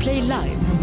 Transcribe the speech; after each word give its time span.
Play 0.00 0.22
Live. 0.22 0.79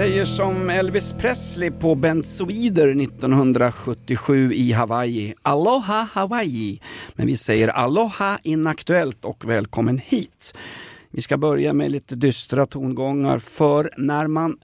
Säger 0.00 0.24
som 0.24 0.70
Elvis 0.70 1.12
Presley 1.12 1.70
på 1.70 1.94
Benzoider 1.94 2.88
1977 2.88 4.52
i 4.52 4.72
Hawaii. 4.72 5.34
Aloha 5.42 6.08
Hawaii. 6.12 6.80
Men 7.14 7.26
vi 7.26 7.36
säger 7.36 7.68
aloha 7.68 8.38
inaktuellt 8.42 9.24
och 9.24 9.44
välkommen 9.48 9.98
hit. 9.98 10.54
Vi 11.10 11.22
ska 11.22 11.36
börja 11.36 11.72
med 11.72 11.90
lite 11.90 12.14
dystra 12.14 12.66
tongångar 12.66 13.38
för 13.38 13.90
när 13.96 14.26
man 14.26 14.58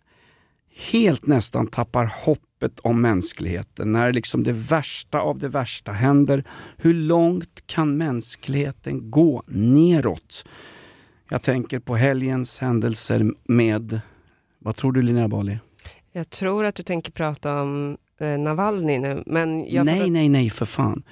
helt 0.90 1.26
nästan 1.26 1.66
tappar 1.66 2.12
hoppet 2.24 2.80
om 2.80 3.00
mänskligheten, 3.00 3.92
när 3.92 4.12
liksom 4.12 4.42
det 4.42 4.52
värsta 4.52 5.20
av 5.20 5.38
det 5.38 5.48
värsta 5.48 5.92
händer, 5.92 6.44
hur 6.76 6.94
långt 6.94 7.66
kan 7.66 7.96
mänskligheten 7.96 9.10
gå 9.10 9.42
neråt? 9.46 10.46
Jag 11.28 11.42
tänker 11.42 11.78
på 11.78 11.96
helgens 11.96 12.58
händelser 12.58 13.32
med 13.44 14.00
vad 14.66 14.76
tror 14.76 14.92
du 14.92 15.02
Linnea 15.02 15.28
Bali? 15.28 15.58
Jag 16.12 16.30
tror 16.30 16.64
att 16.64 16.74
du 16.74 16.82
tänker 16.82 17.12
prata 17.12 17.60
om 17.62 17.96
eh, 18.20 18.26
Navalny 18.28 18.98
nu, 18.98 19.22
men 19.26 19.70
jag 19.72 19.86
nej, 19.86 20.10
nej, 20.10 20.28
nej 20.28 20.50
för 20.50 20.64
fan. 20.66 21.02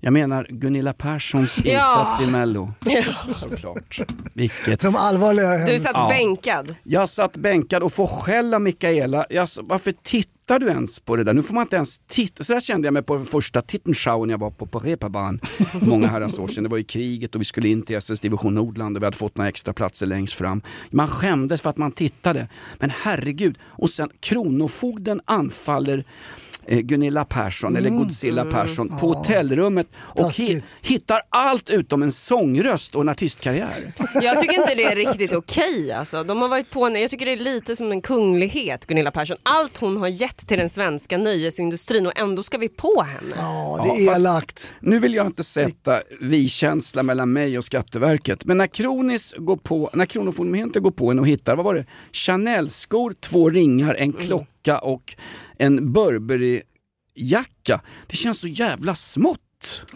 Jag 0.00 0.12
menar 0.12 0.46
Gunilla 0.50 0.92
Perssons 0.92 1.58
Ja. 1.64 1.72
insats 1.72 2.22
i 2.22 2.26
Mello. 2.26 2.70
Såklart. 3.34 4.00
Vilket. 4.34 4.80
De 4.80 4.96
allvarliga 4.96 5.66
Du 5.66 5.78
satt 5.78 5.90
Ja. 5.94 6.08
bänkad. 6.08 6.74
Jag 6.82 7.08
satt 7.08 7.36
bänkad 7.36 7.82
och 7.82 7.92
får 7.92 8.06
skäll 8.06 8.54
av 8.54 8.60
Mikaela. 8.60 9.26
Jag, 9.30 9.48
varför 9.62 9.94
tittar 10.02 10.35
du 10.58 10.68
ens 10.68 11.00
på 11.00 11.16
det 11.16 11.24
där? 11.24 11.34
Nu 11.34 11.42
får 11.42 11.54
man 11.54 11.62
inte 11.62 11.76
ens 11.76 12.00
titta. 12.06 12.44
Så 12.44 12.52
där 12.52 12.60
kände 12.60 12.86
jag 12.86 12.92
mig 12.92 13.02
på 13.02 13.24
första 13.24 13.62
Tittenshowen 13.62 14.30
jag 14.30 14.38
var 14.38 14.50
på 14.50 14.66
på 14.66 14.78
Reeperbahn. 14.78 15.40
Många 15.82 16.06
herrans 16.06 16.38
år 16.38 16.48
sedan. 16.48 16.64
Det 16.64 16.70
var 16.70 16.78
i 16.78 16.84
kriget 16.84 17.34
och 17.34 17.40
vi 17.40 17.44
skulle 17.44 17.68
in 17.68 17.82
till 17.82 17.96
SS 17.96 18.20
division 18.20 18.54
Nordland 18.54 18.96
och 18.96 19.02
vi 19.02 19.06
hade 19.06 19.16
fått 19.16 19.36
några 19.36 19.48
extra 19.48 19.72
platser 19.72 20.06
längst 20.06 20.34
fram. 20.34 20.62
Man 20.90 21.08
skämdes 21.08 21.60
för 21.60 21.70
att 21.70 21.76
man 21.76 21.92
tittade. 21.92 22.48
Men 22.78 22.90
herregud. 22.90 23.58
Och 23.62 23.90
sen 23.90 24.10
Kronofogden 24.20 25.20
anfaller 25.24 26.04
Gunilla 26.68 27.24
Persson 27.24 27.76
eller 27.76 27.90
Godzilla 27.90 28.44
Persson 28.44 28.88
på 28.98 29.12
hotellrummet 29.14 29.86
och 29.98 30.30
hi- 30.30 30.62
hittar 30.82 31.20
allt 31.30 31.70
utom 31.70 32.02
en 32.02 32.12
sångröst 32.12 32.94
och 32.94 33.02
en 33.02 33.08
artistkarriär. 33.08 33.92
Jag 34.22 34.40
tycker 34.40 34.54
inte 34.60 34.74
det 34.74 34.84
är 34.84 34.96
riktigt 34.96 35.32
okej 35.32 35.92
alltså. 35.92 36.24
De 36.24 36.42
har 36.42 36.48
varit 36.48 36.70
på, 36.70 36.90
jag 36.98 37.10
tycker 37.10 37.26
det 37.26 37.32
är 37.32 37.36
lite 37.36 37.76
som 37.76 37.92
en 37.92 38.02
kunglighet 38.02 38.86
Gunilla 38.86 39.10
Persson. 39.10 39.36
Allt 39.42 39.76
hon 39.76 39.96
har 39.96 40.08
gett 40.08 40.46
till 40.48 40.58
den 40.58 40.68
svenska 40.68 41.18
nöjesindustrin 41.18 42.06
och 42.06 42.18
ändå 42.18 42.42
ska 42.42 42.58
vi 42.58 42.68
på 42.68 43.02
henne. 43.02 43.30
Ja, 43.36 43.74
Ja, 43.78 43.84
det 43.96 44.02
är 44.02 44.06
fast- 44.06 44.18
elakt. 44.20 44.72
Nu 44.80 44.98
vill 44.98 45.14
jag 45.14 45.26
inte 45.26 45.44
sätta 45.44 46.00
vi-känsla 46.20 47.02
mellan 47.02 47.32
mig 47.32 47.58
och 47.58 47.64
Skatteverket, 47.64 48.44
men 48.44 48.56
när 48.58 48.66
Kronis 48.66 49.34
går 49.38 49.56
på, 49.56 49.90
när 49.94 50.06
Kronofogdemyndigheten 50.06 50.82
går 50.82 50.90
på 50.90 51.10
en 51.10 51.18
och 51.18 51.26
hittar, 51.28 51.56
vad 51.56 51.64
var 51.64 51.74
det, 51.74 51.84
Chanel-skor, 52.12 53.14
två 53.20 53.50
ringar, 53.50 53.94
en 53.94 54.12
klocka 54.12 54.46
och 54.74 55.16
en 55.58 55.92
Burberry-jacka. 55.92 57.80
Det 58.06 58.16
känns 58.16 58.38
så 58.38 58.46
jävla 58.46 58.94
smått. 58.94 59.40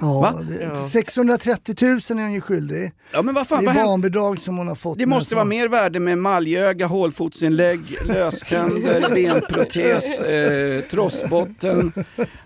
Ja, 0.01 0.21
Va? 0.21 0.43
det, 0.49 0.65
Ja. 0.65 0.75
630 0.75 1.75
000 1.81 1.91
är 2.19 2.23
hon 2.23 2.33
ju 2.33 2.41
skyldig. 2.41 2.93
Ja 3.13 3.23
men 3.23 3.35
vad 3.35 3.45
Det 3.45 3.49
fan, 3.49 3.65
vad 3.65 3.77
är 3.77 3.85
barnbidrag 3.85 4.39
som 4.39 4.59
hon 4.59 4.69
har 4.69 4.75
fått. 4.75 4.99
Det 4.99 5.07
måste 5.07 5.35
vara 5.35 5.45
mer 5.45 5.69
värde 5.69 6.01
med 6.01 6.19
maljöga, 6.19 6.87
hålfotsinlägg, 6.87 7.81
löständer, 8.05 9.11
benprotes, 9.15 10.23
eh, 10.23 10.81
trossbotten. 10.81 11.93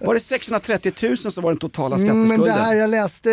Var 0.01 0.15
det 0.15 0.21
630 0.21 0.93
000 1.03 1.17
som 1.17 1.43
var 1.43 1.51
den 1.51 1.59
totala 1.59 1.97
Mm, 1.97 2.09
skatteskulden? 2.09 2.41
men 2.41 2.57
det 2.59 2.63
här, 2.65 2.75
jag 2.75 2.91
läste 2.91 3.31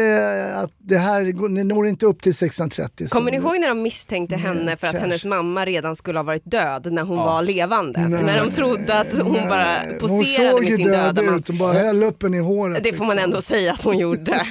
att 0.56 0.72
det 0.78 0.98
här 0.98 1.50
ni 1.50 1.64
når 1.64 1.88
inte 1.88 2.06
upp 2.06 2.22
till 2.22 2.36
630. 2.36 3.08
så- 3.08 3.16
Kommer 3.16 3.32
ni 3.32 3.38
ihåg 3.38 3.60
när 3.60 3.68
de 3.68 3.82
misstänkte 3.82 4.36
henne 4.36 4.78
för 4.78 4.88
att 4.88 4.94
cash. 4.94 5.00
hennes 5.02 5.26
mamma 5.26 5.66
redan 5.66 5.96
skulle 5.96 6.20
ha 6.20 6.24
varit 6.24 6.52
död 6.52 6.94
när 6.94 7.02
hon 7.04 7.18
Ja. 7.18 7.26
var 7.26 7.44
levande? 7.44 8.08
Nej. 8.08 8.24
När 8.24 8.40
de 8.46 8.52
trodde 8.52 9.00
att 9.00 9.08
hon 9.22 9.34
bara 9.50 9.76
Hon 9.90 10.00
poserade 10.00 10.52
såg 10.52 10.62
med 10.62 10.70
ju 10.70 10.78
sin 10.78 10.88
död 10.88 11.16
döda 11.16 11.22
man. 11.32 11.40
ut, 11.40 11.48
hon 11.48 11.58
bara 11.58 11.74
höll 11.74 12.04
upp 12.04 12.20
den 12.20 12.34
i 12.34 12.40
håret. 12.40 12.84
Det 12.84 12.94
får 12.94 13.06
man 13.06 13.16
liksom. 13.16 13.24
ändå 13.30 13.42
säga 13.42 13.71
att 13.72 13.84
hon 13.84 13.98
gjorde. 13.98 14.48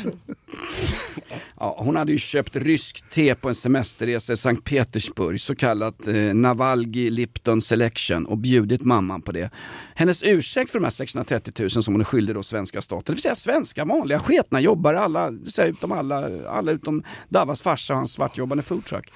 Ja, 1.60 1.76
hon 1.78 1.96
hade 1.96 2.12
ju 2.12 2.18
köpt 2.18 2.56
rysk 2.56 3.10
te 3.10 3.34
på 3.34 3.48
en 3.48 3.54
semesterresa 3.54 4.32
i 4.32 4.36
Sankt 4.36 4.64
Petersburg, 4.64 5.40
så 5.40 5.54
kallat 5.54 6.06
eh, 6.06 6.14
Navalgi 6.14 7.10
Lipton 7.10 7.60
Selection 7.60 8.26
och 8.26 8.38
bjudit 8.38 8.84
mamman 8.84 9.22
på 9.22 9.32
det. 9.32 9.50
Hennes 9.94 10.22
ursäkt 10.22 10.70
för 10.70 10.78
de 10.78 10.84
här 10.84 10.90
630 10.90 11.54
000 11.58 11.70
som 11.70 11.94
hon 11.94 12.00
är 12.00 12.04
skyldig 12.04 12.34
då 12.34 12.42
svenska 12.42 12.82
staten, 12.82 13.02
det 13.06 13.12
vill 13.12 13.22
säga 13.22 13.34
svenska 13.34 13.84
vanliga 13.84 14.18
sketna 14.18 14.60
jobbare, 14.60 15.00
alla, 15.00 15.32
säga 15.50 15.68
utom 15.68 15.92
alla, 15.92 16.48
alla 16.48 16.72
utom 16.72 17.02
Davas 17.28 17.62
farsa 17.62 17.92
och 17.92 17.96
hans 17.96 18.12
svartjobbande 18.12 18.62
foodtruck. 18.62 19.12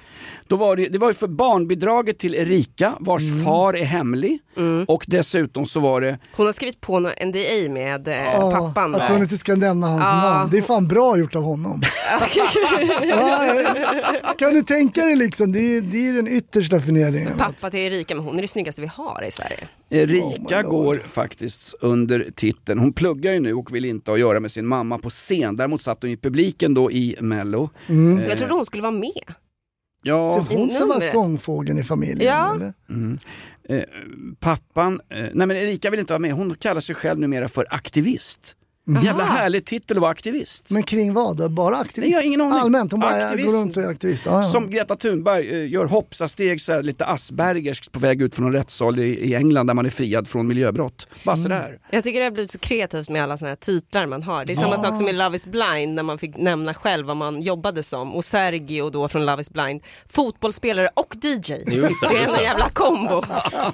Då 0.47 0.55
var 0.55 0.75
det, 0.75 0.87
det 0.89 0.97
var 0.97 1.07
ju 1.07 1.13
för 1.13 1.27
barnbidraget 1.27 2.17
till 2.17 2.35
Erika 2.35 2.93
vars 2.99 3.43
far 3.45 3.73
är 3.73 3.85
hemlig 3.85 4.39
och 4.87 5.03
dessutom 5.07 5.65
så 5.65 5.79
var 5.79 6.01
det 6.01 6.17
Hon 6.35 6.45
har 6.45 6.53
skrivit 6.53 6.81
på 6.81 6.99
NDA 6.99 7.69
med 7.69 8.07
eh, 8.07 8.15
Ja, 8.15 8.51
pappan. 8.51 8.95
Att 8.95 9.09
hon 9.09 9.21
inte 9.21 9.37
ska 9.37 9.55
nämna 9.55 9.87
hans 9.87 10.01
Ja. 10.03 10.21
namn. 10.21 10.49
Det 10.51 10.57
är 10.57 10.61
fan 10.61 10.87
bra 10.87 11.17
gjort 11.17 11.35
av 11.35 11.43
honom. 11.43 11.81
ja, 13.01 14.33
kan 14.37 14.53
du 14.53 14.63
tänka 14.63 15.01
dig 15.05 15.15
liksom, 15.15 15.51
det 15.51 15.59
är, 15.77 15.81
det 15.81 16.09
är 16.09 16.13
den 16.13 16.27
yttersta 16.27 16.79
förnedringen. 16.79 17.37
Pappa 17.37 17.69
till 17.69 17.79
Erika, 17.79 18.15
men 18.15 18.23
hon 18.23 18.37
är 18.37 18.41
det 18.41 18.47
snyggaste 18.47 18.81
vi 18.81 18.87
har 18.87 19.23
i 19.27 19.31
Sverige. 19.31 19.67
Erika 19.89 20.59
Oh 20.67 20.69
går 20.69 21.01
faktiskt 21.07 21.73
under 21.81 22.27
titeln, 22.35 22.79
hon 22.79 22.93
pluggar 22.93 23.33
ju 23.33 23.39
nu 23.39 23.53
och 23.53 23.75
vill 23.75 23.85
inte 23.85 24.11
ha 24.11 24.15
att 24.15 24.19
göra 24.19 24.39
med 24.39 24.51
sin 24.51 24.65
mamma 24.65 24.97
på 24.97 25.09
scen. 25.09 25.55
Däremot 25.55 25.81
satt 25.81 25.97
hon 26.01 26.11
i 26.11 26.17
publiken 26.17 26.73
då 26.73 26.91
i 26.91 27.15
Mello. 27.19 27.69
Mm. 27.87 28.19
Eh, 28.19 28.27
Jag 28.27 28.37
trodde 28.37 28.53
hon 28.53 28.65
skulle 28.65 28.81
vara 28.83 28.91
med. 28.91 29.33
Ja, 30.07 30.45
Det 30.49 30.53
är 30.55 30.57
hon 30.57 30.69
som 30.69 30.87
var 30.89 30.99
sångfågeln 30.99 31.79
i 31.79 31.83
familjen. 31.83 32.27
Ja. 32.33 32.55
Eller? 32.55 32.73
eh, 33.69 33.83
pappan, 34.39 35.01
eh, 35.09 35.17
nej 35.33 35.47
men 35.47 35.51
Erika 35.51 35.89
vill 35.89 35.99
inte 35.99 36.13
vara 36.13 36.19
med, 36.19 36.31
hon 36.31 36.55
kallar 36.55 36.81
sig 36.81 36.95
själv 36.95 37.19
numera 37.19 37.47
för 37.47 37.67
aktivist. 37.69 38.55
Jävla 39.03 39.23
härlig 39.23 39.65
titel 39.65 39.97
att 39.97 40.01
vara 40.01 40.11
aktivist. 40.11 40.69
Men 40.71 40.83
kring 40.83 41.13
vad 41.13 41.37
då? 41.37 41.49
Bara 41.49 41.75
aktivist? 41.77 41.97
Nej, 41.97 42.09
jag 42.11 42.17
har 42.17 42.23
ingen 42.25 42.41
aning. 42.41 42.53
Allmänt, 42.59 42.91
hon 42.91 43.01
bara 43.01 43.25
Aktivist. 43.25 43.51
går 43.51 43.57
runt 43.59 43.77
och 43.77 43.83
är 43.83 43.87
aktivist. 43.87 44.25
Ja. 44.25 44.43
Som 44.43 44.69
Greta 44.69 44.95
Thunberg 44.95 45.49
eh, 45.63 45.69
gör 45.71 45.85
hoppsasteg 45.85 46.61
så 46.61 46.71
här, 46.73 46.83
lite 46.83 47.05
Aspergers 47.05 47.89
på 47.89 47.99
väg 47.99 48.21
ut 48.21 48.35
från 48.35 48.45
en 48.47 48.53
rättssal 48.53 48.99
i, 48.99 49.03
i 49.03 49.35
England 49.35 49.67
där 49.67 49.73
man 49.73 49.85
är 49.85 49.89
friad 49.89 50.27
från 50.27 50.47
miljöbrott. 50.47 51.07
Bara 51.23 51.37
sådär. 51.37 51.79
Jag 51.91 52.03
tycker 52.03 52.19
det 52.19 52.25
har 52.25 52.31
blivit 52.31 52.51
så 52.51 52.59
kreativt 52.59 53.09
med 53.09 53.23
alla 53.23 53.37
såna 53.37 53.49
här 53.49 53.55
titlar 53.55 54.05
man 54.05 54.23
har. 54.23 54.45
Det 54.45 54.53
är 54.53 54.57
samma 54.57 54.77
sak 54.77 54.97
som 54.97 55.07
i 55.07 55.13
Love 55.13 55.35
is 55.35 55.47
blind 55.47 55.93
när 55.93 56.03
man 56.03 56.17
fick 56.17 56.37
nämna 56.37 56.73
själv 56.73 57.07
vad 57.07 57.17
man 57.17 57.41
jobbade 57.41 57.83
som. 57.83 58.13
Och 58.15 58.25
Sergio 58.25 58.89
då 58.89 59.07
från 59.07 59.25
Love 59.25 59.41
is 59.41 59.49
blind, 59.49 59.81
fotbollsspelare 60.09 60.89
och 60.93 61.15
DJ. 61.23 61.27
Just 61.27 62.01
det, 62.01 62.07
det 62.09 62.15
är 62.15 62.19
just 62.21 62.31
en 62.31 62.37
det. 62.37 62.43
jävla 62.43 62.69
kombo. 62.69 63.23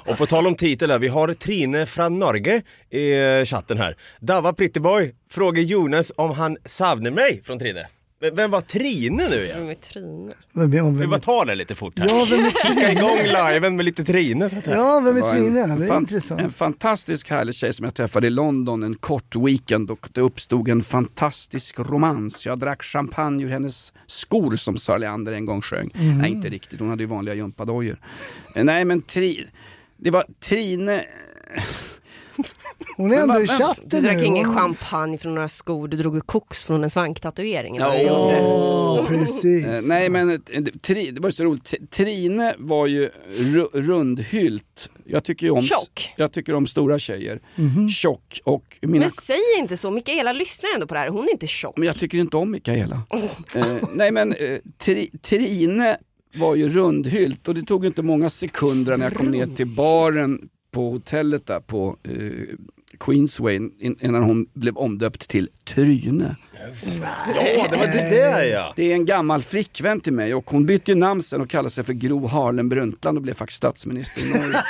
Och 0.05 0.17
på 0.17 0.25
tal 0.25 0.47
om 0.47 0.55
titel 0.55 0.91
här, 0.91 0.99
vi 0.99 1.07
har 1.07 1.33
Trine 1.33 1.85
från 1.85 2.19
Norge 2.19 2.61
i 2.89 3.45
chatten 3.45 3.77
här. 3.77 3.95
Dava 4.19 4.53
Prettyboy 5.01 5.15
frågar 5.29 5.61
Jonas 5.63 6.11
om 6.15 6.31
han 6.31 6.57
savnar 6.65 7.11
mig 7.11 7.41
från 7.43 7.59
Trine. 7.59 7.87
Men 8.23 8.35
Vem 8.35 8.51
var 8.51 8.61
Trine 8.61 9.27
nu 9.29 9.35
igen? 9.45 9.65
Med 9.65 9.81
Trine. 9.81 10.33
Vem 10.53 10.73
är 10.73 10.79
hon? 10.79 10.93
Vi 10.93 10.99
Vem 10.99 11.09
bara 11.09 11.15
är... 11.15 11.19
tar 11.21 11.45
det 11.45 11.55
lite 11.55 11.75
fort 11.75 11.99
här. 11.99 12.07
Ja, 12.07 12.27
vem 12.29 12.39
är 12.45 12.51
Kicka 12.51 12.91
igång 12.91 13.17
liven 13.53 13.75
med 13.75 13.85
lite 13.85 14.03
Trine 14.05 14.49
så 14.49 14.57
att 14.57 14.65
säga. 14.65 14.77
Ja, 14.77 14.99
vem 14.99 15.17
är 15.17 15.21
Trine? 15.21 15.53
Det 15.77 15.83
är 15.85 15.87
fan- 15.87 16.01
intressant. 16.03 16.41
En 16.41 16.49
fantastisk 16.51 17.29
härlig 17.29 17.55
tjej 17.55 17.73
som 17.73 17.83
jag 17.83 17.93
träffade 17.93 18.27
i 18.27 18.29
London 18.29 18.83
en 18.83 18.95
kort 18.95 19.35
weekend 19.35 19.91
och 19.91 20.07
det 20.11 20.21
uppstod 20.21 20.67
en 20.69 20.83
fantastisk 20.83 21.79
romans. 21.79 22.45
Jag 22.45 22.59
drack 22.59 22.83
champagne 22.83 23.43
ur 23.43 23.49
hennes 23.49 23.93
skor 24.05 24.55
som 24.55 24.77
Sara 24.77 24.97
Leander 24.97 25.33
en 25.33 25.45
gång 25.45 25.61
sjöng. 25.61 25.89
Mhm. 25.95 26.17
Nej 26.17 26.31
inte 26.31 26.49
riktigt, 26.49 26.79
hon 26.79 26.89
hade 26.89 27.03
ju 27.03 27.07
vanliga 27.07 27.35
gympadojor. 27.35 27.97
Eh, 28.55 28.63
Nej 28.63 28.85
men 28.85 29.01
tri, 29.01 29.45
det 29.97 30.09
var 30.11 30.25
Trine, 30.39 31.01
Hon 32.97 33.11
är 33.13 33.15
ändå 33.21 33.41
i 33.41 33.45
vad- 33.45 33.57
Du 33.57 33.63
chatten 33.63 34.03
drack 34.03 34.17
nu. 34.17 34.25
ingen 34.25 34.53
champagne 34.55 35.17
från 35.17 35.35
några 35.35 35.47
skor, 35.47 35.87
du 35.87 35.97
drog 35.97 36.27
koks 36.27 36.63
från 36.63 36.83
en 36.83 36.89
svanktatuering. 36.89 37.75
Ja, 37.75 39.05
du 39.09 39.17
precis. 39.17 39.65
Eh, 39.65 39.79
nej 39.83 40.09
men 40.09 40.29
eh, 40.31 40.37
tri, 40.81 41.11
det 41.11 41.21
var 41.21 41.29
så 41.29 41.43
roligt, 41.43 41.73
Trine 41.91 42.53
var 42.57 42.87
ju 42.87 43.09
ru, 43.37 43.67
rundhylt. 43.73 44.89
Jag 45.05 45.23
tycker 45.23 45.45
ju 45.45 45.51
om, 45.51 45.61
Tjock. 45.63 46.13
Jag 46.17 46.31
tycker 46.31 46.53
om 46.55 46.67
stora 46.67 46.99
tjejer. 46.99 47.39
Tjock 47.89 48.41
och 48.43 48.77
mina 48.81 48.99
Men 49.05 49.09
säg 49.11 49.39
inte 49.59 49.77
så, 49.77 49.91
Mikaela 49.91 50.33
lyssnar 50.33 50.69
ändå 50.75 50.87
på 50.87 50.93
det 50.93 50.99
här, 50.99 51.07
hon 51.09 51.25
är 51.27 51.31
inte 51.31 51.47
tjock. 51.47 51.77
Men 51.77 51.85
jag 51.87 51.97
tycker 51.97 52.17
inte 52.17 52.37
om 52.37 52.51
Mikaela. 52.51 53.01
eh, 53.55 53.65
nej 53.93 54.11
men 54.11 54.33
eh, 54.33 54.57
tri, 54.77 55.09
Trine 55.21 55.95
var 56.35 56.55
ju 56.55 56.69
rundhylt 56.69 57.47
och 57.47 57.55
det 57.55 57.61
tog 57.61 57.85
inte 57.85 58.01
många 58.01 58.29
sekunder 58.29 58.97
när 58.97 59.05
jag 59.05 59.13
kom 59.13 59.31
ner 59.31 59.45
till 59.45 59.67
baren 59.67 60.39
på 60.71 60.89
hotellet 60.91 61.45
där 61.47 61.59
på, 61.59 61.97
eh, 62.03 62.55
Queensway 62.99 63.55
in- 63.55 63.97
innan 64.01 64.23
hon 64.23 64.45
blev 64.53 64.77
omdöpt 64.77 65.27
till 65.29 65.49
Tryne. 65.63 66.35
Ja, 67.35 67.67
det 67.71 67.77
var 67.77 67.87
det 67.87 68.09
där 68.09 68.43
ja. 68.43 68.73
Det 68.75 68.91
är 68.91 68.95
en 68.95 69.05
gammal 69.05 69.41
flickvän 69.41 70.01
till 70.01 70.13
mig 70.13 70.33
och 70.35 70.49
hon 70.51 70.65
bytte 70.65 70.91
ju 70.91 70.95
namn 70.97 71.21
sen 71.23 71.41
och 71.41 71.49
kallade 71.49 71.69
sig 71.69 71.83
för 71.83 71.93
Gro 71.93 72.27
Harlem 72.27 72.69
Brundtland 72.69 73.17
och 73.17 73.21
blev 73.21 73.33
faktiskt 73.33 73.57
statsminister 73.57 74.21
i 74.21 74.29
Norge. 74.29 74.43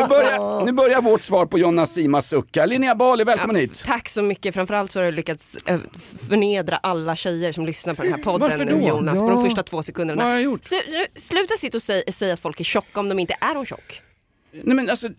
nu, 0.00 0.08
börjar, 0.08 0.64
nu 0.66 0.72
börjar 0.72 1.02
vårt 1.02 1.22
svar 1.22 1.46
på 1.46 1.58
Jonna 1.58 1.86
Simas 1.86 2.28
sucka. 2.28 2.66
Linnea 2.66 2.94
Bali, 2.94 3.24
välkommen 3.24 3.56
hit. 3.56 3.82
Tack 3.86 4.08
så 4.08 4.22
mycket, 4.22 4.54
framförallt 4.54 4.90
så 4.92 4.98
har 5.00 5.06
du 5.06 5.12
lyckats 5.12 5.56
eh, 5.66 5.78
förnedra 6.28 6.76
alla 6.76 7.16
tjejer 7.16 7.52
som 7.52 7.66
lyssnar 7.66 7.94
på 7.94 8.02
den 8.02 8.12
här 8.12 8.22
podden 8.22 8.40
Varför 8.50 8.64
nu 8.64 8.72
då? 8.80 8.88
Jonas, 8.88 9.18
på 9.18 9.24
Ja. 9.24 9.30
de 9.30 9.44
första 9.44 9.62
två 9.62 9.82
sekunderna. 9.82 10.22
Vad 10.22 10.32
har 10.32 10.38
jag 10.38 10.42
gjort? 10.44 10.66
Nu, 10.70 10.78
sluta 11.20 11.54
sitta 11.54 11.78
och 11.78 11.82
säga, 11.82 12.12
säga 12.12 12.34
att 12.34 12.40
folk 12.40 12.60
är 12.60 12.64
tjocka 12.64 13.00
om 13.00 13.08
de 13.08 13.18
inte 13.18 13.34
är 13.40 13.54
de 13.54 13.66
tjock. 13.66 14.00
Nej 14.64 14.76
men 14.76 14.90
alltså, 14.90 15.06
eh, 15.06 15.12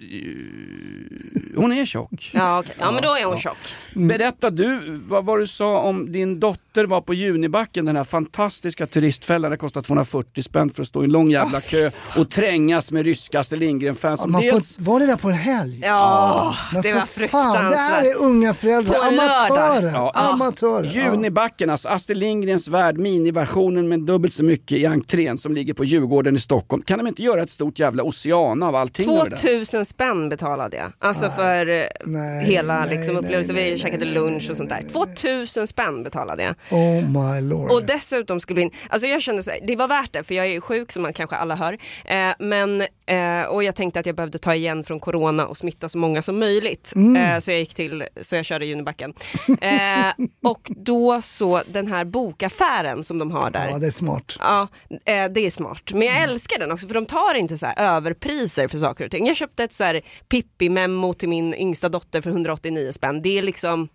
hon 1.56 1.72
är 1.74 1.86
tjock. 1.86 2.32
Ja, 2.34 2.60
okej. 2.60 2.76
ja 2.80 2.92
men 2.92 3.02
då 3.04 3.10
är 3.16 3.26
hon 3.26 3.38
tjock. 3.38 3.58
Berätta 3.96 4.50
du 4.50 5.00
vad, 5.08 5.26
vad 5.26 5.40
du 5.40 5.48
sa 5.48 5.80
om 5.80 6.12
din 6.12 6.40
dotter 6.40 6.86
var 6.86 7.02
på 7.02 7.14
Junibacken, 7.14 7.86
den 7.86 7.96
här 7.96 8.04
fantastiska 8.04 8.88
turistfällan. 8.88 9.52
Det 9.52 9.58
kostar 9.58 9.82
240 9.82 10.44
spänn 10.44 10.70
för 10.70 10.82
att 10.82 10.88
stå 10.88 11.02
i 11.02 11.06
en 11.06 11.12
lång 11.12 11.32
jävla 11.32 11.62
kö 11.62 11.92
och 12.18 12.30
trängas 12.30 12.92
med 12.92 13.06
ryska 13.06 13.40
Astrid 13.40 13.60
Lindgren-fans. 13.60 14.20
Ja, 14.24 14.28
man 14.28 14.42
dels- 14.42 14.76
får, 14.78 14.84
var 14.84 15.00
det 15.00 15.06
där 15.06 15.16
på 15.16 15.28
en 15.30 15.34
helg? 15.34 15.80
Ja, 15.84 16.56
Men 16.74 16.82
det 16.82 16.92
för 16.92 17.00
var 17.22 17.28
fan, 17.28 17.54
det 17.72 17.76
här 17.78 18.02
fruktansvärt. 18.02 18.16
är 18.16 18.26
unga 18.26 18.54
föräldrar, 18.54 18.94
På 18.96 19.02
amatörer. 19.02 19.92
Ja. 19.92 20.12
amatörer. 20.16 20.92
Ja. 20.96 21.06
Junibacken, 21.06 21.70
alltså 21.70 21.90
Astrid 21.90 22.18
Lindgrens 22.18 22.68
värld, 22.68 22.98
miniversionen 22.98 23.88
med 23.90 24.00
dubbelt 24.02 24.34
så 24.34 24.44
mycket 24.44 24.78
i 24.78 24.86
entrén 24.86 25.38
som 25.38 25.54
ligger 25.56 25.74
på 25.74 25.84
Djurgården 25.84 26.36
i 26.36 26.40
Stockholm. 26.40 26.84
Kan 26.84 26.98
de 26.98 27.08
inte 27.08 27.24
göra 27.24 27.42
ett 27.44 27.50
stort 27.50 27.80
jävla 27.80 28.04
ocean 28.04 28.64
av 28.64 28.76
allting? 28.76 29.06
det? 29.08 29.23
2000 29.26 29.86
spänn 29.86 30.30
betalade 30.30 30.78
jag. 30.78 30.92
Alltså 31.00 31.30
för 31.30 31.68
eh, 31.70 31.86
nej, 32.06 32.46
hela 32.46 32.80
nej, 32.86 32.98
liksom, 32.98 33.14
nej, 33.16 33.24
upplevelsen. 33.24 33.56
nej, 33.56 33.72
Vi 33.72 33.78
käkade 33.78 34.06
lunch 34.06 34.50
och 34.50 34.58
sånt 34.58 34.70
där. 34.70 34.86
2000 34.94 35.68
spänn 35.68 36.04
betalade 36.04 36.44
jag. 36.44 36.56
Oh 36.72 37.10
my 37.34 37.42
lord. 37.42 37.72
Och 37.72 37.84
dessutom 37.86 38.40
skulle 38.40 38.56
vi 38.58 38.62
in, 38.62 38.72
alltså 38.90 39.08
jag 39.08 39.22
kände 39.22 39.44
så 39.44 39.52
här, 39.52 39.60
det 39.68 39.76
var 39.76 39.88
värt 39.88 40.14
det 40.14 40.24
för 40.24 40.36
jag 40.36 40.48
är 40.48 40.62
sjuk 40.62 40.92
som 40.92 41.02
man 41.04 41.14
kanske 41.14 41.36
alla 41.36 41.56
hör. 41.56 41.78
Eh, 42.06 42.30
men, 42.40 42.84
eh, 43.06 43.44
och 43.44 43.64
jag 43.64 43.76
tänkte 43.76 44.00
att 44.00 44.06
jag 44.06 44.16
behövde 44.16 44.38
ta 44.38 44.56
igen 44.56 44.84
från 44.84 45.00
corona 45.00 45.48
och 45.48 45.58
smitta 45.58 45.90
så 45.90 45.98
många 45.98 46.22
som 46.22 46.40
möjligt. 46.40 46.94
Eh, 46.96 47.40
så 47.40 47.52
jag 47.52 47.60
gick 47.60 47.76
till, 47.76 48.04
så 48.22 48.36
jag 48.36 48.46
körde 48.46 48.66
Junibacken. 48.66 49.14
Eh, 49.62 50.26
och 50.44 50.72
då 50.76 51.22
så 51.22 51.62
den 51.68 51.88
här 51.88 52.06
bokaffären 52.06 53.04
som 53.04 53.20
de 53.20 53.32
har 53.32 53.52
där. 53.52 53.70
ja, 53.70 53.78
det 53.78 53.88
är 53.88 53.92
smart. 53.92 54.38
Ja, 54.40 54.68
eh, 55.06 55.26
det 55.26 55.46
är 55.46 55.50
smart. 55.52 55.92
Men 55.94 56.08
jag 56.08 56.22
älskar 56.22 56.60
den 56.60 56.72
också 56.72 56.88
för 56.88 56.94
de 56.94 57.06
tar 57.06 57.36
inte 57.36 57.58
så 57.58 57.66
här 57.66 57.96
överpriser 57.96 58.68
för 58.68 58.78
saker 58.78 59.06
och 59.06 59.12
ting. 59.12 59.28
Jag 59.28 59.38
köpte 59.38 59.64
ett 59.64 59.74
så 59.74 59.84
här 59.84 60.02
Pippi-memo 60.30 61.14
till 61.14 61.30
min 61.30 61.54
yngsta 61.54 61.90
dotter 61.90 62.22
för 62.22 62.30
189 62.30 62.92
spänn. 62.92 63.22
Det 63.22 63.38
är 63.38 63.44
liksom, 63.44 63.90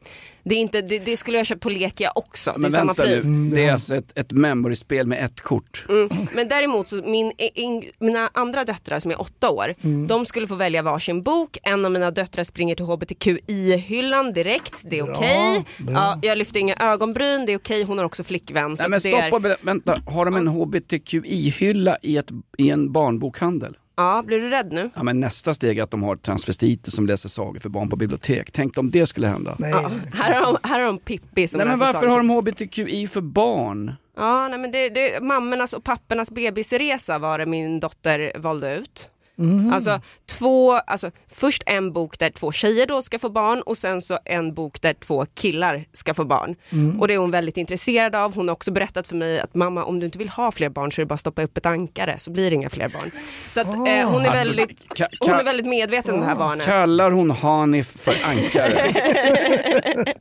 det, 0.48 0.54
är 0.54 0.58
inte, 0.58 0.82
det, 0.82 0.98
det 0.98 1.16
skulle 1.16 1.36
jag 1.36 1.46
köpt 1.46 1.62
på 1.62 1.70
Lekia 1.70 2.12
också. 2.14 2.52
Men 2.56 2.70
det 2.70 2.76
är 2.76 2.80
samma 2.80 2.94
pris. 2.94 3.24
nu, 3.24 3.50
det 3.56 3.64
är 3.64 3.72
alltså 3.72 3.96
ett, 3.96 4.18
ett 4.18 4.32
memory-spel 4.32 5.06
med 5.06 5.24
ett 5.24 5.40
kort. 5.40 5.86
Mm. 5.88 6.08
Men 6.34 6.48
däremot, 6.48 6.88
så 6.88 6.96
min, 6.96 7.32
in, 7.54 7.84
mina 7.98 8.30
andra 8.34 8.64
döttrar 8.64 9.00
som 9.00 9.10
är 9.10 9.20
åtta 9.20 9.50
år, 9.50 9.74
de 10.06 10.26
skulle 10.26 10.46
få 10.46 10.54
välja 10.54 10.82
varsin 10.82 11.22
bok. 11.22 11.58
En 11.62 11.84
av 11.84 11.92
mina 11.92 12.10
döttrar 12.10 12.44
springer 12.44 12.74
till 12.74 12.84
hbtqi-hyllan 12.84 14.32
direkt, 14.32 14.82
det 14.90 14.98
är 14.98 15.12
okej. 15.12 15.64
bra. 15.78 15.92
Ja, 15.92 16.18
jag 16.22 16.38
lyfter 16.38 16.60
inga 16.60 16.74
ögonbryn, 16.74 17.46
det 17.46 17.52
är 17.52 17.56
okej. 17.58 17.82
Hon 17.82 17.98
har 17.98 18.04
också 18.04 18.24
flickvän. 18.24 18.76
Så 18.76 18.82
Nej 18.82 18.90
men 18.90 19.14
är, 19.14 19.22
stoppa 19.22 19.40
ber- 19.48 19.56
vänta, 19.60 20.00
har 20.06 20.24
de 20.24 20.36
en 20.36 20.48
hbtqi-hylla 20.48 21.96
i, 22.02 22.16
ett, 22.16 22.30
i 22.58 22.70
en 22.70 22.92
barnbokhandel? 22.92 23.76
Ja, 23.98 24.22
blir 24.26 24.38
du 24.40 24.50
rädd 24.50 24.72
nu? 24.72 24.90
Ja, 24.94 25.02
men 25.02 25.20
nästa 25.20 25.54
steg 25.54 25.78
är 25.78 25.82
att 25.82 25.90
de 25.90 26.02
har 26.02 26.16
transvestiter 26.16 26.90
som 26.90 27.06
läser 27.06 27.28
sagor 27.28 27.60
för 27.60 27.68
barn 27.68 27.90
på 27.90 27.96
bibliotek. 27.96 28.50
Tänk 28.52 28.78
om 28.78 28.90
det 28.90 29.06
skulle 29.06 29.26
hända. 29.26 29.56
Nej. 29.58 29.70
Ja, 29.70 29.90
här 30.14 30.34
har 30.34 30.52
de, 30.52 30.68
här 30.68 30.80
har 30.80 30.86
de 30.86 30.98
Pippi 30.98 31.48
som 31.48 31.58
Nej, 31.58 31.66
men 31.66 31.78
läser 31.78 31.92
varför 31.92 32.08
sagor. 32.08 32.10
har 32.10 32.18
de 32.18 32.30
hbtqi 32.30 33.06
för 33.08 33.20
barn? 33.20 33.92
Ja, 34.16 34.48
nej, 34.48 34.58
men 34.58 34.70
det, 34.70 34.88
det, 34.88 35.22
mammornas 35.22 35.72
och 35.72 35.84
pappornas 35.84 36.30
bebisresa 36.30 37.18
var 37.18 37.38
det 37.38 37.46
min 37.46 37.80
dotter 37.80 38.32
valde 38.38 38.76
ut. 38.76 39.10
Mhm. 39.38 39.72
Alltså, 39.72 40.00
två, 40.26 40.72
alltså 40.72 41.10
först 41.32 41.62
en 41.66 41.92
bok 41.92 42.18
där 42.18 42.30
två 42.30 42.52
tjejer 42.52 42.86
då 42.86 43.02
ska 43.02 43.18
få 43.18 43.30
barn 43.30 43.60
och 43.60 43.78
sen 43.78 44.02
så 44.02 44.18
en 44.24 44.54
bok 44.54 44.80
där 44.82 44.94
två 44.94 45.26
killar 45.34 45.84
ska 45.92 46.14
få 46.14 46.24
barn. 46.24 46.56
Mm. 46.70 47.00
Och 47.00 47.08
det 47.08 47.14
är 47.14 47.18
hon 47.18 47.30
väldigt 47.30 47.56
intresserad 47.56 48.14
av. 48.14 48.34
Hon 48.34 48.48
har 48.48 48.52
också 48.52 48.70
berättat 48.70 49.06
för 49.06 49.16
mig 49.16 49.40
att 49.40 49.54
mamma 49.54 49.84
om 49.84 50.00
du 50.00 50.06
inte 50.06 50.18
vill 50.18 50.28
ha 50.28 50.52
fler 50.52 50.68
barn 50.68 50.92
så 50.92 51.00
är 51.00 51.04
det 51.04 51.08
bara 51.08 51.14
att 51.14 51.20
stoppa 51.20 51.42
upp 51.42 51.58
ett 51.58 51.66
ankare 51.66 52.18
så 52.18 52.30
blir 52.30 52.50
det 52.50 52.56
inga 52.56 52.70
fler 52.70 52.88
barn. 52.88 53.10
Så 53.48 53.60
att, 53.60 53.66
eh, 53.66 53.72
hon, 53.74 53.86
är 53.88 54.28
Alltså, 54.28 54.44
väldigt, 54.44 54.84
hon 55.20 55.30
är 55.30 55.44
väldigt 55.44 55.66
medveten 55.66 56.14
om 56.14 56.20
det 56.20 56.26
här 56.26 56.36
barnet. 56.36 56.66
Kallar 56.66 57.10
hon 57.10 57.30
Hanif 57.30 57.86
för 57.86 58.14
ankare? 58.24 58.94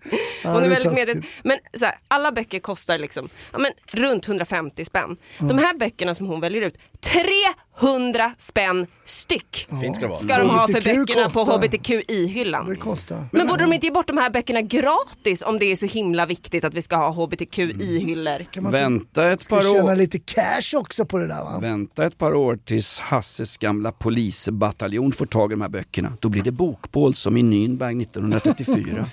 Hon 0.44 0.62
det 0.62 0.66
är 0.66 0.70
väldigt 0.70 0.94
medveten. 0.94 1.24
Men 1.44 1.58
så 1.74 1.86
här, 1.86 1.96
alla 2.08 2.32
böcker 2.32 2.60
kostar 2.60 2.98
liksom, 2.98 3.30
ja, 3.52 3.58
men, 3.60 3.72
runt 3.94 4.28
150 4.28 4.86
spänn. 4.86 5.18
De 5.38 5.58
här 5.58 5.78
böckerna 5.78 6.16
som 6.16 6.28
hon 6.28 6.40
väljer 6.40 6.62
ut, 6.62 6.78
300 7.80 8.34
spänn 8.38 8.88
styck 9.08 9.68
Fint 9.82 9.96
ska 9.96 10.06
det 10.06 10.10
vara. 10.10 10.20
ska 10.20 10.38
de 10.38 10.50
ha 10.50 10.68
för 10.68 10.74
HBTQ 10.74 10.84
böckerna 11.08 11.30
på 11.30 11.46
kostar. 11.46 11.60
Det 11.60 11.68
hbtqi-hyllan. 11.78 12.76
kostar. 12.76 13.26
Men 13.32 13.48
borde 13.48 13.64
de 13.64 13.74
inte 13.74 13.88
ge 13.88 13.92
bort 13.94 14.08
de 14.08 14.18
här 14.18 14.30
böckerna 14.30 14.62
gratis 14.62 15.42
om 15.42 15.60
det 15.60 15.66
är 15.66 15.76
så 15.76 15.86
himla 15.86 16.26
viktigt 16.26 16.64
att 16.64 16.74
vi 16.74 16.82
ska 16.82 16.96
ha 16.96 17.12
hbtqi-hyllor? 17.12 18.44
Kan 18.52 18.64
man 18.64 18.72
Vänta 18.72 19.32
ett 19.32 19.42
ska 19.42 19.56
par 19.56 19.62
tjäna 19.64 19.92
år. 19.92 19.96
lite 19.96 20.20
cash 20.20 20.76
också 20.78 21.06
på 21.06 21.18
det 21.18 21.28
där 21.28 21.44
va? 21.44 21.60
Vänta 21.62 22.06
ett 22.06 22.18
par 22.18 22.34
år 22.36 22.60
tills 22.66 23.00
Hasses 23.00 23.58
gamla 23.58 23.92
polisbataljon 23.92 25.12
får 25.12 25.26
tag 25.26 25.52
i 25.52 25.54
de 25.56 25.62
här 25.62 25.70
böckerna. 25.70 26.14
Då 26.20 26.30
blir 26.30 26.42
det 26.44 26.52
bokbål 26.52 27.16
som 27.16 27.38
i 27.38 27.42
Nürnberg 27.42 28.02
1934. 28.02 29.06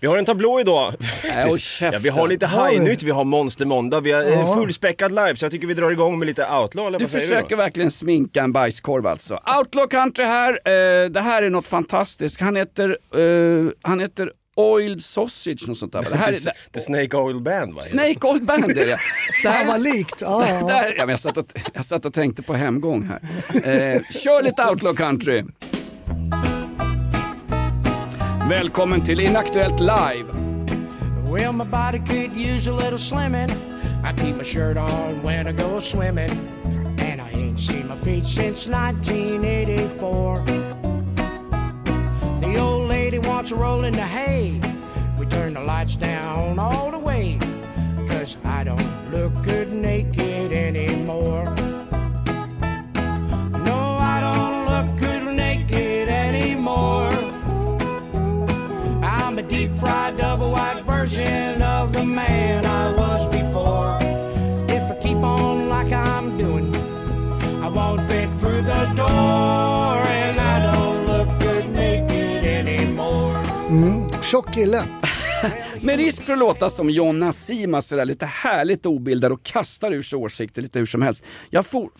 Vi 0.00 0.06
har 0.06 0.18
en 0.18 0.24
tablå 0.24 0.60
idag. 0.60 0.94
Nej, 1.24 1.50
och 1.50 1.60
käften. 1.60 1.92
Ja, 1.92 1.98
vi 2.02 2.08
har 2.08 2.28
lite 2.28 2.46
Har 2.46 2.70
vi? 2.70 2.76
hajnytt, 2.78 3.02
vi 3.02 3.10
har 3.10 3.24
Monster 3.24 3.64
Måndag, 3.64 4.00
vi 4.00 4.12
har 4.12 4.22
Ja. 4.22 4.28
ja. 4.30 4.54
fullspäckad 4.56 5.10
live 5.12 5.36
så 5.36 5.44
jag 5.44 5.52
tycker 5.52 5.66
vi 5.66 5.74
drar 5.74 5.90
igång 5.90 6.18
med 6.18 6.26
lite 6.26 6.42
outlaw 6.42 6.86
eller 6.88 6.98
Du 6.98 7.04
vad 7.04 7.12
säger 7.12 7.26
försöker 7.26 7.56
verkligen 7.56 7.90
sminka 7.90 8.42
en 8.42 8.52
bajskorv 8.74 9.06
alltså. 9.06 9.38
Outlaw 9.58 9.88
Country 9.88 10.24
här, 10.24 10.52
eh, 10.52 11.10
det 11.10 11.20
här 11.20 11.42
är 11.42 11.50
något 11.50 11.66
fantastiskt. 11.66 12.40
Han 12.40 12.56
heter, 12.56 12.98
eh, 13.14 13.70
han 13.82 14.00
heter 14.00 14.30
Oiled 14.56 15.02
Sausage, 15.02 15.68
något 15.68 15.78
sånt 15.78 15.92
där. 15.92 16.02
Det 16.10 16.16
här 16.16 16.32
är, 16.32 16.36
The, 16.36 16.50
the 16.72 16.80
Snake 16.80 17.16
Oil 17.16 17.40
Band 17.40 17.74
va? 17.74 17.80
Snake 17.80 18.26
Oil 18.26 18.42
Band 18.42 18.64
är 18.70 18.74
det. 18.74 18.96
det 19.42 19.48
här, 19.48 19.66
vad 19.66 19.80
likt. 19.80 20.16
Ja, 20.20 20.48
ja. 20.48 20.66
där, 20.66 20.94
ja, 20.98 21.06
men 21.06 21.08
jag, 21.08 21.20
satt 21.20 21.36
och, 21.36 21.46
jag 21.74 21.84
satt 21.84 22.04
och 22.04 22.12
tänkte 22.12 22.42
på 22.42 22.54
hemgång 22.54 23.02
här. 23.02 23.20
Eh, 23.54 24.02
kör 24.10 24.42
lite 24.42 24.64
Outlaw 24.64 24.96
Country. 24.96 25.44
Välkommen 28.50 29.04
till 29.04 29.20
Inaktuellt 29.20 29.80
Live. 29.80 30.24
Well, 31.30 31.52
my 31.52 31.64
body 31.64 31.98
could 31.98 32.36
use 32.36 32.70
a 32.70 32.74
little 32.74 32.98
slimming. 32.98 33.50
I 34.04 34.12
keep 34.12 34.36
my 34.36 34.44
shirt 34.44 34.76
on 34.76 35.22
when 35.22 35.46
I 35.48 35.52
go 35.52 35.80
swimming. 35.80 36.30
Ain't 37.54 37.60
seen 37.60 37.86
my 37.86 37.94
feet 37.94 38.26
since 38.26 38.66
1984. 38.66 40.44
The 42.40 42.56
old 42.58 42.88
lady 42.88 43.20
wants 43.20 43.50
to 43.50 43.54
roll 43.54 43.84
in 43.84 43.92
the 43.92 44.02
hay. 44.02 44.60
We 45.16 45.26
turn 45.26 45.54
the 45.54 45.60
lights 45.60 45.94
down 45.94 46.58
all 46.58 46.90
the 46.90 46.98
way. 46.98 47.38
Cause 48.08 48.36
I 48.42 48.64
don't 48.64 49.12
look 49.12 49.32
good 49.44 49.70
naked 49.70 50.50
anymore. 50.50 51.54
Tjock 74.30 74.54
kille. 74.54 74.84
Med 75.82 75.96
risk 75.98 76.22
för 76.22 76.32
att 76.32 76.38
låta 76.38 76.70
som 76.70 76.90
Jonna 76.90 77.32
Sima 77.32 77.82
sådär 77.82 78.04
lite 78.04 78.26
härligt 78.26 78.86
obildad 78.86 79.32
och 79.32 79.42
kastar 79.42 79.92
ur 79.92 80.02
sig 80.02 80.18
åsikter 80.18 80.62
lite 80.62 80.78
hur 80.78 80.86
som 80.86 81.02
helst. 81.02 81.22
Jag 81.50 81.66
for, 81.66 81.90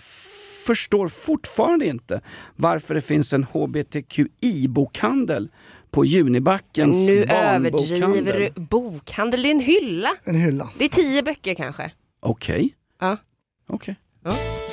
förstår 0.66 1.08
fortfarande 1.08 1.86
inte 1.86 2.20
varför 2.56 2.94
det 2.94 3.00
finns 3.00 3.32
en 3.32 3.44
hbtqi-bokhandel 3.44 5.48
på 5.90 6.04
Junibackens 6.04 7.08
Nu 7.08 7.26
barnbokhandel. 7.26 8.02
överdriver 8.28 8.50
du. 8.54 8.60
Bokhandel, 8.62 9.42
det 9.42 9.48
är 9.48 9.54
en 9.54 9.60
hylla. 9.60 10.10
En 10.24 10.34
hylla. 10.36 10.68
Det 10.78 10.84
är 10.84 10.88
tio 10.88 11.22
böcker 11.22 11.54
kanske. 11.54 11.90
Okej, 12.22 12.72
Ja. 13.00 13.16
okej. 13.68 13.96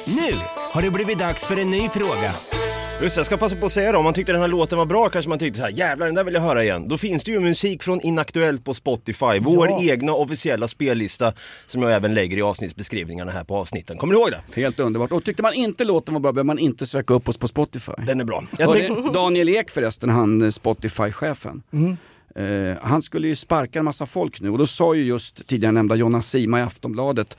Nu 0.07 0.33
har 0.71 0.81
det 0.81 0.91
blivit 0.91 1.19
dags 1.19 1.45
för 1.47 1.59
en 1.59 1.71
ny 1.71 1.89
fråga. 1.89 2.31
Just 3.01 3.17
jag 3.17 3.25
ska 3.25 3.37
passa 3.37 3.55
på 3.55 3.65
att 3.65 3.71
säga 3.71 3.91
då, 3.91 3.97
om 3.97 4.03
man 4.03 4.13
tyckte 4.13 4.31
den 4.31 4.41
här 4.41 4.47
låten 4.47 4.77
var 4.77 4.85
bra 4.85 5.09
kanske 5.09 5.29
man 5.29 5.39
tyckte 5.39 5.59
så 5.59 5.65
här, 5.65 5.71
jävlar 5.71 6.05
den 6.05 6.15
där 6.15 6.23
vill 6.23 6.33
jag 6.33 6.41
höra 6.41 6.63
igen. 6.63 6.87
Då 6.87 6.97
finns 6.97 7.23
det 7.23 7.31
ju 7.31 7.39
musik 7.39 7.83
från 7.83 8.01
Inaktuellt 8.01 8.65
på 8.65 8.73
Spotify, 8.73 9.39
vår 9.41 9.67
Ja. 9.69 9.81
egna 9.81 10.13
officiella 10.13 10.67
spellista 10.67 11.33
som 11.67 11.81
jag 11.81 11.93
även 11.93 12.13
lägger 12.13 12.37
i 12.37 12.41
avsnittsbeskrivningarna 12.41 13.31
här 13.31 13.43
på 13.43 13.55
avsnitten. 13.57 13.97
Kommer 13.97 14.13
ni 14.13 14.19
ihåg 14.19 14.31
det? 14.31 14.61
Helt 14.61 14.79
underbart. 14.79 15.11
Och 15.11 15.23
tyckte 15.23 15.43
man 15.43 15.53
inte 15.53 15.83
låten 15.83 16.13
var 16.13 16.21
bra 16.21 16.31
behöver 16.31 16.45
man 16.47 16.59
inte 16.59 16.85
söka 16.85 17.13
upp 17.13 17.29
oss 17.29 17.37
på 17.37 17.47
Spotify. 17.47 17.91
Den 18.07 18.19
är 18.19 18.25
bra. 18.25 18.43
Tänk... 18.57 19.13
Daniel 19.13 19.49
Ek 19.49 19.69
förresten, 19.71 20.09
han 20.09 20.41
eh, 20.41 20.47
Spotify-chefen. 20.47 21.61
Eh, 22.35 22.77
han 22.81 23.01
skulle 23.01 23.27
ju 23.27 23.35
sparka 23.35 23.79
en 23.79 23.85
massa 23.85 24.05
folk 24.05 24.41
nu 24.41 24.49
och 24.49 24.57
då 24.57 24.65
sa 24.67 24.93
ju 24.95 25.03
just 25.03 25.47
tidigare 25.47 25.71
nämnda 25.71 25.95
Jonna 25.95 26.21
Sima 26.21 26.59
i 26.59 26.61
Aftonbladet 26.63 27.37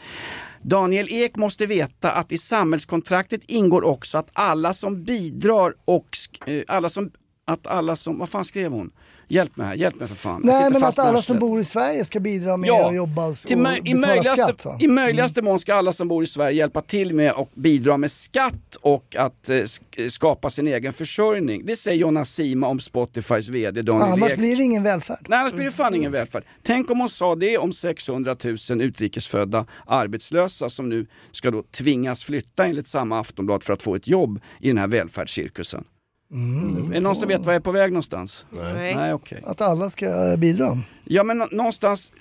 Daniel 0.63 1.07
Ek 1.11 1.37
måste 1.37 1.67
veta 1.67 2.13
att 2.13 2.33
i 2.33 2.39
samhällskontraktet 2.39 3.41
ingår 3.47 3.85
också 3.85 4.19
att 4.19 4.31
alla 4.33 4.73
som 4.73 5.05
bidrar 5.05 5.75
och 5.85 6.09
eh, 6.47 6.63
alla 6.69 6.89
som, 6.89 7.11
att 7.53 7.67
alla 7.67 7.97
som, 7.97 8.19
vad 8.19 8.29
fan 8.29 8.45
skrev 8.45 8.73
hon? 8.73 8.91
Hjälp 9.29 9.57
mig 9.57 9.67
här, 9.67 9.75
hjälp 9.75 9.95
mig 10.01 10.09
för 10.09 10.15
fan. 10.15 10.41
Nej 10.45 10.71
men 10.71 10.85
att 10.85 10.99
alla 10.99 11.23
som 11.23 11.39
bor 11.39 11.61
i 11.61 11.65
Sverige 11.65 12.05
ska 12.05 12.21
bidra 12.21 12.57
med 12.57 12.69
Ja, 12.69 12.89
att 12.89 12.95
jobba 12.95 13.27
och, 13.29 13.37
till 13.37 13.57
och 13.59 13.67
mö- 13.67 13.77
i, 13.79 13.81
betala 13.95 14.07
möjligaste, 14.07 14.43
skatt. 14.43 14.65
Va? 14.65 14.77
I 14.81 14.87
möjligaste 14.89 15.43
mån 15.43 15.59
ska 15.61 15.75
alla 15.75 15.93
som 15.93 16.09
bor 16.09 16.25
i 16.25 16.27
Sverige 16.27 16.57
hjälpa 16.57 16.83
till 16.83 17.15
med 17.15 17.31
att 17.33 17.55
bidra 17.55 17.97
med 17.97 18.11
skatt 18.11 18.77
och 18.81 19.17
att 19.19 19.49
eh, 19.49 19.55
sk- 19.55 20.09
skapa 20.09 20.51
sin 20.51 20.67
egen 20.67 20.93
försörjning. 20.93 21.67
Det 21.67 21.77
säger 21.77 21.99
Jonna 21.99 22.25
Sima 22.25 22.67
om 22.67 22.81
Spotifys 22.81 23.49
VD 23.49 23.83
Daniel 23.83 24.13
Annars 24.13 24.31
Ek. 24.31 24.39
blir 24.39 24.57
det 24.57 24.63
ingen 24.63 24.83
välfärd. 24.83 25.27
Nej, 25.29 25.39
annars 25.39 25.53
blir 25.53 25.65
det 25.65 25.71
fan 25.71 25.95
ingen 25.95 26.13
välfärd. 26.13 26.45
Tänk 26.63 26.91
om 26.91 27.01
hon 27.01 27.09
sa 27.09 27.35
det 27.35 27.59
om 27.59 27.73
600 27.73 28.37
000 28.71 28.83
utrikesfödda 28.83 29.67
arbetslösa 29.87 30.71
som 30.71 30.89
nu 30.89 31.07
ska 31.31 31.51
då 31.51 31.63
tvingas 31.63 32.25
flytta 32.25 32.65
enligt 32.67 32.87
samma 32.87 33.21
Aftonblad 33.21 33.63
för 33.63 33.73
att 33.73 33.83
få 33.83 33.95
ett 33.95 34.09
jobb 34.09 34.41
i 34.61 34.69
den 34.69 34.79
här 34.79 34.87
välfärdscirkusen. 34.89 35.85
Är 36.33 36.95
det 36.95 37.01
någon 37.01 37.17
som 37.17 37.29
vet 37.29 37.41
var 37.47 37.53
jag 37.53 37.61
är 37.61 37.65
på 37.65 37.73
väg 37.73 37.93
någonstans? 37.93 38.47
Nej. 38.51 38.95
Nej, 38.95 39.13
okej. 39.15 39.39
Att 39.47 39.61
alla 39.61 39.91
ska 39.91 40.37
bidra. 40.39 40.79
Ja 41.05 41.23
men 41.23 41.39
nå- 41.39 41.49
någonstans... 41.51 42.13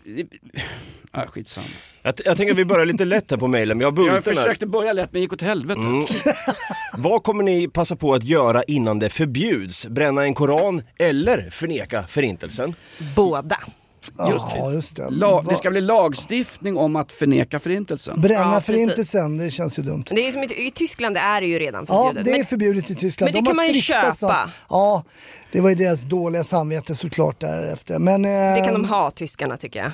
Äh, 1.13 1.21
skitsamma. 1.27 1.67
Jag, 2.01 2.13
jag 2.25 2.37
tänker 2.37 2.51
att 2.53 2.57
vi 2.59 2.65
börjar 2.65 2.85
lite 2.85 3.05
lätt 3.05 3.31
här 3.31 3.37
på 3.37 3.47
mejlen, 3.47 3.77
men 3.77 3.81
jag 3.85 3.91
har 3.91 4.05
Jag 4.05 4.13
bulten 4.15 4.33
här. 4.37 4.43
försökte 4.43 4.67
börja 4.67 4.93
lätt 4.93 5.09
men 5.13 5.21
gick 5.21 5.33
åt 5.33 5.41
helvete. 5.41 5.81
Vad 6.97 7.23
kommer 7.23 7.43
ni 7.43 7.67
passa 7.67 7.95
på 7.95 8.13
att 8.13 8.23
göra 8.23 8.63
innan 8.63 8.99
det 8.99 9.09
förbjuds? 9.09 9.87
Bränna 9.87 10.23
en 10.23 10.33
koran 10.33 10.81
eller 10.99 11.49
förneka 11.49 12.03
förintelsen? 12.07 12.75
Båda. 13.15 13.59
Just. 14.29 14.45
Ja, 14.57 14.71
just 14.73 14.95
det. 14.95 15.09
La, 15.09 15.41
det 15.49 15.57
ska 15.57 15.71
bli 15.71 15.81
lagstiftning 15.81 16.77
om 16.77 16.95
att 16.95 17.11
förneka 17.11 17.59
förintelsen. 17.59 18.21
Bränna 18.21 18.53
Ja, 18.53 18.61
förintelsen, 18.61 19.37
det 19.37 19.51
känns 19.51 19.79
ju 19.79 19.83
dumt. 19.83 20.03
Det 20.09 20.27
är 20.27 20.31
som 20.31 20.43
i, 20.43 20.67
I 20.67 20.71
Tyskland 20.71 21.17
är 21.17 21.41
det 21.41 21.47
ju 21.47 21.59
redan 21.59 21.85
Ja, 21.89 22.03
förbjudet. 22.03 22.25
det 22.25 22.31
är 22.31 22.37
Men- 22.37 22.45
förbjudet 22.45 22.89
i 22.89 22.95
Tyskland. 22.95 23.27
men 23.33 23.43
det 23.43 23.47
De 23.47 23.49
kan 23.49 23.55
man 23.55 23.67
ju 23.73 23.81
köpa. 23.81 24.13
sånt. 24.13 24.33
Ja, 24.69 25.03
det 25.51 25.61
var 25.61 25.69
ju 25.69 25.75
deras 25.75 26.01
dåliga 26.01 26.43
samvete 26.43 26.95
såklart 26.95 27.39
därefter. 27.39 27.99
Men 27.99 28.25
eh, 28.25 28.31
det 28.31 28.61
kan 28.65 28.73
de 28.73 28.85
ha, 28.85 29.11
tyskarna 29.11 29.57
tycker 29.57 29.79
jag. 29.79 29.91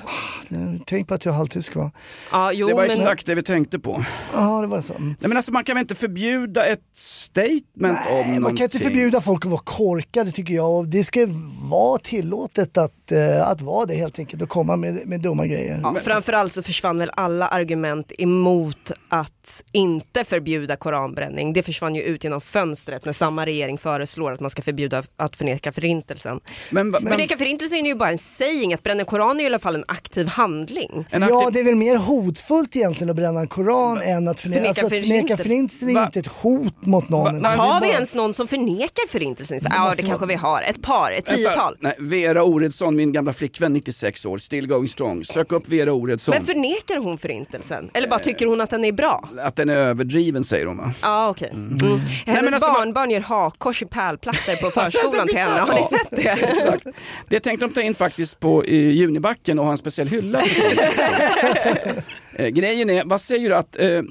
tänk 0.86 1.08
på 1.08 1.14
att 1.14 1.24
jag 1.24 1.32
är 1.32 1.36
halvtysk 1.36 1.74
va? 1.76 1.90
Ja, 2.32 2.52
jo, 2.52 2.68
Det 2.68 2.74
var 2.74 2.82
men... 2.82 2.90
exakt 2.90 3.26
det 3.26 3.34
vi 3.34 3.42
tänkte 3.42 3.78
på. 3.78 4.04
Ja, 4.34 4.60
det 4.60 4.66
var 4.66 4.80
så. 4.80 4.92
Mm. 4.94 5.06
Nej, 5.08 5.28
men 5.28 5.36
alltså, 5.36 5.52
man 5.52 5.64
kan 5.64 5.74
väl 5.76 5.80
inte 5.82 5.94
förbjuda 5.94 6.66
ett 6.66 6.80
statement 6.94 7.98
om 8.10 8.14
Nej, 8.14 8.24
man 8.26 8.34
någonting? 8.34 8.56
kan 8.56 8.64
inte 8.64 8.78
förbjuda 8.78 9.20
folk 9.20 9.44
att 9.44 9.50
vara 9.50 9.62
korkade 9.64 10.30
tycker 10.30 10.54
jag. 10.54 10.70
Och 10.78 10.88
Det 10.88 11.04
ska 11.04 11.26
vara 11.70 11.98
tillåtet 11.98 12.76
att, 12.76 13.12
eh, 13.12 13.48
att 13.48 13.60
vara 13.60 13.86
det 13.86 13.94
helt 13.94 14.18
enkelt 14.18 14.42
och 14.42 14.48
komma 14.48 14.76
med, 14.76 15.06
med 15.06 15.20
dumma 15.20 15.46
grejer. 15.46 15.80
Ja, 15.82 15.94
framförallt 16.04 16.52
så 16.52 16.62
försvann 16.62 16.98
väl 16.98 17.10
alla 17.14 17.48
argument 17.48 18.12
emot 18.18 18.92
att 19.08 19.62
inte 19.72 20.24
förbjuda 20.24 20.76
koranbränning. 20.76 21.52
Det 21.52 21.62
försvann 21.62 21.94
ju 21.94 22.02
ut 22.02 22.24
genom 22.24 22.40
fönstret 22.40 23.04
när 23.04 23.12
samma 23.12 23.46
regering 23.46 23.78
föreslår 23.78 24.32
att 24.32 24.40
man 24.40 24.50
ska 24.50 24.62
förbjuda 24.62 25.02
att 25.16 25.36
förneka 25.48 25.72
förintelsen. 25.72 26.40
Men, 26.70 26.90
men, 26.90 27.08
Förneka 27.08 27.38
förintelsen 27.38 27.78
är 27.78 27.86
ju 27.88 27.94
bara 27.94 28.10
en 28.10 28.18
saying, 28.18 28.74
att 28.74 28.82
bränna 28.82 29.04
koran 29.04 29.40
är 29.40 29.44
i 29.44 29.46
alla 29.46 29.58
fall 29.58 29.74
en 29.74 29.84
aktiv 29.88 30.26
handling. 30.26 31.06
en 31.10 31.22
Ja, 31.22 31.26
aktiv- 31.42 31.52
det 31.52 31.60
är 31.60 31.64
väl 31.64 31.74
mer 31.74 31.96
hotfullt 31.96 32.76
egentligen 32.76 33.10
att 33.10 33.16
bränna 33.16 33.40
en 33.40 33.48
koran 33.48 34.00
än 34.02 34.28
att 34.28 34.40
förneka, 34.40 34.60
Förneka 34.60 34.68
alltså, 34.80 34.86
att 34.86 35.02
förneka 35.02 35.36
förintelsen. 35.36 35.88
är 35.88 35.92
ju 35.92 36.04
inte 36.06 36.20
ett 36.20 36.26
hot 36.26 36.86
mot 36.86 37.08
någon. 37.08 37.42
Va? 37.42 37.48
Har 37.48 37.80
vi 37.80 37.86
bara- 37.86 37.94
ens 37.94 38.14
någon 38.14 38.34
som 38.34 38.48
förnekar 38.48 39.08
förintelsen? 39.08 39.60
Så, 39.60 39.68
ja, 39.70 39.80
måste 39.84 39.96
det 39.96 40.02
vara- 40.02 40.10
kanske 40.18 40.26
vi 40.26 40.34
har. 40.34 40.62
Ett 40.62 40.82
par, 40.82 41.12
ett 41.12 41.26
tiotal. 41.26 41.76
Nej, 41.80 41.94
Vera 41.98 42.42
Oredsson, 42.44 42.96
min 42.96 43.12
gamla 43.12 43.32
flickvän, 43.32 43.72
96 43.72 44.26
år, 44.26 44.38
still 44.38 44.66
going 44.66 44.88
strong. 44.88 45.24
Sök 45.24 45.52
upp 45.52 45.68
Vera 45.68 45.92
Oredsson. 45.92 46.34
Men 46.34 46.46
förnekar 46.46 46.96
hon 46.96 47.18
förintelsen? 47.18 47.90
Eller 47.94 48.08
bara 48.08 48.20
tycker 48.20 48.46
hon 48.46 48.60
att 48.60 48.70
den 48.70 48.84
är 48.84 48.92
bra? 48.92 49.28
Att 49.44 49.56
den 49.56 49.70
är 49.70 49.76
överdriven 49.76 50.44
säger 50.44 50.66
hon 50.66 50.76
va? 50.76 50.92
Ja 51.02 51.28
okej. 51.28 51.50
Mm. 51.52 52.00
Hennes 52.26 52.42
men 52.44 52.54
alltså, 52.54 52.72
barnbarn 52.72 53.10
gör 53.10 53.20
hakkors 53.20 53.82
i 53.82 53.86
pärlplattor 53.86 54.56
på 54.62 54.70
förskolan 54.80 55.26
till 55.28 55.37
henne. 55.38 55.60
Har 55.60 55.74
ni 55.74 55.80
Ja. 55.80 55.98
sett 55.98 56.10
det? 56.10 56.28
Exakt. 56.52 56.86
Det 57.28 57.40
tänkte 57.40 57.66
de 57.66 57.72
ta 57.72 57.80
in 57.82 57.94
faktiskt 57.94 58.40
på 58.40 58.64
eh, 58.64 58.74
Junibacken 58.90 59.58
och 59.58 59.64
ha 59.64 59.72
en 59.72 59.78
speciell 59.78 60.08
hylla. 60.08 60.42
eh, 62.38 62.46
grejen 62.48 62.90
är, 62.90 63.04
vad 63.04 63.20
säger 63.20 63.48
du 63.48 63.54
att 63.54 63.76
eh, 63.80 63.86
eh, 63.86 64.02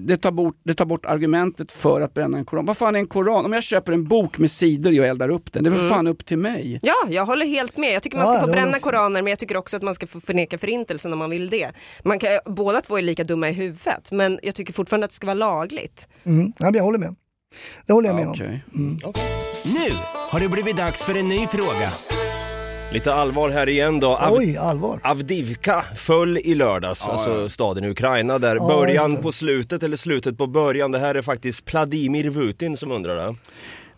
det, 0.00 0.16
tar 0.16 0.30
bort, 0.30 0.56
det 0.64 0.74
tar 0.74 0.84
bort 0.84 1.06
argumentet 1.06 1.72
för 1.72 2.00
att 2.00 2.14
bränna 2.14 2.38
en 2.38 2.44
koran? 2.44 2.66
Vad 2.66 2.76
fan 2.76 2.94
är 2.94 2.98
en 3.00 3.06
koran? 3.06 3.44
Om 3.44 3.52
jag 3.52 3.62
köper 3.62 3.92
en 3.92 4.04
bok 4.08 4.38
med 4.38 4.50
sidor 4.50 4.90
och 4.90 4.94
jag 4.96 5.06
eldar 5.08 5.28
upp 5.28 5.52
den, 5.52 5.64
det 5.64 5.70
är 5.70 5.72
väl 5.72 5.88
fan 5.88 6.06
upp 6.06 6.26
till 6.26 6.38
mig? 6.38 6.78
Ja, 6.82 6.94
jag 7.08 7.26
håller 7.26 7.46
helt 7.46 7.76
med. 7.76 7.92
Jag 7.94 8.02
tycker 8.02 8.16
man 8.16 8.26
Ja, 8.26 8.32
ska 8.32 8.40
få 8.40 8.46
det 8.46 8.52
håller 8.52 8.62
bränna 8.62 8.76
också. 8.76 8.90
koraner 8.90 9.22
men 9.22 9.30
jag 9.30 9.38
tycker 9.38 9.56
också 9.56 9.76
att 9.76 9.82
man 9.82 9.94
ska 9.94 10.06
få 10.06 10.20
förneka 10.20 10.58
förintelsen 10.58 11.12
om 11.12 11.18
man 11.18 11.30
vill 11.30 11.50
det. 11.50 11.70
Man 12.04 12.18
kan, 12.18 12.30
båda 12.46 12.80
två 12.80 12.98
är 12.98 13.02
lika 13.02 13.24
dumma 13.24 13.48
i 13.48 13.52
huvudet 13.52 14.10
men 14.12 14.38
jag 14.42 14.54
tycker 14.54 14.72
fortfarande 14.72 15.04
att 15.04 15.10
det 15.10 15.14
ska 15.16 15.26
vara 15.26 15.34
lagligt. 15.34 16.08
Mm, 16.24 16.52
ja, 16.58 16.64
men 16.64 16.74
jag 16.74 16.84
håller 16.84 16.98
med. 16.98 17.14
Det 17.86 17.92
håller 17.92 18.08
jag 18.08 18.16
med 18.16 18.26
om. 18.26 18.32
Okej. 18.32 19.22
Nu 19.64 19.94
har 20.30 20.40
det 20.40 20.48
blivit 20.48 20.76
dags 20.76 21.02
för 21.02 21.14
en 21.18 21.28
ny 21.28 21.46
fråga. 21.46 21.88
Lite 22.92 23.14
allvar 23.14 23.50
här 23.50 23.68
igen 23.68 24.00
då. 24.00 24.16
Av- 24.16 24.32
Oj, 24.38 24.56
allvar. 24.56 25.00
Avdivka 25.04 25.84
föll 25.96 26.38
i 26.38 26.54
lördags, 26.54 27.08
alltså 27.08 27.48
staden 27.48 27.84
i 27.84 27.88
Ukraina 27.88 28.38
där 28.38 28.56
Ja, 28.56 28.66
början 28.68 29.16
på 29.16 29.32
slutet 29.32 29.82
eller 29.82 29.96
slutet 29.96 30.38
på 30.38 30.46
början. 30.46 30.92
Det 30.92 30.98
här 30.98 31.14
är 31.14 31.22
faktiskt 31.22 31.72
Vladimir 31.72 32.30
Putin 32.30 32.76
som 32.76 32.90
undrar 32.92 33.16
det. 33.16 33.34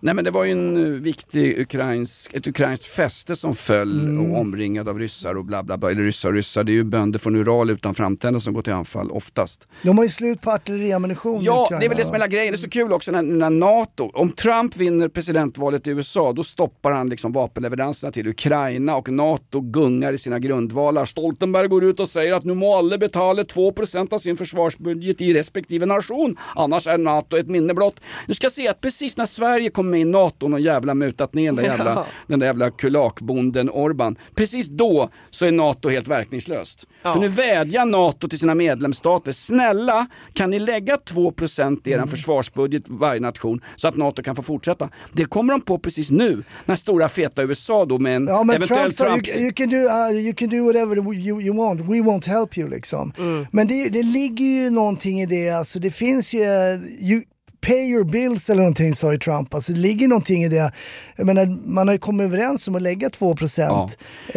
Nej 0.05 0.15
men 0.15 0.25
det 0.25 0.31
var 0.31 0.45
ju 0.45 0.53
en 0.53 0.77
eh, 0.77 1.01
viktig 1.01 1.59
ukrainsk, 1.61 2.35
ett 2.35 2.47
ukrainskt 2.47 2.87
fäste 2.87 3.37
som 3.37 3.55
föll 3.55 3.93
Mm. 4.03 4.31
och 4.33 4.41
omringad 4.41 4.89
av 4.89 4.99
ryssar 4.99 5.35
och 5.35 5.45
bla 5.45 5.63
bla 5.63 5.79
bla. 5.79 5.91
Eller 5.91 6.03
ryssar 6.03 6.29
och 6.29 6.35
ryssar, 6.35 6.65
det 6.65 6.73
är 6.73 6.75
ju 6.75 6.85
bönder 6.85 7.19
från 7.19 7.37
Ural 7.37 7.71
utan 7.71 7.95
framtänder 7.95 8.41
som 8.41 8.55
går 8.55 8.63
till 8.63 8.73
anfall 8.73 9.11
oftast. 9.11 9.69
De 9.83 9.99
har 9.99 10.05
ju 10.05 10.11
slut 10.11 10.41
på 10.41 10.51
artilleriammunition 10.51 11.43
Ja, 11.43 11.65
Ukraina, 11.65 11.81
det 11.81 11.87
är 11.87 11.89
väl 11.89 11.99
det 11.99 12.05
som 12.05 12.15
är 12.15 12.19
hela 12.19 12.27
grejen. 12.27 12.53
Det 12.53 12.57
är 12.57 12.59
så 12.59 12.69
kul 12.69 12.93
också 12.93 13.11
när, 13.11 13.23
när 13.23 13.51
NATO, 13.51 14.11
om 14.15 14.33
Trump 14.33 14.77
vinner 14.77 15.09
presidentvalet 15.09 15.87
i 15.87 15.91
USA, 15.91 16.33
då 16.33 16.43
stoppar 16.45 16.93
han 16.93 17.09
liksom 17.09 17.33
vapenleveranserna 17.33 18.13
till 18.13 18.29
Ukraina 18.29 18.97
och 18.97 19.09
NATO 19.13 19.61
gungar 19.61 20.13
i 20.13 20.19
sina 20.19 20.39
grundvalar. 20.39 21.05
Stoltenberg 21.05 21.69
går 21.69 21.85
ut 21.85 22.01
och 22.01 22.09
säger 22.09 22.35
att 22.35 22.45
nu 22.45 22.55
må 22.55 22.77
alla 22.77 22.99
betala 22.99 23.43
2% 23.43 24.13
av 24.15 24.19
sin 24.19 24.37
försvarsbudget 24.37 25.21
i 25.21 25.35
respektive 25.35 25.87
nation, 25.87 26.37
annars 26.57 26.87
är 26.87 26.99
NATO 26.99 27.37
ett 27.37 27.49
minne 27.49 27.75
blott. 27.75 28.01
Du 28.27 28.35
ska 28.35 28.51
se 28.51 28.69
att 28.69 28.81
precis 28.81 29.17
när 29.17 29.27
Sverige 29.27 29.71
kom 29.71 29.92
med 29.93 30.01
i 30.01 30.05
NATO, 30.05 30.49
någon 30.49 30.63
jävla 30.63 30.95
mutat 30.95 31.35
ner 31.35 31.47
den 31.47 31.57
där 31.57 31.63
jävla, 31.63 31.91
Ja. 31.91 32.07
den 32.27 32.39
där 32.39 32.47
jävla 32.47 32.71
kulakbonden 32.71 33.71
Orban, 33.71 34.17
precis 34.35 34.69
då 34.69 35.09
så 35.31 35.47
är 35.47 35.53
NATO 35.53 35.89
helt 35.89 36.09
verkningslöst. 36.09 36.87
Ja. 37.03 37.13
För 37.13 37.21
nu 37.21 37.29
vädjar 37.29 37.87
NATO 37.87 38.29
till 38.29 38.39
sina 38.39 38.55
medlemsstater, 38.55 39.33
snälla 39.33 40.07
kan 40.33 40.51
ni 40.51 40.59
lägga 40.59 40.97
2% 40.97 41.89
i 41.89 41.93
er 41.93 42.07
försvarsbudget 42.07 42.83
varje 42.87 43.21
nation 43.21 43.61
så 43.77 43.89
att 43.89 43.97
NATO 43.97 44.23
kan 44.23 44.37
få 44.37 44.43
fortsätta. 44.43 44.89
Det 45.13 45.25
kommer 45.25 45.53
de 45.53 45.61
på 45.61 45.79
precis 45.79 46.11
nu, 46.11 46.43
när 46.65 46.77
stora 46.77 47.09
feta 47.09 47.43
USA 47.43 47.85
då 47.85 47.99
med 47.99 48.17
en 48.17 48.27
Ja 48.27 48.45
men 48.45 48.57
eventuell 48.57 48.93
Trump 48.93 49.13
Trump... 49.13 49.29
you, 49.29 49.39
you, 49.39 49.53
can 49.53 49.71
do, 49.71 49.77
uh, 49.77 50.13
you 50.13 50.35
can 50.35 50.49
do 50.49 50.65
whatever 50.65 51.15
you, 51.15 51.41
you 51.43 51.57
want, 51.57 51.81
we 51.81 51.87
won't 51.87 52.27
help 52.27 52.59
you 52.59 52.69
liksom. 52.69 53.13
Mm. 53.19 53.47
Men 53.53 53.67
det, 53.67 53.89
det 53.89 54.03
ligger 54.03 54.45
ju 54.45 54.71
någonting 54.71 55.21
i 55.21 55.27
det, 55.27 55.51
alltså 55.51 55.79
det 55.79 55.91
finns 55.91 56.35
ju, 56.35 56.43
eh, 56.43 57.11
you, 57.11 57.23
pay 57.67 57.91
your 57.91 58.05
bills 58.05 58.51
eller 58.51 58.61
någonting 58.63 58.95
sa 58.95 59.13
ju 59.13 59.19
Trump, 59.19 59.55
alltså 59.55 59.73
det 59.73 59.79
ligger 59.81 60.09
någonting 60.09 60.45
i 60.45 60.49
det. 60.49 60.73
Jag 61.17 61.27
menar, 61.27 61.47
man 61.75 61.89
har 61.89 61.93
ju 61.95 61.99
kommit 61.99 62.25
överens 62.25 62.69
om 62.69 62.77
att 62.77 62.83
lägga 62.83 63.09
2% 63.09 63.59
Ja. 63.59 63.91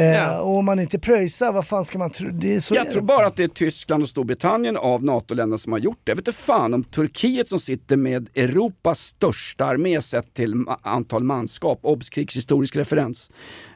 eh, 0.04 0.06
Ja. 0.06 0.40
och 0.42 0.58
om 0.58 0.66
man 0.66 0.80
inte 0.80 1.00
pröjsar, 1.00 1.52
vad 1.52 1.68
fan 1.68 1.86
ska 1.86 1.98
man 1.98 2.10
tro? 2.10 2.30
Det 2.32 2.56
är 2.56 2.60
så 2.60 2.74
är 2.74 2.78
Jag 2.78 2.86
det. 2.88 2.92
tror 2.92 3.02
bara 3.02 3.28
att 3.28 3.36
det 3.36 3.44
är 3.44 3.48
Tyskland 3.48 4.04
och 4.04 4.10
Storbritannien 4.10 4.78
av 4.78 5.04
NATO-länderna 5.04 5.58
som 5.58 5.72
har 5.72 5.80
gjort 5.80 6.00
det. 6.04 6.12
Jag 6.12 6.16
vet 6.16 6.28
inte 6.28 6.40
fan 6.40 6.74
om 6.74 6.84
Turkiet 6.84 7.50
som 7.50 7.60
sitter 7.60 7.98
med 7.98 8.30
Europas 8.36 9.00
största 9.00 9.66
armé 9.66 10.02
sett 10.02 10.34
till 10.34 10.54
antal 10.82 11.24
manskap, 11.24 11.80
obs 11.82 12.10
krigshistorisk 12.10 12.76
referens, 12.76 13.32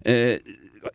eh, 0.05 0.13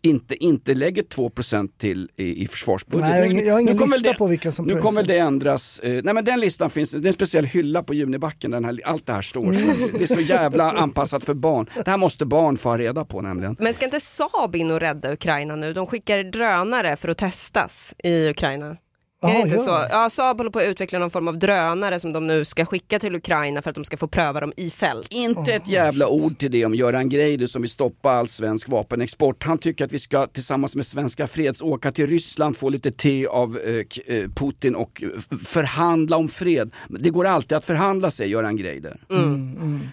inte, 0.02 0.44
inte 0.44 0.74
lägger 0.74 1.02
2% 1.02 1.68
till 1.78 2.08
i, 2.16 2.42
i 2.44 2.46
försvarsbudget. 2.48 3.08
Nej, 3.10 3.18
jag 3.18 3.26
har 3.26 3.30
ingen- 3.32 3.46
jag 3.46 3.52
har 3.54 3.60
ingen 3.60 3.72
Nu 3.76 3.78
kommer 3.80 3.96
lista 3.96 4.12
det, 4.12 4.18
på 4.18 4.26
vilka 4.26 4.52
som 4.52 4.66
Nu 4.66 4.80
kommer 4.80 5.02
det 5.02 5.18
ändras. 5.18 5.78
Eh, 5.80 6.00
nej 6.04 6.14
men 6.14 6.24
den 6.24 6.40
listan 6.40 6.70
finns, 6.70 6.90
det 6.90 6.98
är 6.98 7.06
en 7.06 7.12
speciell 7.12 7.44
hylla 7.44 7.82
på 7.82 7.94
Junibacken 7.94 8.50
den 8.50 8.64
här, 8.64 8.80
allt 8.84 9.06
det 9.06 9.12
här 9.12 9.22
står. 9.22 9.52
Det 9.98 10.02
är 10.04 10.06
så 10.14 10.20
jävla 10.20 10.72
anpassat 10.72 11.24
för 11.24 11.34
barn. 11.34 11.66
Det 11.84 11.90
här 11.90 11.96
måste 11.98 12.26
barn 12.26 12.56
få 12.56 12.76
reda 12.76 13.04
på 13.04 13.20
nämligen. 13.20 13.56
Men 13.58 13.74
ska 13.74 13.84
inte 13.84 14.00
Saab 14.00 14.56
in 14.56 14.70
och 14.70 14.80
rädda 14.80 15.12
Ukraina 15.12 15.56
nu? 15.56 15.72
De 15.72 15.86
skickar 15.86 16.24
drönare 16.24 16.96
för 16.96 17.08
att 17.08 17.18
testas 17.18 17.94
i 18.04 18.28
Ukraina. 18.28 18.76
Är 19.22 19.34
det 19.34 19.40
inte 19.40 19.58
så? 19.58 19.84
Ja, 19.90 20.10
Saab 20.10 20.38
håller 20.38 20.50
på 20.50 20.58
att 20.58 20.64
utveckla 20.64 20.98
någon 20.98 21.10
form 21.10 21.28
av 21.28 21.38
drönare 21.38 22.00
som 22.00 22.12
de 22.12 22.26
nu 22.26 22.44
ska 22.44 22.64
skicka 22.66 22.98
till 22.98 23.14
Ukraina 23.14 23.62
för 23.62 23.70
att 23.70 23.74
de 23.74 23.84
ska 23.84 23.96
få 23.96 24.08
pröva 24.08 24.40
dem 24.40 24.52
i 24.56 24.70
fält. 24.70 25.12
Inte 25.12 25.52
ett 25.52 25.68
jävla 25.68 26.08
ord 26.08 26.38
till 26.38 26.50
det 26.50 26.64
om 26.66 26.74
Göran 26.74 27.08
Greider 27.08 27.46
som 27.46 27.62
vill 27.62 27.70
stoppa 27.70 28.10
all 28.10 28.28
svensk 28.28 28.68
vapenexport. 28.68 29.44
Han 29.44 29.58
tycker 29.58 29.84
att 29.84 29.92
vi 29.92 29.98
ska 29.98 30.26
tillsammans 30.26 30.76
med 30.76 30.86
Svenska 30.86 31.26
Freds 31.26 31.62
åka 31.62 31.92
till 31.92 32.06
Ryssland, 32.06 32.56
få 32.56 32.68
lite 32.68 32.90
te 32.90 33.26
av 33.26 33.58
eh, 33.58 34.16
eh, 34.16 34.28
Putin 34.30 34.74
och 34.74 35.02
eh, 35.02 35.36
förhandla 35.44 36.16
om 36.16 36.28
fred. 36.28 36.72
Det 36.88 37.10
går 37.10 37.24
alltid 37.24 37.58
att 37.58 37.64
förhandla 37.64 38.10
säger 38.10 38.30
Göran 38.30 38.56
Greider. 38.56 39.00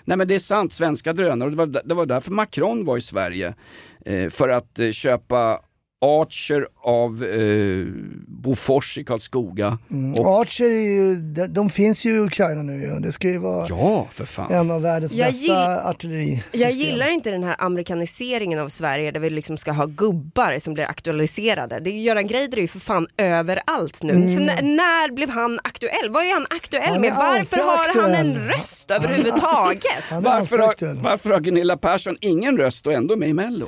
Nej 0.05 0.17
men 0.17 0.27
det 0.27 0.35
är 0.35 0.39
sant, 0.39 0.73
svenska 0.73 1.13
drönare. 1.13 1.49
Det, 1.49 1.55
var, 1.55 1.81
det 1.85 1.93
var 1.93 2.05
därför 2.05 2.31
Macron 2.31 2.85
var 2.85 2.97
i 2.97 3.01
Sverige. 3.01 3.53
Eh, 4.05 4.29
för 4.29 4.49
att 4.49 4.79
eh, 4.79 4.91
köpa 4.91 5.59
Archer 6.03 6.67
av 6.83 7.23
eh, 7.23 7.85
Bofors 8.27 8.97
i 8.97 9.03
Karlskoga. 9.03 9.77
Och, 10.17 10.41
Archer 10.41 10.65
är 10.71 10.95
ju, 10.95 11.15
de, 11.15 11.47
de 11.47 11.69
finns 11.69 12.05
ju 12.05 12.15
i 12.15 12.19
Ukraina 12.19 12.61
nu. 12.63 12.99
Det 13.01 13.11
ska 13.11 13.27
ju 13.27 13.37
vara 13.37 13.65
ja, 13.69 14.07
för 14.11 14.25
fan. 14.25 14.51
en 14.51 14.71
av 14.71 14.81
världens 14.81 15.13
Jag 15.13 15.27
bästa 15.27 15.45
gill- 15.53 15.81
artillerisystem. 15.89 16.61
Jag 16.61 16.71
gillar 16.71 17.07
inte 17.09 17.31
den 17.31 17.43
här 17.43 17.55
amerikaniseringen 17.59 18.59
av 18.59 18.69
Sverige 18.69 19.11
där 19.11 19.19
vi 19.19 19.29
liksom 19.29 19.57
ska 19.57 19.71
ha 19.71 19.85
gubbar 19.85 20.59
som 20.59 20.73
blir 20.73 20.83
aktualiserade. 20.85 21.79
Det 21.79 21.89
är 21.89 22.01
Göran 22.01 22.27
Greider 22.27 22.57
är 22.57 22.61
ju 22.61 22.67
för 22.67 22.79
fan 22.79 23.07
överallt 23.17 24.03
nu. 24.03 24.11
Så 24.13 24.41
n- 24.41 24.75
när 24.75 25.11
blev 25.15 25.29
han 25.29 25.59
aktuell? 25.63 26.09
Vad 26.09 26.23
är 26.23 26.33
han 26.33 26.45
aktuell 26.49 26.83
Han 26.85 26.95
är 26.95 26.99
med? 27.01 27.13
Varför 27.15 27.57
har 27.57 28.01
han 28.01 28.11
en 28.15 28.31
aktuell. 28.31 28.47
röst 28.59 28.91
överhuvudtaget? 28.91 29.83
Varför 30.21 30.57
har, 30.57 30.69
aktuell. 30.69 30.97
varför 31.03 31.29
har 31.29 31.39
Gunilla 31.39 31.77
Persson 31.77 32.17
ingen 32.21 32.57
röst 32.57 32.87
och 32.87 32.93
ändå 32.93 33.15
med 33.15 33.29
i 33.29 33.33
Mello? 33.33 33.67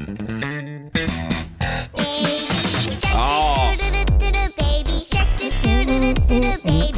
Jag 6.11 6.90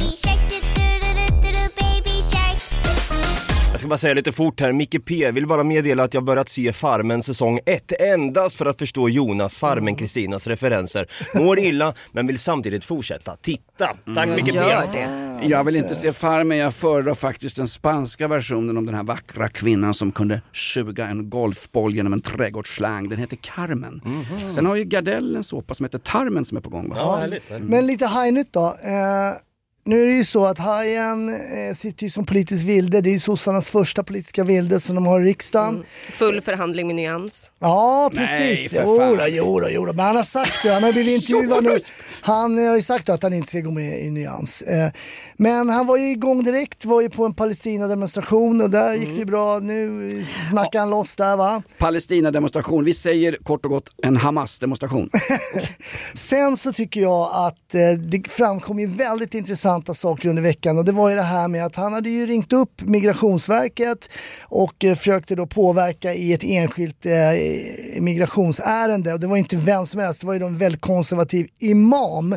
ska 3.84 3.88
bara 3.88 3.98
säga 3.98 4.14
lite 4.14 4.32
fort 4.32 4.60
här, 4.60 4.72
Micke 4.72 5.04
P 5.04 5.30
vill 5.30 5.46
bara 5.46 5.64
meddela 5.64 6.02
att 6.02 6.14
jag 6.14 6.24
börjat 6.24 6.48
se 6.48 6.72
Farmen 6.72 7.22
säsong 7.22 7.60
1 7.66 7.92
endast 8.00 8.56
för 8.56 8.66
att 8.66 8.78
förstå 8.78 9.08
Jonas, 9.08 9.58
Farmen, 9.58 9.96
Kristinas 9.96 10.46
referenser. 10.46 11.06
Mår 11.34 11.58
illa 11.58 11.94
men 12.12 12.26
vill 12.26 12.38
samtidigt 12.38 12.84
fortsätta 12.84 13.36
titta. 13.36 13.96
Tack 14.14 14.28
Micke 14.28 14.52
P. 14.52 14.58
Gör 14.58 14.88
det. 14.92 15.46
Jag 15.48 15.64
vill 15.64 15.76
inte 15.76 15.94
se 15.94 16.12
Farmen, 16.12 16.58
jag 16.58 16.74
föredrar 16.74 17.14
faktiskt 17.14 17.56
den 17.56 17.68
spanska 17.68 18.28
versionen 18.28 18.76
om 18.76 18.86
den 18.86 18.94
här 18.94 19.02
vackra 19.02 19.48
kvinnan 19.48 19.94
som 19.94 20.12
kunde 20.12 20.40
suga 20.52 21.06
en 21.06 21.30
golfboll 21.30 21.94
genom 21.94 22.12
en 22.12 22.20
trädgårdsslang. 22.20 23.08
Den 23.08 23.18
heter 23.18 23.36
Carmen. 23.36 24.00
Sen 24.48 24.66
har 24.66 24.76
ju 24.76 24.84
Gardell 24.84 25.36
en 25.36 25.44
såpa 25.44 25.74
som 25.74 25.84
heter 25.84 25.98
Tarmen 25.98 26.44
som 26.44 26.56
är 26.56 26.60
på 26.60 26.70
gång. 26.70 26.88
Va? 26.88 26.96
Ja, 26.98 27.16
härligt. 27.16 27.42
Men 27.60 27.86
lite 27.86 28.06
hajnytt 28.06 28.52
då. 28.52 28.66
Eh, 28.66 29.36
nu 29.86 30.02
är 30.02 30.06
det 30.06 30.12
ju 30.12 30.24
så 30.24 30.44
att 30.44 30.58
Hajen 30.58 31.28
eh, 31.68 31.74
sitter 31.74 32.04
ju 32.04 32.10
som 32.10 32.26
politisk 32.26 32.64
vilde. 32.64 33.00
Det 33.00 33.10
är 33.10 33.12
ju 33.12 33.18
sossarnas 33.20 33.68
första 33.70 34.04
politiska 34.04 34.44
vilde 34.44 34.80
som 34.80 34.94
de 34.94 35.06
har 35.06 35.20
i 35.20 35.24
riksdagen. 35.24 35.84
Full 36.10 36.40
förhandling 36.40 36.86
med 36.86 36.96
nyans. 36.96 37.50
Ja, 37.58 38.10
Nej, 38.12 38.26
precis. 38.26 38.70
för 38.70 38.82
Jo, 38.86 38.98
fan. 38.98 39.28
jo, 39.30 39.60
då, 39.60 39.68
jo 39.70 39.84
då. 39.86 39.92
Men 39.92 40.04
han 40.06 40.16
har 40.16 40.22
sagt 40.22 40.62
det. 40.62 40.72
Han 40.72 40.82
har 40.82 40.92
blivit 40.92 41.22
intervjuad 41.22 41.64
nu. 41.64 41.78
Han 42.20 42.58
eh, 42.58 42.68
har 42.68 42.76
ju 42.76 42.82
sagt 42.82 43.08
att 43.08 43.22
han 43.22 43.32
inte 43.32 43.48
ska 43.48 43.60
gå 43.60 43.70
med 43.70 44.00
i 44.04 44.10
Nyans. 44.10 44.62
Eh, 44.62 44.90
Men 45.36 45.68
han 45.68 45.86
var 45.86 45.96
ju 45.96 46.10
igång 46.10 46.44
direkt, 46.44 46.84
var 46.84 47.00
ju 47.00 47.10
på 47.10 47.24
en 47.26 47.34
Palestina-demonstration 47.34 48.60
och 48.60 48.70
där 48.70 48.94
gick 48.94 49.08
det 49.08 49.14
ju 49.14 49.24
bra. 49.24 49.58
Nu 49.58 50.08
snackar 50.50 50.78
han 50.80 50.90
loss 50.90 51.16
där 51.16 51.36
va. 51.36 51.62
Palestina-demonstration, 51.78 52.84
vi 52.84 52.94
säger 52.94 53.36
kort 53.42 53.64
och 53.64 53.70
gott 53.70 53.88
en 54.02 54.16
Hamas-demonstration. 54.16 55.10
Sen 56.14 56.56
så 56.56 56.72
tycker 56.72 57.00
jag 57.00 57.30
att 57.32 57.74
eh, 57.74 57.92
det 57.98 58.28
framkom 58.30 58.78
ju 58.80 58.86
väldigt 58.86 59.34
intressanta 59.76 59.94
saker 59.94 60.28
under 60.28 60.42
veckan 60.42 60.78
och 60.78 60.84
det 60.84 60.92
var 60.92 61.10
ju 61.10 61.16
det 61.16 61.22
här 61.22 61.48
med 61.48 61.64
att 61.66 61.76
han 61.76 61.92
hade 61.92 62.10
ju 62.10 62.26
ringt 62.26 62.52
upp 62.52 62.82
Migrationsverket 62.82 64.08
och 64.48 64.84
eh, 64.84 64.94
försökte 64.94 65.34
då 65.34 65.46
påverka 65.46 66.14
i 66.14 66.32
ett 66.32 66.44
enskilt 66.44 67.06
eh, 67.06 67.12
migrationsärende 68.00 69.12
och 69.12 69.20
det 69.20 69.26
var 69.26 69.36
inte 69.36 69.56
vem 69.56 69.86
som 69.86 70.00
helst, 70.00 70.20
det 70.20 70.26
var 70.26 70.34
ju 70.34 70.46
en 70.46 70.58
väldigt 70.58 70.80
konservativ 70.80 71.46
imam. 71.58 72.36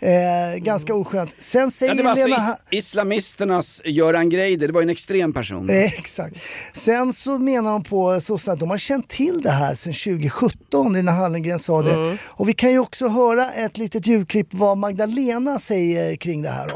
Eh, 0.00 0.56
ganska 0.58 0.94
oskönt. 0.94 1.34
Sen 1.38 1.70
säger 1.70 1.92
Ja, 1.92 1.96
det 1.96 2.02
var 2.02 2.10
alltså 2.10 2.26
Lena... 2.26 2.36
is- 2.36 2.46
Ha- 2.46 2.58
islamisternas 2.70 3.82
Göran 3.84 4.28
Greider, 4.30 4.66
det 4.66 4.72
var 4.72 4.82
en 4.82 4.90
extrem 4.90 5.32
person. 5.32 5.70
Exakt. 5.98 6.36
Sen 6.72 7.12
så 7.12 7.38
menar 7.38 7.70
de 7.72 7.84
på 7.84 8.20
sossarna 8.20 8.52
att 8.54 8.60
de 8.60 8.70
har 8.70 8.78
känt 8.78 9.08
till 9.08 9.40
det 9.42 9.50
här 9.50 9.74
sedan 9.74 9.92
2017 9.92 11.04
när 11.04 11.12
Hallengren 11.12 11.58
sa 11.58 11.82
det. 11.82 12.16
Och 12.28 12.48
vi 12.48 12.52
kan 12.52 12.70
ju 12.70 12.78
också 12.78 13.08
höra 13.08 13.50
ett 13.50 13.78
litet 13.78 14.06
ljudklipp 14.06 14.54
vad 14.54 14.78
Magdalena 14.78 15.58
säger 15.58 16.16
kring 16.16 16.42
det 16.42 16.48
här. 16.50 16.71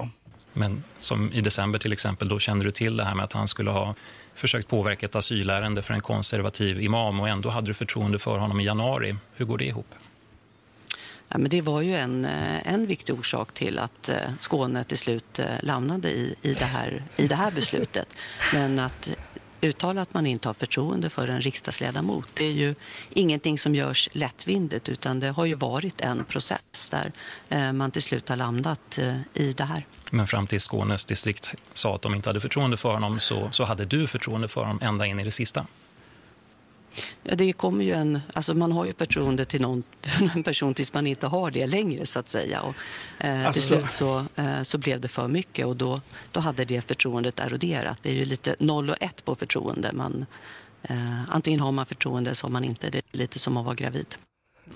Men 0.56 0.84
som 1.00 1.32
i 1.32 1.40
december 1.40 1.78
till 1.78 1.92
exempel, 1.92 2.28
då 2.28 2.38
kände 2.38 2.64
du 2.64 2.70
till 2.70 2.96
det 2.96 3.04
här 3.04 3.14
med 3.14 3.24
att 3.24 3.32
han 3.32 3.48
skulle 3.48 3.70
ha 3.70 3.94
försökt 4.34 4.68
påverka 4.68 5.06
ett 5.06 5.16
asylärende 5.16 5.82
för 5.82 5.94
en 5.94 6.00
konservativ 6.00 6.80
imam 6.80 7.20
och 7.20 7.28
ändå 7.28 7.48
hade 7.48 7.66
du 7.66 7.74
förtroende 7.74 8.18
för 8.18 8.38
honom 8.38 8.60
i 8.60 8.64
januari. 8.64 9.16
Hur 9.34 9.44
går 9.44 9.58
det 9.58 9.64
ihop? 9.64 9.94
Ja, 11.28 11.38
men 11.38 11.50
det 11.50 11.60
var 11.60 11.80
ju 11.80 11.94
en, 11.96 12.24
eh, 12.24 12.72
en 12.72 12.86
viktig 12.86 13.18
orsak 13.18 13.54
till 13.54 13.78
att 13.78 14.08
eh, 14.08 14.16
Skåne 14.40 14.84
till 14.84 14.98
slut 14.98 15.38
eh, 15.38 15.46
landade 15.62 16.10
i, 16.10 16.34
i, 16.42 16.54
det 16.54 16.64
här, 16.64 17.04
i 17.16 17.28
det 17.28 17.34
här 17.34 17.50
beslutet. 17.50 18.08
Men 18.52 18.78
att 18.78 19.10
uttala 19.60 20.02
att 20.02 20.14
man 20.14 20.26
inte 20.26 20.48
har 20.48 20.54
förtroende 20.54 21.10
för 21.10 21.28
en 21.28 21.40
riksdagsledamot 21.40 22.28
det 22.34 22.44
är 22.44 22.52
ju 22.52 22.74
ingenting 23.10 23.58
som 23.58 23.74
görs 23.74 24.08
lättvindigt 24.12 24.88
utan 24.88 25.20
det 25.20 25.28
har 25.28 25.44
ju 25.44 25.54
varit 25.54 26.00
en 26.00 26.24
process 26.24 26.90
där 26.90 27.12
man 27.72 27.90
till 27.90 28.02
slut 28.02 28.28
har 28.28 28.36
landat 28.36 28.98
i 29.34 29.52
det 29.52 29.64
här. 29.64 29.86
Men 30.10 30.26
fram 30.26 30.46
till 30.46 30.60
Skånes 30.60 31.04
distrikt 31.04 31.54
sa 31.72 31.94
att 31.94 32.02
de 32.02 32.14
inte 32.14 32.28
hade 32.28 32.40
förtroende 32.40 32.76
för 32.76 32.92
honom 32.92 33.18
så, 33.20 33.48
så 33.52 33.64
hade 33.64 33.84
du 33.84 34.06
förtroende 34.06 34.48
för 34.48 34.60
honom 34.60 34.78
ända 34.82 35.06
in 35.06 35.20
i 35.20 35.24
det 35.24 35.30
sista. 35.30 35.66
Ja, 37.22 37.34
det 37.34 37.52
kommer 37.52 37.84
ju 37.84 37.92
en, 37.92 38.20
alltså 38.34 38.54
man 38.54 38.72
har 38.72 38.84
ju 38.86 38.94
förtroende 38.94 39.44
till 39.44 39.60
någon 39.60 39.82
en 40.34 40.42
person 40.42 40.74
tills 40.74 40.92
man 40.92 41.06
inte 41.06 41.26
har 41.26 41.50
det 41.50 41.66
längre 41.66 42.06
så 42.06 42.18
att 42.18 42.28
säga. 42.28 42.60
Och, 42.60 42.74
eh, 43.20 43.46
Alltså- 43.46 43.60
Till 43.60 43.68
slut 43.78 43.90
så, 43.90 44.24
eh, 44.36 44.62
så 44.62 44.78
blev 44.78 45.00
det 45.00 45.08
för 45.08 45.28
mycket 45.28 45.66
och 45.66 45.76
då, 45.76 46.00
då 46.32 46.40
hade 46.40 46.64
det 46.64 46.80
förtroendet 46.88 47.38
eroderat. 47.40 47.98
Det 48.02 48.10
är 48.10 48.14
ju 48.14 48.24
lite 48.24 48.56
noll 48.58 48.90
och 48.90 48.96
ett 49.00 49.24
på 49.24 49.34
förtroende. 49.34 49.92
Man, 49.92 50.26
eh, 50.82 51.22
antingen 51.34 51.60
har 51.60 51.72
man 51.72 51.86
förtroende 51.86 52.28
eller 52.30 52.34
så 52.36 52.46
har 52.46 52.52
man 52.52 52.64
inte. 52.64 52.90
Det 52.90 52.98
är 52.98 53.18
lite 53.18 53.38
som 53.38 53.56
att 53.56 53.64
vara 53.64 53.74
gravid. 53.74 54.14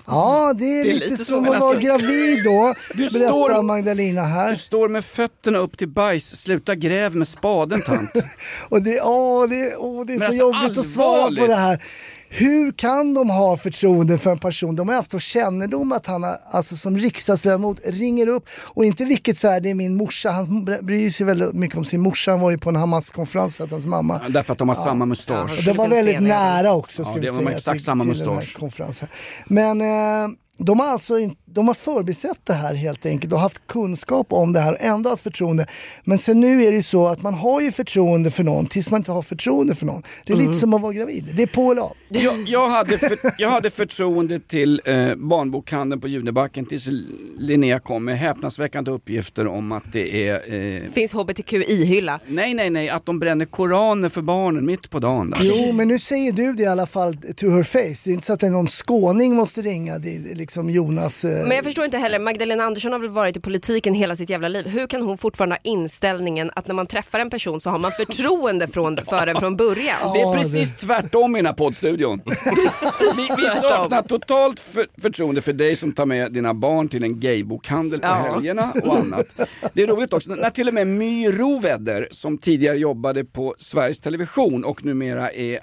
Ja, 0.07 0.53
det 0.57 0.65
är, 0.65 0.83
Det 0.83 0.89
är 0.89 0.93
lite, 0.93 1.07
lite 1.09 1.25
som 1.25 1.39
att 1.39 1.47
vara 1.47 1.57
alltså- 1.57 1.79
gravid 1.79 2.43
då, 2.43 2.73
Du 2.93 2.97
berättar 2.97 3.27
står- 3.27 3.63
Magdalena 3.63 4.21
här. 4.21 4.49
Du 4.49 4.55
står 4.55 4.89
med 4.89 5.05
fötterna 5.05 5.57
upp 5.57 5.77
till 5.77 5.89
bajs, 5.89 6.41
sluta 6.41 6.75
gräv 6.75 7.15
med 7.15 7.27
spaden 7.27 7.81
tant. 7.81 8.11
Och 8.69 8.81
det, 8.81 9.01
åh, 9.01 9.49
det, 9.49 9.75
åh, 9.75 10.05
det 10.05 10.13
är 10.13 10.19
Men 10.19 10.33
så 10.33 10.45
alltså, 10.47 10.61
jobbigt 10.63 10.77
att 10.77 10.87
svara 10.89 11.17
på 11.17 11.23
allvarligt. 11.23 11.47
det 11.49 11.55
här. 11.55 11.83
Hur 12.33 12.71
kan 12.71 13.13
de 13.13 13.29
ha 13.29 13.57
förtroende 13.57 14.17
för 14.17 14.31
en 14.31 14.37
person? 14.39 14.75
De 14.75 14.87
har 14.89 14.95
haft 14.95 15.11
så 15.11 15.19
kännedom 15.19 15.91
att 15.91 16.05
han 16.05 16.23
har, 16.23 16.37
alltså 16.51 16.75
som 16.77 16.97
riksdagsledamot 16.97 17.79
ringer 17.85 18.27
upp 18.27 18.45
och 18.67 18.85
inte 18.85 19.05
vilket 19.05 19.37
så 19.37 19.47
här, 19.47 19.59
det 19.61 19.69
är 19.69 19.73
min 19.73 19.95
morsa, 19.95 20.31
han 20.31 20.65
bryr 20.81 21.09
sig 21.09 21.25
väldigt 21.25 21.53
mycket 21.53 21.77
om 21.77 21.85
sin 21.85 22.01
morsa, 22.01 22.31
han 22.31 22.39
var 22.39 22.51
ju 22.51 22.57
på 22.57 22.69
en 22.69 22.75
Hamas-konferens 22.75 23.55
för 23.55 23.63
att 23.63 23.71
hans 23.71 23.85
mamma 23.85 24.21
Därför 24.29 24.53
att 24.53 24.59
de 24.59 24.67
har 24.69 24.75
samma 24.75 25.05
mustasch. 25.05 25.57
och 25.59 25.63
det 25.65 25.73
var 25.73 25.87
väldigt 25.87 26.21
nära 26.21 26.73
också 26.73 27.03
ska 27.03 27.13
Ja, 27.13 27.19
vi 27.19 27.25
det 27.25 27.31
var 27.31 27.39
säga. 27.41 27.51
exakt 27.55 27.75
till- 27.77 27.85
samma 27.85 28.03
mustasch. 28.03 28.57
Men 29.45 29.81
eh, 29.81 30.27
de 30.57 30.79
har 30.79 30.87
alltså 30.87 31.19
in, 31.19 31.35
de 31.53 31.67
har 31.67 31.75
förbisett 31.75 32.39
det 32.43 32.53
här 32.53 32.73
helt 32.75 33.05
enkelt 33.05 33.33
och 33.33 33.39
haft 33.39 33.67
kunskap 33.67 34.27
om 34.33 34.53
det 34.53 34.59
här 34.59 34.73
och 34.73 34.81
ändå 34.81 35.09
haft 35.09 35.23
förtroende. 35.23 35.65
Men 36.03 36.17
sen 36.17 36.39
nu 36.39 36.63
är 36.63 36.69
det 36.71 36.75
ju 36.77 36.83
så 36.83 37.07
att 37.07 37.21
man 37.21 37.33
har 37.33 37.61
ju 37.61 37.71
förtroende 37.71 38.31
för 38.31 38.43
någon 38.43 38.65
tills 38.65 38.91
man 38.91 38.99
inte 38.99 39.11
har 39.11 39.21
förtroende 39.21 39.75
för 39.75 39.85
någon. 39.85 40.03
Det 40.25 40.33
är 40.33 40.37
Mm. 40.37 40.47
lite 40.47 40.59
som 40.59 40.73
att 40.73 40.81
vara 40.81 40.93
gravid. 40.93 41.31
Det 41.35 41.43
är 41.43 41.47
på 41.47 41.71
eller 41.71 41.81
av. 41.81 41.93
Jag, 42.09 42.43
jag, 42.47 42.69
hade 42.69 42.97
för, 42.97 43.17
jag 43.37 43.49
hade 43.49 43.69
förtroende 43.69 44.39
till 44.39 44.81
eh, 44.85 45.15
barnbokhandeln 45.15 46.01
på 46.01 46.07
Junebacken 46.07 46.65
tills 46.65 46.87
Linnea 47.37 47.79
kom 47.79 48.05
med 48.05 48.17
häpnadsväckande 48.19 48.91
uppgifter 48.91 49.47
om 49.47 49.71
att 49.71 49.83
det 49.93 50.27
är... 50.29 50.33
Eh, 50.55 50.81
Finns 50.93 51.13
hbtqi-hylla. 51.13 52.19
nej, 52.27 52.53
nej, 52.53 52.69
nej, 52.69 52.89
att 52.89 53.05
de 53.05 53.19
bränner 53.19 53.45
koraner 53.45 54.09
för 54.09 54.21
barnen 54.21 54.65
mitt 54.65 54.89
på 54.89 54.99
dagen. 54.99 55.29
Där. 55.29 55.39
Jo, 55.41 55.71
men 55.71 55.87
nu 55.87 55.99
säger 55.99 56.31
du 56.31 56.53
det 56.53 56.63
i 56.63 56.67
alla 56.67 56.85
fall 56.85 57.17
to 57.35 57.49
her 57.49 57.63
face. 57.63 58.01
Det 58.03 58.09
är 58.09 58.13
inte 58.13 58.25
så 58.25 58.33
att 58.33 58.41
någon 58.41 58.67
skåning 58.67 59.35
måste 59.35 59.61
ringa 59.61 59.97
det 59.99 60.15
är 60.15 60.35
liksom 60.35 60.69
Jonas. 60.69 61.25
Eh, 61.25 61.40
Men 61.47 61.51
jag 61.55 61.63
förstår 61.65 61.85
inte 61.85 61.97
heller, 61.97 62.19
Magdalena 62.19 62.63
Andersson 62.63 62.91
har 62.91 62.99
väl 62.99 63.09
varit 63.09 63.37
i 63.37 63.39
politiken 63.39 63.93
hela 63.93 64.15
sitt 64.15 64.29
jävla 64.29 64.47
liv. 64.47 64.67
Hur 64.67 64.87
kan 64.87 65.01
hon 65.01 65.17
fortfarande 65.17 65.55
ha 65.55 65.59
inställningen 65.63 66.51
att 66.55 66.67
när 66.67 66.75
man 66.75 66.87
träffar 66.87 67.19
en 67.19 67.29
person 67.29 67.61
så 67.61 67.69
har 67.69 67.77
man 67.79 67.91
förtroende 67.91 68.67
från, 68.67 68.97
för 68.97 69.25
den 69.25 69.39
från 69.39 69.55
början? 69.55 70.13
Det 70.13 70.21
är 70.21 70.37
precis 70.37 70.73
tvärtom 70.75 71.35
i 71.35 71.39
den 71.39 71.45
här 71.45 71.53
poddstudion. 71.53 72.21
vi, 73.15 73.29
vi 73.37 73.49
saknar 73.61 74.01
totalt 74.01 74.59
för, 74.59 74.87
förtroende 75.01 75.41
för 75.41 75.53
dig 75.53 75.75
som 75.75 75.91
tar 75.91 76.05
med 76.05 76.31
dina 76.33 76.53
barn 76.53 76.89
till 76.89 77.03
en 77.03 77.19
gaybokhandel 77.19 77.99
på 77.99 78.07
Ja. 78.07 78.13
helgerna 78.13 78.73
och 78.83 78.95
annat. 78.97 79.25
Det 79.73 79.83
är 79.83 79.87
roligt 79.87 80.13
också 80.13 80.31
när 80.31 80.49
till 80.49 80.67
och 80.67 80.73
med 80.73 80.87
My 80.87 81.27
Rovedder 81.29 82.07
som 82.11 82.37
tidigare 82.37 82.77
jobbade 82.77 83.25
på 83.25 83.55
Sveriges 83.57 83.99
Television 83.99 84.63
och 84.63 84.85
numera 84.85 85.31
är 85.31 85.59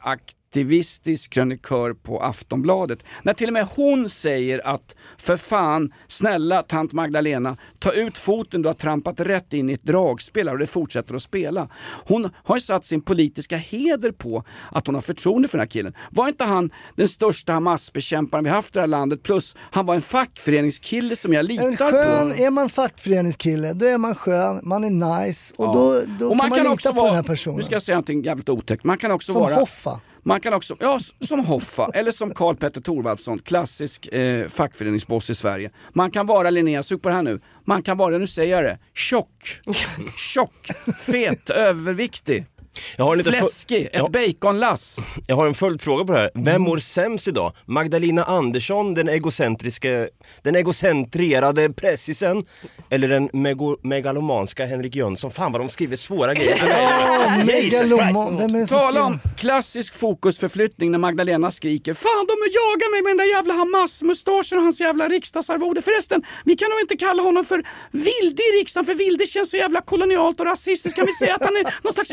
aktivistisk 0.59 1.33
krönikör 1.33 1.93
på 1.93 2.21
Aftonbladet. 2.23 3.05
När 3.23 3.33
till 3.33 3.47
och 3.47 3.53
med 3.53 3.67
hon 3.77 4.09
säger 4.11 4.67
att 4.67 4.97
för 5.19 5.37
fan, 5.37 5.93
snälla 6.07 6.63
tant 6.63 6.93
Magdalena, 6.93 7.57
ta 7.79 7.93
ut 7.93 8.19
foten 8.19 8.63
du 8.63 8.69
har 8.69 8.75
trampat 8.75 9.21
rätt 9.21 9.53
in 9.53 9.71
i 9.71 9.73
ett 9.73 9.83
dragspel 9.83 10.49
och 10.49 10.59
det 10.59 10.67
fortsätter 10.67 11.15
att 11.15 11.23
spela. 11.23 11.69
Hon 12.07 12.31
har 12.45 12.57
ju 12.57 12.61
satt 12.61 12.85
sin 12.85 13.01
politiska 13.01 13.57
heder 13.57 14.11
på 14.13 14.45
att 14.73 14.87
hon 14.87 14.95
har 14.95 15.03
förtroende 15.03 15.49
för 15.49 15.59
den 15.59 15.63
här 15.63 15.71
killen. 15.71 15.95
Var 16.11 16.29
inte 16.29 16.45
han 16.45 16.71
den 16.97 17.09
största 17.09 17.53
Hamas-bekämparen 17.53 18.45
vi 18.45 18.51
haft 18.51 18.69
i 18.69 18.73
det 18.75 18.81
här 18.81 18.87
landet? 18.87 19.23
Plus 19.23 19.57
han 19.61 19.87
var 19.87 19.95
en 19.95 20.01
fackföreningskille 20.03 21.17
som 21.17 21.33
jag 21.33 21.45
litar 21.45 21.93
skön, 21.93 22.31
på. 22.37 22.43
är 22.43 22.51
man 22.51 22.69
fackföreningskille, 22.71 23.73
då 23.73 23.87
är 23.87 23.99
man 23.99 24.15
skön, 24.15 24.61
man 24.63 24.85
är 24.85 25.27
nice 25.27 25.55
och 25.57 25.65
Ja. 25.65 25.73
då, 25.73 26.03
då 26.19 26.31
Och 26.31 26.37
man 26.37 26.45
kan 26.45 26.49
man 26.51 26.59
kan 26.59 26.65
lita 26.65 26.73
också 26.75 26.89
på 26.89 26.95
vara, 26.95 27.07
den 27.07 27.17
här 27.17 27.23
personen. 27.23 27.57
nu 27.57 27.63
ska 27.63 27.75
jag 27.75 27.83
säga 27.83 27.97
någonting 27.97 28.23
jävligt 28.23 28.49
otäckt, 28.49 28.85
man 28.85 28.99
kan 28.99 29.11
också 29.11 29.33
Som 29.33 29.43
vara 29.43 29.55
Hoffa. 29.55 30.01
Man 30.29 30.41
kan 30.41 30.55
också, 30.55 30.77
ja 30.81 30.99
som 31.21 31.41
Hoffa 31.41 31.91
eller 31.95 32.13
som 32.13 32.35
Karl 32.35 32.57
Petter 32.57 32.81
Thorvaldsson, 32.81 33.39
klassisk 33.39 34.07
eh, 34.07 34.49
fackföreningsboss 34.49 35.31
i 35.31 35.35
Sverige. 35.35 35.71
Man 35.93 36.11
kan 36.11 36.27
vara 36.27 36.51
Linnea, 36.51 36.83
sug 36.83 37.03
på 37.03 37.09
det 37.09 37.15
här 37.15 37.23
nu, 37.23 37.41
man 37.65 37.83
kan 37.83 37.97
vara, 37.97 38.19
nu 38.19 38.27
säger 38.27 38.57
jag 38.57 38.65
det, 38.65 38.79
tjock, 38.95 39.61
tjock, 40.17 40.69
fet, 41.07 41.51
överviktig. 41.51 42.47
Jag 42.97 43.05
har 43.05 43.17
en 43.17 43.25
Fläskig, 43.25 43.89
Ja. 43.93 44.07
ett 44.07 44.13
baconlass. 44.13 44.97
Jag 45.27 45.37
har 45.37 45.47
en 45.47 45.55
följdfråga 45.55 46.05
på 46.05 46.13
det 46.13 46.19
här. 46.19 46.31
Vem 46.35 46.63
mår 46.63 46.79
sämst 46.79 47.29
idag? 47.29 47.53
Magdalena 47.67 48.25
Andersson, 48.25 48.95
den 48.95 49.09
egocentriska, 49.09 50.09
den 50.43 50.57
egocentrerade 50.57 51.71
pressisen 51.73 52.45
eller 52.91 53.09
den 53.09 53.29
mego, 53.33 53.77
megalomanska 53.83 54.67
Henrik 54.67 54.97
Jönsson? 54.97 55.31
Fan 55.31 55.53
vad 55.53 55.61
de 55.61 55.69
skriver 55.69 55.97
svåra 55.97 56.35
grejer. 56.35 56.59
Ja, 56.69 57.43
Jesus 57.45 57.91
megaloman. 57.91 58.39
Christ. 58.39 58.43
Vem 58.43 58.55
är 58.55 58.61
det 58.61 58.67
som 58.67 58.79
Tala 58.79 59.03
om 59.05 59.21
klassisk 59.37 59.95
fokusförflyttning 59.95 60.91
när 60.91 60.99
Magdalena 60.99 61.51
skriker 61.51 61.95
Fan 61.95 62.27
de 62.29 62.35
jagar 62.59 62.91
mig 62.91 63.03
med 63.03 63.11
den 63.11 63.17
där 63.17 63.35
jävla 63.37 63.55
Hamas-mustaschen 63.55 64.59
och 64.59 64.63
hans 64.65 64.81
jävla 64.81 65.09
riksdagsarvode. 65.09 65.83
Förresten, 65.83 66.23
vi 66.45 66.57
kan 66.57 66.71
nog 66.71 66.81
inte 66.81 66.97
kalla 66.97 67.23
honom 67.23 67.45
för 67.45 67.63
vilde 67.91 68.43
i 68.43 68.61
riksdagen 68.61 68.85
för 68.87 68.95
vilde 68.95 69.27
känns 69.27 69.51
så 69.51 69.57
jävla 69.57 69.81
kolonialt 69.81 70.41
och 70.41 70.47
rasistiskt. 70.47 70.97
Kan 70.97 71.07
vi 71.07 71.13
säga 71.13 71.35
att 71.35 71.45
han 71.45 71.57
är 71.57 71.75
någon 71.85 71.93
slags 71.93 72.11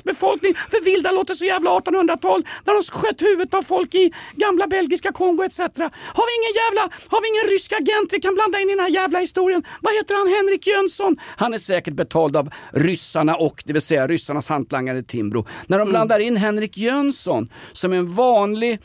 ursprungsbefolkning? 0.00 0.54
För 0.54 0.84
vilda 0.84 1.12
låter 1.12 1.34
så 1.34 1.44
jävla 1.44 1.70
1800-tal 1.70 2.44
när 2.64 2.74
de 2.74 2.82
sköt 2.82 3.22
huvudet 3.22 3.54
av 3.54 3.62
folk 3.62 3.94
i 3.94 4.12
gamla 4.36 4.66
belgiska 4.66 5.12
Kongo 5.12 5.42
etc. 5.44 5.58
Har 5.58 6.26
vi 6.26 6.32
ingen 6.38 6.54
jävla, 6.62 6.82
har 7.08 7.20
vi 7.22 7.28
ingen 7.28 7.52
rysk 7.52 7.72
agent 7.72 8.12
vi 8.12 8.20
kan 8.20 8.34
blanda 8.34 8.60
in 8.60 8.70
i 8.70 8.72
den 8.74 8.80
här 8.80 8.90
jävla 8.90 9.18
historien? 9.18 9.62
Vad 9.80 9.94
heter 9.94 10.14
han? 10.14 10.28
Henrik 10.28 10.66
Jönsson? 10.66 11.16
Han 11.36 11.54
är 11.54 11.58
säkert 11.58 11.94
betald 11.94 12.36
av 12.36 12.50
ryssarna 12.72 13.34
och 13.36 13.62
det 13.66 13.72
vill 13.72 13.82
säga 13.82 14.06
ryssarnas 14.06 14.48
hantlangare 14.48 15.02
Timbro. 15.02 15.46
När 15.66 15.78
de 15.78 15.88
blandar 15.88 16.18
in 16.18 16.36
Henrik 16.36 16.78
Jönsson 16.78 17.48
som 17.72 17.92
en 17.92 18.14
vanlig 18.14 18.80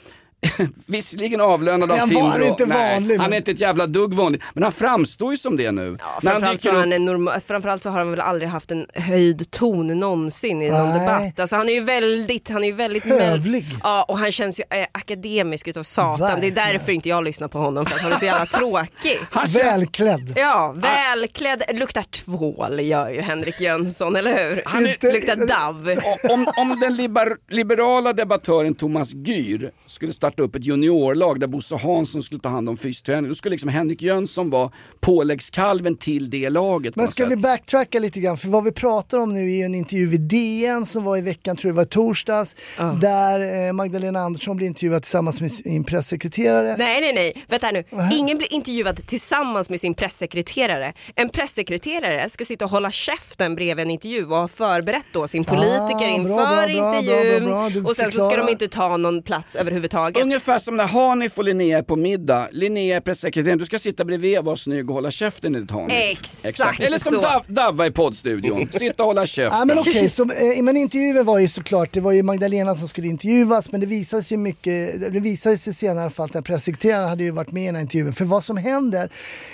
Visserligen 0.85 1.41
avlönad 1.41 1.91
av 1.91 1.97
Han 1.97 2.09
Timbro. 2.09 2.27
var 2.27 2.47
inte 2.47 2.65
Nej, 2.65 2.93
vanlig, 2.93 3.17
han 3.17 3.33
är 3.33 3.37
inte 3.37 3.51
ett 3.51 3.59
jävla 3.59 3.87
dugg 3.87 4.13
vanlig. 4.13 4.41
Men 4.53 4.63
han 4.63 4.71
framstår 4.71 5.31
ju 5.31 5.37
som 5.37 5.57
det 5.57 5.71
nu. 5.71 5.91
När 5.91 5.97
han 6.03 6.21
Framförallt 6.21 6.61
så, 6.61 6.67
dyker 6.67 6.71
har 6.71 6.79
han 6.79 6.87
upp- 6.93 6.95
en 6.95 7.05
norma- 7.05 7.39
framförallt 7.47 7.83
så 7.83 7.89
har 7.89 7.97
han 7.99 8.11
väl 8.11 8.19
aldrig 8.19 8.49
haft 8.49 8.71
en 8.71 8.85
höjd 8.93 9.51
ton 9.51 9.99
någonsin 9.99 10.61
i 10.61 10.69
någon 10.69 10.89
Nej. 10.89 10.99
debatt. 10.99 11.39
Alltså 11.39 11.55
han 11.55 11.69
är 11.69 11.73
ju 11.73 11.81
väldigt, 11.81 12.49
han 12.49 12.63
är 12.63 12.67
ju 12.67 12.73
väldigt 12.73 13.03
Hövlig. 13.05 13.65
Ja 13.83 14.05
och 14.07 14.19
han 14.19 14.31
känns 14.31 14.59
ju 14.59 14.63
eh, 14.69 14.85
akademisk 14.91 15.67
utav 15.67 15.83
satan. 15.83 16.17
Det 16.19 16.25
är 16.25 16.29
Verkligen. 16.51 16.53
därför 16.55 16.91
inte 16.91 17.09
jag 17.09 17.23
lyssnar 17.23 17.47
på 17.47 17.57
honom 17.59 17.85
för 17.85 17.95
att 17.95 18.01
han 18.01 18.11
är 18.11 18.15
så 18.15 18.25
jävla 18.25 18.45
tråkig. 18.45 19.19
Han 19.31 19.45
Välklädd. 19.47 20.33
Ja, 20.35 20.73
välklädd, 20.75 21.63
luktar 21.73 22.03
tvål 22.03 22.79
gör 22.79 23.09
ju 23.09 23.21
Henrik 23.21 23.61
Jönsson, 23.61 24.15
eller 24.15 24.49
hur? 24.49 24.61
Han 24.65 24.85
är- 24.85 24.91
Inte, 24.93 25.11
luktar 25.11 25.35
dav. 25.35 25.95
Om, 26.33 26.47
om 26.57 26.79
den 26.79 26.95
liber, 26.95 27.35
liberala 27.49 28.13
debattören 28.13 28.75
Thomas 28.75 29.13
Gyr 29.13 29.69
skulle 29.85 30.13
starta 30.13 30.34
upp 30.43 30.55
ett 30.55 30.65
juniorlag 30.65 31.39
där 31.39 31.47
Bosse 31.47 31.75
Hansson 31.75 32.23
skulle 32.23 32.41
ta 32.41 32.49
hand 32.49 32.69
om 32.69 32.77
fysträning, 32.77 33.29
då 33.29 33.35
skulle 33.35 33.51
liksom 33.51 33.69
Henrik 33.69 34.01
Jönsson 34.01 34.49
vara 34.49 34.71
påläggskalven 34.99 35.97
till 35.97 36.29
det 36.29 36.49
laget. 36.49 36.95
Men 36.95 37.07
ska 37.07 37.25
vi 37.25 37.31
sätt. 37.31 37.41
backtracka 37.41 37.99
lite 37.99 38.19
grann? 38.19 38.37
För 38.37 38.47
vad 38.47 38.63
vi 38.63 38.71
pratar 38.71 39.19
om 39.19 39.33
nu 39.33 39.55
är 39.57 39.65
en 39.65 39.75
intervju 39.75 40.07
vid 40.07 40.21
DN 40.21 40.85
som 40.85 41.03
var 41.03 41.17
i 41.17 41.21
veckan, 41.21 41.55
tror 41.57 41.69
jag 41.69 41.75
det 41.75 41.77
var 41.77 41.85
torsdags, 41.85 42.55
där 43.01 43.67
eh, 43.67 43.73
Magdalena 43.73 44.19
Andersson 44.19 44.57
blir 44.57 44.67
intervjuad 44.67 45.01
tillsammans 45.03 45.41
med 45.41 45.51
sin 45.51 45.83
pressekreterare. 45.83 46.75
Nej, 46.77 47.01
nej, 47.01 47.13
nej. 47.13 47.45
Vänta 47.47 47.71
nu. 47.71 47.83
Ingen 48.13 48.37
blir 48.37 48.53
intervjuad 48.53 49.07
tillsammans 49.07 49.69
med 49.69 49.79
sin 49.79 49.93
pressekreterare. 49.93 50.93
En 51.15 51.29
pressekreterare 51.29 52.29
ska 52.29 52.45
sitta 52.45 52.65
och 52.65 52.71
hålla 52.71 52.91
käften 52.91 53.55
bredvid 53.55 53.85
en 53.85 53.91
intervju 53.91 54.25
och 54.25 54.35
ha 54.37 54.47
förberett 54.47 55.05
då 55.11 55.27
sin 55.27 55.43
politiker 55.43 55.95
Ah, 55.95 55.97
bra, 55.97 56.07
inför 56.07 56.27
bra, 56.35 56.45
bra, 56.45 56.69
intervjun. 56.99 57.43
bra, 57.45 57.53
bra, 57.53 57.69
bra. 57.69 57.69
Du 57.69 57.83
och 57.83 57.95
sen 57.95 58.11
så 58.11 58.29
ska 58.29 58.37
de 58.37 58.49
inte 58.49 58.67
ta 58.67 58.97
någon 58.97 59.23
plats 59.23 59.55
överhuvudtaget. 59.55 60.14
Överhuvudtaget. 60.15 60.25
Ungefär 60.25 60.59
som 60.59 60.77
när 60.77 60.87
Hanif 60.87 61.37
och 61.37 61.43
Linnea 61.43 61.77
är 61.77 61.81
på 61.83 61.95
middag. 61.95 62.47
Linnea 62.51 62.95
är 62.95 63.01
pressekreteraren, 63.01 63.59
du 63.59 63.65
ska 63.65 63.79
sitta 63.79 64.05
bredvid 64.05 64.39
och 64.39 64.45
vara 64.45 64.55
snygg 64.55 64.89
och 64.89 64.95
hålla 64.95 65.11
käften 65.11 65.55
enligt 65.55 65.71
Hanif. 65.71 66.45
Exakt 66.45 66.79
Eller 66.79 66.97
som. 66.97 67.13
Dav, 67.13 67.45
Davva 67.47 67.87
i 67.87 67.91
poddstudion, 67.91 68.67
sitta 68.71 69.03
och 69.03 69.07
hålla 69.07 69.25
käften. 69.25 69.59
Ja, 69.59 69.65
men 69.65 69.79
okej, 69.79 70.09
så, 70.09 70.23
eh, 70.23 70.63
men 70.63 70.77
intervjun 70.77 71.25
var 71.25 71.39
ju 71.39 71.47
såklart, 71.47 71.93
det 71.93 72.01
var 72.01 72.11
ju 72.11 72.23
Magdalena 72.23 72.75
som 72.75 72.87
skulle 72.87 73.07
intervjuas 73.07 73.71
men 73.71 73.81
det 73.81 73.87
visade 73.87 74.23
sig 74.23 74.37
mycket, 74.37 75.01
det 75.13 75.19
visade 75.19 75.57
sig 75.57 75.73
senare 75.73 76.09
fall 76.09 76.25
att 76.25 76.33
den 76.33 76.43
pressekreteraren 76.43 77.09
hade 77.09 77.23
ju 77.23 77.31
varit 77.31 77.51
med 77.51 77.63
i 77.63 77.65
den 77.65 77.75
här 77.75 77.81
intervjun. 77.81 78.13
För 78.13 78.25
vad 78.25 78.43
som 78.43 78.57
händer 78.57 79.09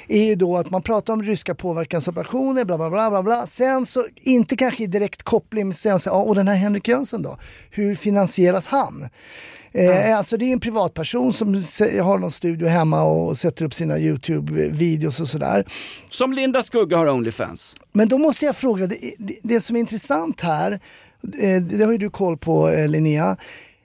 är 0.08 0.24
ju 0.24 0.36
då 0.36 0.58
att 0.58 0.70
man 0.70 0.82
pratar 0.82 1.14
om 1.14 1.24
ryska 1.24 1.56
påverkansoperationer, 1.56 2.66
bla 2.66 2.78
bla 2.78 2.90
bla 2.90 3.10
bla 3.10 3.24
bla. 3.24 3.48
Sen 3.48 3.86
så, 3.86 4.06
inte 4.22 4.56
kanske 4.56 4.84
i 4.84 4.88
direkt 4.88 5.24
koppling, 5.24 5.68
men 5.68 5.74
sen 5.74 6.00
så, 6.00 6.10
ja, 6.10 6.14
och 6.14 6.36
den 6.36 6.48
här 6.48 6.56
Henrik 6.56 6.88
Jönsson 6.88 7.22
då, 7.22 7.38
hur 7.70 7.96
finansieras 7.96 8.68
han? 8.68 9.10
Eh, 9.74 10.18
Alltså 10.18 10.38
det 10.38 10.46
är 10.46 10.54
en 10.54 10.60
privatperson 10.60 11.34
som 11.34 11.54
har 12.04 12.18
någon 12.18 12.32
studio 12.32 12.68
hemma 12.68 13.04
och 13.04 13.38
sätter 13.38 13.66
upp 13.66 13.74
sina 13.74 13.98
YouTube-videos 13.98 15.22
och 15.22 15.28
sådär. 15.30 15.66
Som 16.10 16.34
Linda 16.34 16.64
Skugga 16.64 16.98
har 16.98 17.10
Onlyfans. 17.10 17.76
Men 17.94 18.08
då 18.08 18.18
måste 18.18 18.46
jag 18.46 18.56
fråga, 18.56 18.88
det, 18.88 18.98
det, 19.18 19.38
det 19.44 19.62
som 19.62 19.76
är 19.76 19.80
intressant 19.80 20.42
här, 20.42 20.72
eh, 21.40 21.62
det 21.62 21.86
har 21.86 21.92
ju 21.92 21.98
du 21.98 22.10
koll 22.10 22.38
på 22.38 22.70
eh, 22.70 22.88
Linnea, 22.88 23.38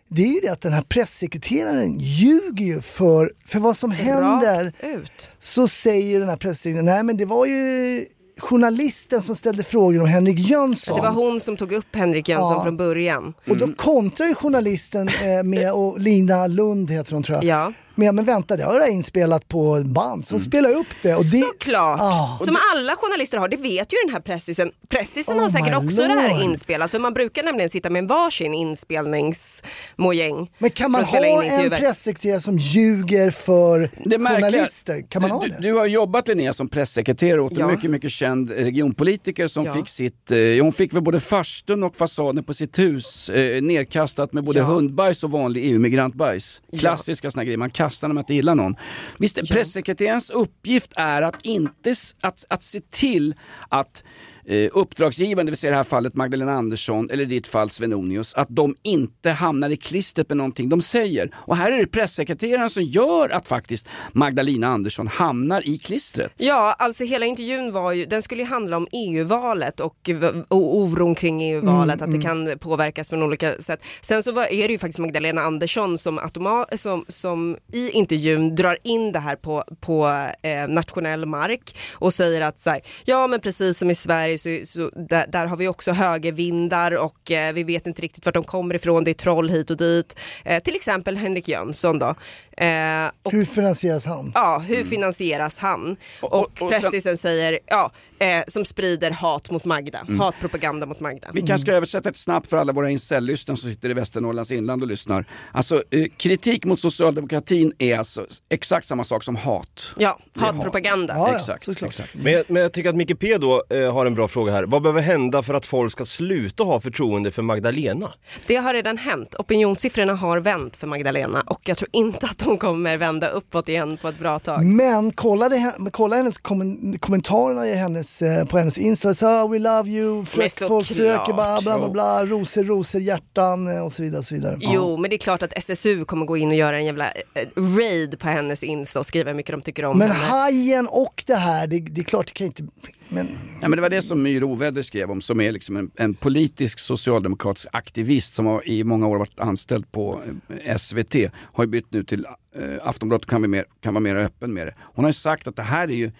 det 0.08 0.22
är 0.22 0.34
ju 0.34 0.40
det 0.40 0.48
att 0.48 0.60
den 0.60 0.72
här 0.72 0.82
pressekreteraren 0.82 1.98
ljuger 1.98 2.64
ju 2.64 2.80
för, 2.80 3.32
för 3.46 3.58
vad 3.58 3.76
som 3.76 3.90
händer. 3.90 4.72
ut. 4.82 5.30
Så 5.40 5.68
säger 5.68 6.20
den 6.20 6.28
här 6.28 6.36
pressekreteraren, 6.36 6.84
nej 6.84 7.02
men 7.02 7.16
det 7.16 7.24
var 7.24 7.46
ju 7.46 8.06
journalisten 8.40 9.22
som 9.22 9.36
ställde 9.36 9.62
frågor 9.62 10.00
om 10.00 10.06
Henrik 10.06 10.38
Jönsson. 10.38 10.96
Det 10.96 11.02
var 11.02 11.10
hon 11.10 11.40
som 11.40 11.56
tog 11.56 11.72
upp 11.72 11.96
Henrik 11.96 12.28
Jönsson 12.28 12.52
Ja. 12.56 12.62
från 12.64 12.76
början. 12.76 13.34
Och 13.48 13.56
då 13.56 13.72
kontrar 13.76 14.26
ju 14.26 14.34
journalisten 14.34 15.08
eh, 15.08 15.42
med, 15.44 15.72
och 15.72 16.00
Lina 16.00 16.46
Lund 16.46 16.90
heter 16.90 17.12
hon 17.12 17.22
tror 17.22 17.36
jag, 17.36 17.44
Ja. 17.44 17.72
Med 17.96 18.14
men 18.14 18.24
vänta 18.24 18.56
det 18.56 18.64
har 18.64 18.80
jag 18.80 18.90
inspelat 18.90 19.48
på 19.48 19.82
band, 19.94 20.24
så 20.24 20.38
spela 20.38 20.68
upp 20.68 20.86
det. 21.02 21.14
Och 21.14 21.24
det 21.24 21.38
Såklart! 21.38 22.00
Ah. 22.00 22.38
Som 22.44 22.56
alla 22.74 22.96
journalister 22.96 23.38
har, 23.38 23.48
det 23.48 23.56
vet 23.56 23.92
ju 23.92 23.96
den 24.06 24.12
här 24.14 24.20
pressisen. 24.20 24.70
Pressisen 24.88 25.36
Oh 25.36 25.42
har 25.42 25.48
säkert 25.48 25.76
också 25.76 25.96
det 25.96 26.14
här 26.14 26.34
lord. 26.34 26.42
inspelat 26.42 26.90
för 26.90 26.98
man 26.98 27.14
brukar 27.14 27.42
nämligen 27.42 27.70
sitta 27.70 27.90
med 27.90 27.98
en 28.00 28.06
varsin 28.06 28.54
inspelningsmojäng. 28.54 30.50
Men 30.58 30.70
kan 30.70 30.90
man 30.90 31.04
ha 31.04 31.42
en 31.44 31.70
pressekreterare 31.70 32.40
som 32.40 32.58
ljuger 32.58 33.30
för 33.30 33.90
journalister? 34.18 35.02
Kan 35.08 35.22
man 35.22 35.30
du, 35.30 35.36
ha 35.36 35.46
det? 35.46 35.56
du 35.60 35.72
har 35.74 35.86
jobbat 35.86 36.28
Linnea 36.28 36.52
som 36.52 36.68
pressekreterare 36.68 37.40
åt 37.40 37.52
Ja. 37.56 37.64
en 37.64 37.70
mycket, 37.74 37.90
mycket 37.90 38.10
känd 38.10 38.50
regionpolitiker 38.50 39.46
som 39.46 39.64
Ja. 39.64 39.74
fick 39.74 39.88
sitt, 39.88 40.30
eh, 40.30 40.38
hon 40.62 40.72
fick 40.72 40.94
väl 40.94 41.02
både 41.02 41.20
farstun 41.20 41.82
och 41.82 41.96
fasaden 41.96 42.44
på 42.44 42.54
sitt 42.54 42.78
hus 42.78 43.28
eh, 43.30 43.62
nerkastat 43.62 44.32
med 44.32 44.44
både 44.44 44.58
Ja. 44.58 44.64
hundbajs 44.64 45.24
och 45.24 45.30
vanlig 45.30 45.64
EU-migrantbajs. 45.70 46.60
Ja. 46.70 46.78
Klassiska 46.78 47.30
såna 47.30 47.44
grejer, 47.44 47.58
man 47.58 47.70
kastar 47.86 48.08
när 48.08 48.14
man 48.14 48.22
inte 48.22 48.34
gillar 48.34 48.54
någon. 48.54 48.76
Visst, 49.18 49.48
pressekreterarens 49.48 50.30
uppgift 50.30 50.92
är 50.96 51.22
att 51.22 51.44
inte, 51.44 51.94
att, 52.20 52.44
att 52.48 52.62
se 52.62 52.80
till 52.80 53.34
att 53.68 54.04
eh, 54.48 54.70
uppdragsgivaren, 54.72 55.46
det 55.46 55.50
vill 55.50 55.58
säga 55.58 55.70
i 55.70 55.72
det 55.72 55.76
här 55.76 55.84
fallet 55.84 56.14
Magdalena 56.14 56.52
Andersson 56.52 57.10
eller 57.10 57.22
i 57.22 57.26
ditt 57.26 57.46
fall 57.46 57.70
Svenonius, 57.70 58.34
att 58.34 58.48
de 58.50 58.74
inte 58.82 59.30
hamnar 59.30 59.70
i 59.70 59.76
klistret 59.76 60.28
med 60.28 60.36
någonting 60.36 60.68
de 60.68 60.80
säger. 60.80 61.30
Och 61.34 61.56
här 61.56 61.72
är 61.72 61.78
det 61.78 61.86
pressekreteraren 61.86 62.70
som 62.70 62.82
gör 62.82 63.28
att 63.28 63.48
faktiskt 63.48 63.88
Magdalena 64.12 64.66
Andersson 64.66 65.06
hamnar 65.06 65.68
i 65.68 65.78
klistret. 65.78 66.32
Ja, 66.36 66.76
alltså 66.78 67.04
hela 67.04 67.26
intervjun 67.26 67.72
var 67.72 67.92
ju, 67.92 68.06
den 68.06 68.22
skulle 68.22 68.42
ju 68.42 68.48
handla 68.48 68.76
om 68.76 68.86
EU-valet 68.92 69.80
och, 69.80 70.10
och 70.48 70.76
oron 70.76 71.14
kring 71.14 71.42
EU-valet, 71.42 71.96
Mm, 71.96 72.04
att 72.04 72.20
det 72.20 72.22
kan 72.22 72.58
påverkas 72.58 73.08
från 73.10 73.22
olika 73.22 73.62
sätt. 73.62 73.84
Sen 74.00 74.22
så 74.22 74.32
var, 74.32 74.44
är 74.52 74.68
det 74.68 74.72
ju 74.72 74.78
faktiskt 74.78 74.98
Magdalena 74.98 75.40
Andersson 75.40 75.98
som, 75.98 76.18
automa, 76.18 76.66
som, 76.76 77.04
som 77.08 77.56
i 77.72 77.90
intervjun 77.90 78.54
drar 78.54 78.78
in 78.82 79.12
det 79.12 79.18
här 79.18 79.36
på, 79.36 79.64
på 79.80 80.28
eh, 80.42 80.68
nationell 80.68 81.26
mark 81.26 81.76
och 81.92 82.12
säger 82.12 82.40
att 82.40 82.58
så 82.58 82.70
här, 82.70 82.80
ja 83.04 83.26
men 83.26 83.40
precis 83.40 83.78
som 83.78 83.90
i 83.90 83.94
Sverige 83.94 84.35
så, 84.38 84.60
så 84.64 84.90
där, 84.90 85.26
där 85.26 85.46
har 85.46 85.56
vi 85.56 85.68
också 85.68 85.92
högervindar 85.92 86.96
och 86.96 87.30
eh, 87.30 87.52
vi 87.52 87.64
vet 87.64 87.86
inte 87.86 88.02
riktigt 88.02 88.26
vart 88.26 88.34
de 88.34 88.44
kommer 88.44 88.74
ifrån, 88.74 89.04
det 89.04 89.10
är 89.10 89.14
troll 89.14 89.50
hit 89.50 89.70
och 89.70 89.76
dit. 89.76 90.18
Eh, 90.44 90.62
till 90.62 90.76
exempel 90.76 91.16
Henrik 91.16 91.48
Jönsson 91.48 91.98
då. 91.98 92.14
Eh, 92.60 93.10
och 93.22 93.32
Hur 93.32 93.44
finansieras 93.44 94.04
han? 94.04 94.32
Ja, 94.34 94.58
hur 94.68 94.84
finansieras 94.84 95.58
han? 95.58 95.96
Och, 96.20 96.32
Och- 96.34 96.62
och 96.62 96.70
sen- 96.72 96.80
pressisen 96.82 97.16
säger, 97.18 97.58
ja, 97.66 97.90
eh, 98.18 98.42
som 98.46 98.64
sprider 98.64 99.10
hat 99.10 99.50
mot 99.50 99.64
Magda, 99.64 100.06
hatpropaganda 100.18 100.86
mot 100.86 101.00
Magda. 101.00 101.28
Vi 101.34 101.40
kanske 101.42 101.66
ska 101.66 101.72
översätta 101.76 102.10
det 102.10 102.18
snabbt 102.18 102.46
för 102.50 102.56
alla 102.56 102.72
våra 102.72 102.90
incel-lyssnare 102.90 103.56
som 103.56 103.70
sitter 103.70 103.90
i 103.90 103.94
Västernorrlands 103.94 104.50
inland 104.52 104.82
och 104.82 104.88
lyssnar. 104.88 105.24
Alltså, 105.52 105.82
eh, 105.90 106.06
kritik 106.16 106.64
mot 106.64 106.80
socialdemokratin 106.80 107.72
är 107.78 107.98
alltså 107.98 108.26
exakt 108.48 108.86
samma 108.86 109.04
sak 109.04 109.22
som 109.24 109.36
hat. 109.36 109.94
Ja, 109.98 110.18
är 110.34 110.40
hat. 110.40 110.54
hatpropaganda. 110.54 111.14
Ja, 111.16 111.28
ja, 111.48 111.54
exakt. 111.56 112.14
Men 112.14 112.32
jag, 112.32 112.44
men 112.48 112.62
jag 112.62 112.72
tycker 112.72 112.88
att 112.90 112.96
Micke 112.96 113.18
P 113.18 113.36
då 113.38 113.64
eh, 113.70 113.92
har 113.92 114.06
en 114.06 114.14
bra 114.14 114.28
fråga 114.28 114.52
här. 114.52 114.64
Vad 114.64 114.82
behöver 114.82 115.00
hända 115.02 115.42
för 115.42 115.54
att 115.54 115.66
folk 115.66 115.92
ska 115.92 116.04
sluta 116.04 116.64
ha 116.64 116.80
förtroende 116.80 117.30
för 117.30 117.42
Magdalena? 117.42 118.12
Det 118.46 118.56
har 118.56 118.74
redan 118.74 118.98
hänt. 118.98 119.34
Opinionssiffrorna 119.34 120.14
har 120.14 120.38
vänt 120.40 120.76
för 120.76 120.86
Magdalena 120.86 121.40
och 121.46 121.60
jag 121.64 121.78
tror 121.78 121.88
inte 121.92 122.26
att 122.26 122.42
de 122.46 122.58
kommer 122.58 122.96
vända 122.96 123.28
uppåt 123.28 123.68
igen 123.68 123.96
på 124.02 124.08
ett 124.08 124.18
bra 124.18 124.38
tag. 124.38 124.64
Men 124.64 125.12
kolla, 125.12 125.48
det, 125.48 125.72
men 125.78 125.92
kolla 125.92 126.16
hennes 126.16 126.38
kommen, 126.38 126.98
kommentarerna 126.98 127.66
i 127.68 127.74
hennes, 127.74 128.22
eh, 128.22 128.44
på 128.44 128.58
hennes 128.58 128.78
Insta. 128.78 129.14
Så, 129.14 129.26
ah, 129.26 129.46
we 129.46 129.58
love 129.58 129.90
you, 129.90 130.24
folk 130.24 130.86
fröker 130.86 131.32
bara, 131.32 131.60
bla 131.60 131.78
bla 131.78 131.88
bla, 131.88 132.24
rosor, 132.24 132.64
rosor, 132.64 133.00
hjärtan 133.00 133.76
eh, 133.76 133.84
och 133.84 133.92
så 133.92 134.02
vidare. 134.02 134.18
Och 134.18 134.24
så 134.24 134.34
vidare. 134.34 134.56
Jo, 134.60 134.96
men 134.96 135.10
det 135.10 135.16
är 135.16 135.18
klart 135.18 135.42
att 135.42 135.52
SSU 135.56 136.04
kommer 136.04 136.26
gå 136.26 136.36
in 136.36 136.48
och 136.48 136.54
göra 136.54 136.76
en 136.76 136.84
jävla 136.84 137.06
eh, 137.34 137.48
raid 137.56 138.18
på 138.18 138.28
hennes 138.28 138.62
Insta 138.62 138.98
och 138.98 139.06
skriva 139.06 139.30
hur 139.30 139.36
mycket 139.36 139.52
de 139.52 139.62
tycker 139.62 139.84
om 139.84 139.98
Men 139.98 140.10
henne. 140.10 140.24
hajen 140.24 140.86
och 140.86 141.24
det 141.26 141.34
här, 141.34 141.66
det, 141.66 141.78
det 141.80 142.00
är 142.00 142.04
klart 142.04 142.26
det 142.26 142.32
kan 142.32 142.46
inte... 142.46 142.62
Men, 143.08 143.28
Ja, 143.60 143.68
men 143.68 143.76
det 143.76 143.82
var 143.82 143.90
det 143.90 144.02
som 144.02 144.22
Myr 144.22 144.44
Oväder 144.44 144.82
skrev 144.82 145.10
om, 145.10 145.20
som 145.20 145.40
är 145.40 145.52
liksom 145.52 145.76
en, 145.76 145.90
en 145.96 146.14
politisk 146.14 146.78
socialdemokratisk 146.78 147.68
aktivist 147.72 148.34
som 148.34 148.46
har 148.46 148.68
i 148.68 148.84
många 148.84 149.06
år 149.06 149.18
varit 149.18 149.40
anställd 149.40 149.92
på 149.92 150.20
eh, 150.64 150.76
SVT. 150.76 151.14
Har 151.52 151.64
ju 151.64 151.70
bytt 151.70 151.92
nu 151.92 152.02
till 152.02 152.26
eh, 152.56 152.62
Aftonbladet 152.82 153.24
och 153.24 153.30
kan, 153.30 153.40
vara 153.40 153.48
mer, 153.48 153.64
kan 153.80 153.94
vara 153.94 154.02
mer 154.02 154.16
öppen 154.16 154.54
med 154.54 154.66
det. 154.66 154.74
Hon 154.78 155.04
har 155.04 155.08
ju 155.10 155.14
sagt 155.14 155.46
att 155.46 155.56
det 155.56 155.62
här 155.62 155.88
är 155.88 155.94
ju 155.94 156.12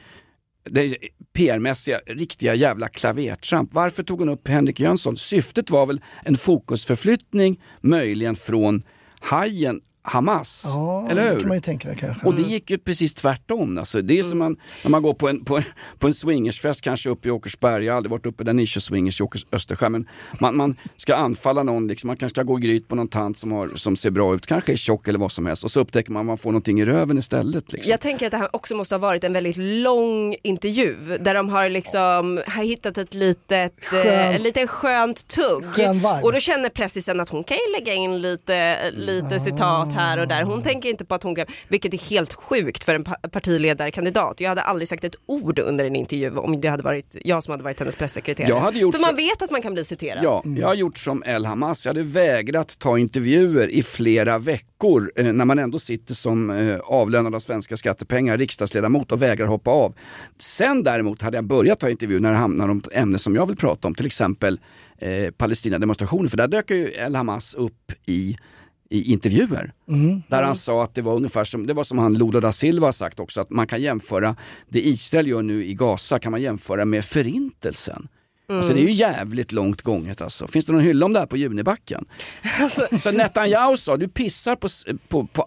det 0.70 0.80
är 0.80 0.96
PR-mässiga, 1.32 2.00
riktiga 2.06 2.54
jävla 2.54 2.88
klavertramp. 2.88 3.74
Varför 3.74 4.02
tog 4.02 4.18
hon 4.18 4.28
upp 4.28 4.48
Henrik 4.48 4.80
Jönsson? 4.80 5.16
Syftet 5.16 5.70
var 5.70 5.86
väl 5.86 6.00
en 6.24 6.36
fokusförflyttning, 6.36 7.60
möjligen 7.80 8.36
från 8.36 8.82
hajen 9.20 9.80
Hamas. 10.08 10.62
ja, 10.66 11.06
eller 11.10 11.22
det 11.24 11.30
hur? 11.30 11.38
kan 11.40 11.48
man 11.48 11.56
ju 11.56 11.60
tänka 11.60 11.94
kanske. 11.94 12.26
Och 12.26 12.34
det 12.34 12.42
gick 12.42 12.70
ju 12.70 12.78
precis 12.78 13.14
tvärtom. 13.14 13.78
Alltså, 13.78 14.02
det 14.02 14.18
är 14.18 14.22
som 14.22 14.38
man, 14.38 14.56
när 14.82 14.90
man 14.90 15.02
går 15.02 15.14
på 15.14 15.28
en, 15.28 15.44
på, 15.44 15.56
en, 15.56 15.62
på 15.98 16.06
en 16.06 16.14
swingersfest, 16.14 16.80
kanske 16.80 17.10
uppe 17.10 17.28
i 17.28 17.30
Åkersberga, 17.30 17.84
jag 17.86 17.92
har 17.92 17.96
aldrig 17.96 18.10
varit 18.10 18.26
uppe 18.26 18.44
där 18.44 18.52
ni 18.52 18.66
kör 18.66 18.80
swingers 18.80 19.20
i 19.20 19.24
Åkers, 19.24 19.46
Östersjö, 19.52 19.88
men 19.88 20.08
man, 20.40 20.56
man 20.56 20.76
ska 20.96 21.14
anfalla 21.14 21.62
någon, 21.62 21.88
liksom, 21.88 22.08
man 22.08 22.16
kanske 22.16 22.34
ska 22.34 22.42
gå 22.42 22.58
i 22.58 22.62
gryt 22.62 22.88
på 22.88 22.94
någon 22.94 23.08
tant 23.08 23.38
som, 23.38 23.52
har, 23.52 23.68
som 23.74 23.96
ser 23.96 24.10
bra 24.10 24.34
ut, 24.34 24.46
kanske 24.46 24.72
är 24.72 24.76
tjock 24.76 25.08
eller 25.08 25.18
vad 25.18 25.32
som 25.32 25.46
helst, 25.46 25.64
och 25.64 25.70
så 25.70 25.80
upptäcker 25.80 26.12
man 26.12 26.20
att 26.20 26.26
man 26.26 26.38
får 26.38 26.50
någonting 26.50 26.80
i 26.80 26.84
röven 26.84 27.18
istället. 27.18 27.72
Liksom. 27.72 27.90
Jag 27.90 28.00
tänker 28.00 28.26
att 28.26 28.30
det 28.32 28.38
här 28.38 28.56
också 28.56 28.74
måste 28.74 28.94
ha 28.94 29.00
varit 29.00 29.24
en 29.24 29.32
väldigt 29.32 29.56
lång 29.56 30.36
intervju 30.42 30.96
där 31.20 31.34
de 31.34 31.48
har 31.48 31.68
liksom 31.68 32.42
har 32.46 32.64
hittat 32.64 32.98
ett 32.98 33.14
litet, 33.14 33.72
Skön- 33.80 34.06
eh, 34.06 34.34
en 34.36 34.42
liten 34.42 34.66
skönt 34.68 35.28
tugg. 35.28 35.64
Skön. 35.72 36.00
Och 36.22 36.32
då 36.32 36.40
känner 36.40 36.68
pressisen 36.68 37.20
att 37.20 37.28
hon 37.28 37.44
kan 37.44 37.56
ju 37.56 37.72
lägga 37.78 37.94
in 37.94 38.20
lite, 38.22 38.90
lite 38.90 39.40
citat 39.40 39.95
här 39.96 40.18
och 40.18 40.28
där. 40.28 40.42
Hon 40.42 40.62
tänker 40.62 40.88
inte 40.88 41.04
på 41.04 41.14
att 41.14 41.22
hon 41.22 41.34
kan, 41.34 41.46
vilket 41.68 41.94
är 41.94 41.98
helt 41.98 42.34
sjukt 42.34 42.84
för 42.84 42.94
en 42.94 43.04
pa- 43.04 43.16
partiledarkandidat. 43.32 44.40
Jag 44.40 44.48
hade 44.48 44.62
aldrig 44.62 44.88
sagt 44.88 45.04
ett 45.04 45.14
ord 45.26 45.58
under 45.58 45.84
en 45.84 45.96
intervju 45.96 46.36
om 46.38 46.60
det 46.60 46.68
hade 46.68 46.82
varit 46.82 47.16
jag 47.24 47.44
som 47.44 47.50
hade 47.52 47.64
varit 47.64 47.78
hennes 47.78 47.96
pressekreterare. 47.96 48.50
Jag 48.50 48.60
hade 48.60 48.78
gjort 48.78 48.94
för 48.94 49.02
man 49.02 49.10
så- 49.10 49.16
vet 49.16 49.42
att 49.42 49.50
man 49.50 49.62
kan 49.62 49.74
bli 49.74 49.84
citerad. 49.84 50.18
Ja, 50.24 50.42
jag 50.44 50.66
har 50.66 50.74
gjort 50.74 50.98
som 50.98 51.22
El 51.26 51.44
Hamas. 51.46 51.86
Jag 51.86 51.90
hade 51.94 52.02
vägrat 52.02 52.78
ta 52.78 52.98
intervjuer 52.98 53.68
i 53.68 53.82
flera 53.82 54.38
veckor 54.38 55.12
eh, 55.16 55.24
när 55.32 55.44
man 55.44 55.58
ändå 55.58 55.78
sitter 55.78 56.14
som 56.14 56.50
eh, 56.50 56.78
avlönad 56.78 57.34
av 57.34 57.38
svenska 57.40 57.76
skattepengar, 57.76 58.38
riksdagsledamot 58.38 59.12
och 59.12 59.22
vägrar 59.22 59.46
hoppa 59.46 59.70
av. 59.70 59.94
Sen 60.38 60.82
däremot 60.82 61.22
hade 61.22 61.36
jag 61.36 61.44
börjat 61.44 61.80
ta 61.80 61.90
intervjuer 61.90 62.20
när 62.20 62.30
det 62.30 62.36
hamnar 62.36 62.68
om 62.68 62.78
ett 62.78 62.88
ämne 62.92 63.18
som 63.18 63.34
jag 63.34 63.46
vill 63.46 63.56
prata 63.56 63.88
om, 63.88 63.94
till 63.94 64.06
exempel 64.06 64.60
eh, 64.98 65.30
Palestina-demonstrationer. 65.30 66.28
För 66.28 66.36
där 66.36 66.48
dök 66.48 66.70
ju 66.70 66.92
El 66.96 67.16
Hamas 67.16 67.54
upp 67.54 67.92
i 68.06 68.36
i 68.90 69.12
intervjuer. 69.12 69.72
Där 70.28 70.42
han 70.42 70.56
sa 70.56 70.84
att 70.84 70.94
det 70.94 71.02
var 71.02 71.14
ungefär 71.14 71.44
som, 71.44 71.66
det 71.66 71.72
var 71.72 71.84
som 71.84 71.98
han 71.98 72.14
Lula 72.14 72.40
da 72.40 72.52
Silva 72.52 72.86
har 72.86 72.92
sagt 72.92 73.20
också, 73.20 73.40
att 73.40 73.50
man 73.50 73.66
kan 73.66 73.82
jämföra 73.82 74.36
det 74.68 74.86
Israel 74.86 75.26
gör 75.26 75.42
nu 75.42 75.64
i 75.64 75.74
Gaza 75.74 76.18
kan 76.18 76.32
man 76.32 76.42
jämföra 76.42 76.84
med 76.84 77.04
förintelsen. 77.04 78.08
Alltså 78.48 78.74
det 78.74 78.80
är 78.80 78.82
ju 78.82 78.92
jävligt 78.92 79.52
långt 79.52 79.82
gånget 79.82 80.20
alltså. 80.20 80.46
Finns 80.46 80.66
det 80.66 80.72
någon 80.72 80.82
hylla 80.82 81.06
om 81.06 81.12
det 81.12 81.18
här 81.18 81.26
på 81.26 81.36
Junibacken? 81.36 82.04
Så 83.00 83.10
Netanyahu 83.10 83.76
sa, 83.76 83.96
du 83.96 84.08
pissar 84.08 84.56
på, 84.56 84.68
på, 85.08 85.26
på 85.26 85.46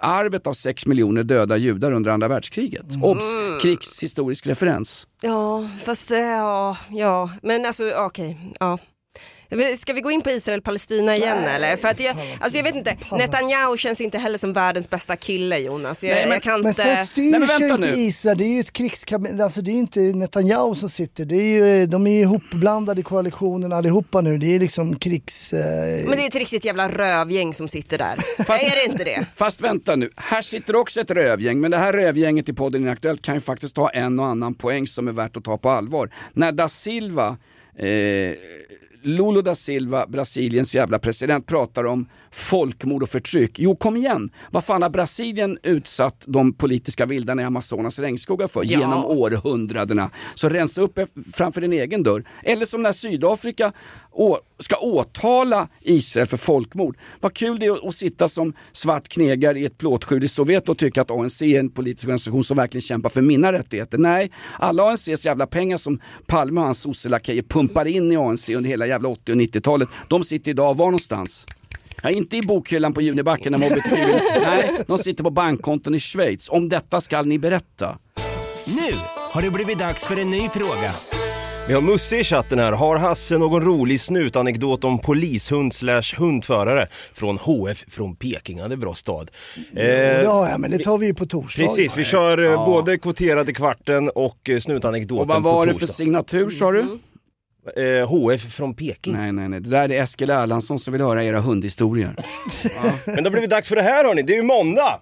arvet 0.00 0.46
av 0.46 0.52
6 0.52 0.86
miljoner 0.86 1.22
döda 1.22 1.56
judar 1.56 1.92
under 1.92 2.10
andra 2.10 2.28
världskriget. 2.28 2.86
Obs! 3.02 3.24
Krigshistorisk 3.62 4.46
referens. 4.46 5.06
Ja, 5.20 5.68
fast 5.84 6.10
eh, 6.10 6.18
ja, 6.18 6.76
ja, 6.90 7.30
men 7.42 7.66
alltså 7.66 7.92
okej, 7.96 8.38
ja. 8.60 8.78
Ska 9.78 9.92
vi 9.92 10.00
gå 10.00 10.10
in 10.10 10.22
på 10.22 10.30
Israel-Palestina 10.30 11.16
igen 11.16 11.38
eller? 11.44 11.76
För 11.76 11.88
att 11.88 12.00
jag, 12.00 12.16
alltså 12.40 12.56
jag 12.58 12.64
vet 12.64 12.74
inte, 12.74 12.96
Netanyahu 13.12 13.76
känns 13.76 14.00
inte 14.00 14.18
heller 14.18 14.38
som 14.38 14.52
världens 14.52 14.90
bästa 14.90 15.16
kille 15.16 15.58
Jonas. 15.58 16.04
Jag, 16.04 16.14
Nej, 16.14 16.24
men- 16.24 16.32
jag 16.32 16.42
kan 16.42 16.60
Men 16.60 16.68
inte... 16.68 16.82
sen 16.82 17.06
styr 17.06 17.30
Nej, 17.30 17.40
men 17.40 17.48
vänta 17.48 17.64
inte 17.74 17.96
nu. 17.96 18.02
Israel, 18.02 18.38
det 18.38 18.44
är 18.44 18.54
ju 18.54 18.60
ett 18.60 18.72
krigskabinett, 18.72 19.40
alltså 19.40 19.62
det 19.62 19.70
är 19.70 19.72
ju 19.72 19.78
inte 19.78 20.00
Netanyahu 20.00 20.74
som 20.74 20.88
sitter, 20.88 21.24
det 21.24 21.36
är 21.36 21.78
ju, 21.78 21.86
de 21.86 22.06
är 22.06 22.10
ju 22.10 22.20
ihopblandade 22.20 23.00
i 23.00 23.04
koalitionen 23.04 23.72
allihopa 23.72 24.20
nu, 24.20 24.38
det 24.38 24.54
är 24.56 24.60
liksom 24.60 24.98
krigs... 24.98 25.52
Eh, 25.52 25.60
Men 26.08 26.16
det 26.16 26.22
är 26.22 26.28
ett 26.28 26.34
riktigt 26.34 26.64
jävla 26.64 26.88
rövgäng 26.88 27.54
som 27.54 27.68
sitter 27.68 27.98
där. 27.98 28.16
är 28.38 28.76
det 28.76 28.92
inte 28.92 29.04
det? 29.04 29.26
Fast 29.36 29.60
vänta 29.60 29.96
nu, 29.96 30.10
här 30.16 30.42
sitter 30.42 30.76
också 30.76 31.00
ett 31.00 31.10
rövgäng, 31.10 31.60
men 31.60 31.70
det 31.70 31.76
här 31.76 31.92
rövgänget 31.92 32.48
i 32.48 32.52
podden 32.52 32.82
Inaktuellt 32.82 33.22
kan 33.22 33.34
ju 33.34 33.40
faktiskt 33.40 33.74
ta 33.74 33.88
en 33.90 34.20
och 34.20 34.26
annan 34.26 34.54
poäng 34.54 34.86
som 34.86 35.08
är 35.08 35.12
värt 35.12 35.36
att 35.36 35.44
ta 35.44 35.58
på 35.58 35.70
allvar. 35.70 36.10
När 36.32 36.52
da 36.52 36.68
Silva, 36.68 37.36
eh, 37.78 37.86
Lula 39.02 39.42
da 39.42 39.54
Silva, 39.54 40.06
Brasiliens 40.06 40.74
jävla 40.74 40.98
president, 40.98 41.46
pratar 41.46 41.84
om 41.84 42.08
folkmord 42.32 43.02
och 43.02 43.08
förtryck. 43.08 43.58
Jo, 43.58 43.76
kom 43.76 43.96
igen! 43.96 44.30
Vad 44.50 44.64
fan 44.64 44.82
har 44.82 44.90
Brasilien 44.90 45.58
utsatt 45.62 46.24
de 46.28 46.52
politiska 46.52 47.06
vildarna 47.06 47.42
i 47.42 47.44
Amazonas 47.44 47.98
regnskogar 47.98 48.48
för 48.48 48.62
Ja. 48.64 48.78
genom 48.80 49.04
århundradena? 49.04 50.10
Så 50.34 50.48
rensa 50.48 50.80
upp 50.82 50.98
framför 51.34 51.60
din 51.60 51.72
egen 51.72 52.02
dörr. 52.02 52.24
Eller 52.42 52.66
som 52.66 52.82
när 52.82 52.92
Sydafrika 52.92 53.72
ska 54.58 54.76
åtala 54.76 55.68
Israel 55.80 56.26
för 56.26 56.36
folkmord. 56.36 56.96
Vad 57.20 57.34
kul 57.34 57.58
det 57.58 57.66
är 57.66 57.70
att- 57.72 57.84
att 57.84 57.94
sitta 57.94 58.28
som 58.28 58.52
svart 58.72 59.08
knegare 59.08 59.58
i 59.60 59.64
ett 59.64 59.78
plåtskjul 59.78 60.24
i 60.24 60.28
Sovjet 60.28 60.68
och 60.68 60.78
tycka 60.78 61.00
att 61.02 61.10
ANC 61.10 61.42
är 61.42 61.60
en 61.60 61.70
politisk 61.70 62.04
organisation 62.04 62.44
som 62.44 62.56
verkligen 62.56 62.82
kämpar 62.82 63.08
för 63.10 63.22
mina 63.22 63.52
rättigheter. 63.52 63.98
Nej, 63.98 64.30
alla 64.58 64.82
ANCs 64.90 65.24
jävla 65.24 65.46
pengar 65.46 65.76
som 65.76 66.00
Palme 66.26 66.60
och 66.60 66.66
hans 66.66 66.78
sosselakejer 66.80 67.42
pumpar 67.42 67.84
in 67.84 68.12
i 68.12 68.16
ANC 68.16 68.48
under 68.48 68.70
hela 68.70 68.86
jävla 68.86 69.08
80 69.08 69.32
och 69.32 69.38
90-talet, 69.38 69.88
de 70.08 70.24
sitter 70.24 70.50
idag 70.50 70.76
var 70.76 70.86
någonstans? 70.86 71.46
Ja, 72.02 72.10
inte 72.10 72.36
i 72.36 72.42
bokhyllan 72.42 72.92
på 72.92 73.02
Junibacken 73.02 73.52
när 73.52 73.58
mobbet 73.58 73.84
Nej, 74.42 74.70
de 74.86 74.98
sitter 74.98 75.24
på 75.24 75.30
bankkonton 75.30 75.94
i 75.94 76.00
Schweiz. 76.00 76.48
Om 76.48 76.68
detta 76.68 77.00
skall 77.00 77.26
ni 77.26 77.38
berätta. 77.38 77.98
Nu 78.66 78.94
har 79.16 79.42
det 79.42 79.50
blivit 79.50 79.78
dags 79.78 80.04
för 80.04 80.20
en 80.20 80.30
ny 80.30 80.48
fråga. 80.48 80.90
Vi 81.68 81.74
har 81.74 81.80
Musse 81.80 82.16
i 82.18 82.24
chatten 82.24 82.58
här. 82.58 82.72
Har 82.72 82.96
Hasse 82.96 83.38
någon 83.38 83.62
rolig 83.62 84.00
snutanekdot 84.00 84.84
om 84.84 84.98
polishund 84.98 85.74
slash 85.74 86.02
hundförare 86.18 86.86
från 87.12 87.38
HF 87.38 87.84
från 87.88 88.16
Peking? 88.16 88.58
Ja, 88.58 88.68
det 88.68 88.74
är 88.74 88.76
bra 88.76 88.94
stad. 88.94 89.30
Eh, 89.76 89.84
ja, 89.86 90.48
ja, 90.50 90.58
men 90.58 90.70
det 90.70 90.78
tar 90.78 90.98
vi 90.98 91.06
ju 91.06 91.14
på 91.14 91.26
torsdag. 91.26 91.62
Precis, 91.62 91.96
vi 91.96 92.04
kör 92.04 92.44
eh, 92.52 92.66
både 92.66 92.98
kvoterad 92.98 93.48
i 93.50 93.54
kvarten 93.54 94.08
och 94.14 94.50
eh, 94.50 94.58
snutanekdoten 94.58 95.20
Och 95.22 95.28
vad 95.28 95.42
var 95.42 95.54
på 95.54 95.64
det 95.64 95.72
för 95.72 95.80
torsdag. 95.80 95.94
signatur 95.94 96.50
sa 96.50 96.70
du? 96.72 96.98
Eh, 97.76 98.08
HF 98.08 98.52
från 98.52 98.74
Peking. 98.74 99.12
Nej, 99.12 99.32
nej, 99.32 99.48
nej. 99.48 99.60
Det 99.60 99.70
där 99.70 99.90
är 99.90 100.02
Eskil 100.02 100.30
Erlandsson 100.30 100.78
som 100.78 100.92
vill 100.92 101.02
höra 101.02 101.24
era 101.24 101.40
hundhistorier. 101.40 102.14
Men 103.06 103.16
det 103.16 103.22
har 103.22 103.30
blivit 103.30 103.50
dags 103.50 103.68
för 103.68 103.76
det 103.76 103.82
här 103.82 104.04
hörni, 104.04 104.22
det 104.22 104.32
är 104.32 104.36
ju 104.36 104.42
måndag! 104.42 105.00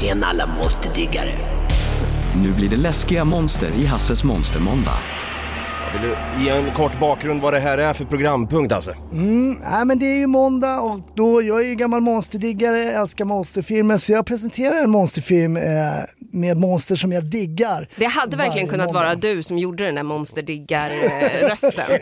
Tjena 0.00 0.26
alla 0.26 0.46
monsterdiggare. 0.46 1.32
Nu 2.42 2.52
blir 2.52 2.68
det 2.68 2.76
läskiga 2.76 3.24
monster 3.24 3.68
i 3.80 3.86
Hasses 3.86 4.24
monstermåndag. 4.24 4.98
Vill 6.02 6.10
du 6.10 6.44
ge 6.44 6.50
en 6.50 6.70
kort 6.74 7.00
bakgrund 7.00 7.40
vad 7.42 7.52
det 7.54 7.60
här 7.60 7.78
är 7.78 7.92
för 7.92 8.04
programpunkt 8.04 8.72
alltså? 8.72 8.94
Mm, 9.12 9.58
nej, 9.70 9.84
men 9.84 9.98
det 9.98 10.06
är 10.06 10.16
ju 10.18 10.26
måndag 10.26 10.80
och 10.80 11.00
då, 11.14 11.42
jag 11.42 11.60
är 11.64 11.68
ju 11.68 11.74
gammal 11.74 12.00
monsterdiggare, 12.00 12.82
älskar 12.92 13.24
monsterfilmer 13.24 13.98
så 13.98 14.12
jag 14.12 14.26
presenterar 14.26 14.76
en 14.84 14.90
monsterfilm 14.90 15.56
eh, 15.56 15.62
med 16.32 16.56
monster 16.56 16.96
som 16.96 17.12
jag 17.12 17.24
diggar. 17.24 17.88
Det 17.96 18.04
hade 18.04 18.36
verkligen 18.36 18.68
kunnat 18.68 18.86
måndag. 18.86 19.00
vara 19.00 19.14
du 19.14 19.42
som 19.42 19.58
gjorde 19.58 19.84
den 19.84 19.94
där 19.94 20.02
monsterdiggar-rösten. 20.02 21.84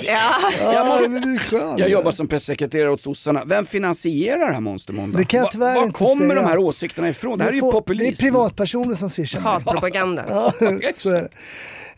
ja. 0.00 0.30
Jag, 0.72 0.86
måste, 0.86 1.08
men 1.08 1.22
det 1.22 1.28
är 1.28 1.38
skönt. 1.48 1.78
jag 1.78 1.88
jobbar 1.88 2.12
som 2.12 2.28
pressekreterare 2.28 2.90
åt 2.90 3.00
sossarna. 3.00 3.42
Vem 3.46 3.66
finansierar 3.66 4.46
det 4.46 4.52
här 4.52 4.60
Monstermåndag? 4.60 5.18
Det 5.18 5.24
kan 5.24 5.38
jag 5.38 5.44
Va- 5.44 5.50
tyvärr 5.52 5.74
Var 5.74 5.82
inte 5.82 5.98
kommer 5.98 6.26
säga. 6.28 6.34
de 6.42 6.44
här 6.48 6.58
åsikterna 6.58 7.08
ifrån? 7.08 7.38
Det 7.38 7.44
här 7.44 7.50
är 7.50 7.54
ju 7.54 7.60
får- 7.60 7.72
populism. 7.72 8.14
Det 8.18 8.26
är 8.26 8.30
privatpersoner 8.30 8.94
som 8.94 9.10
swishar. 9.10 9.40
Hatpropaganda. 9.40 10.24
Ja, 10.30 10.52
så 10.94 11.10
är 11.10 11.22
det. 11.22 11.28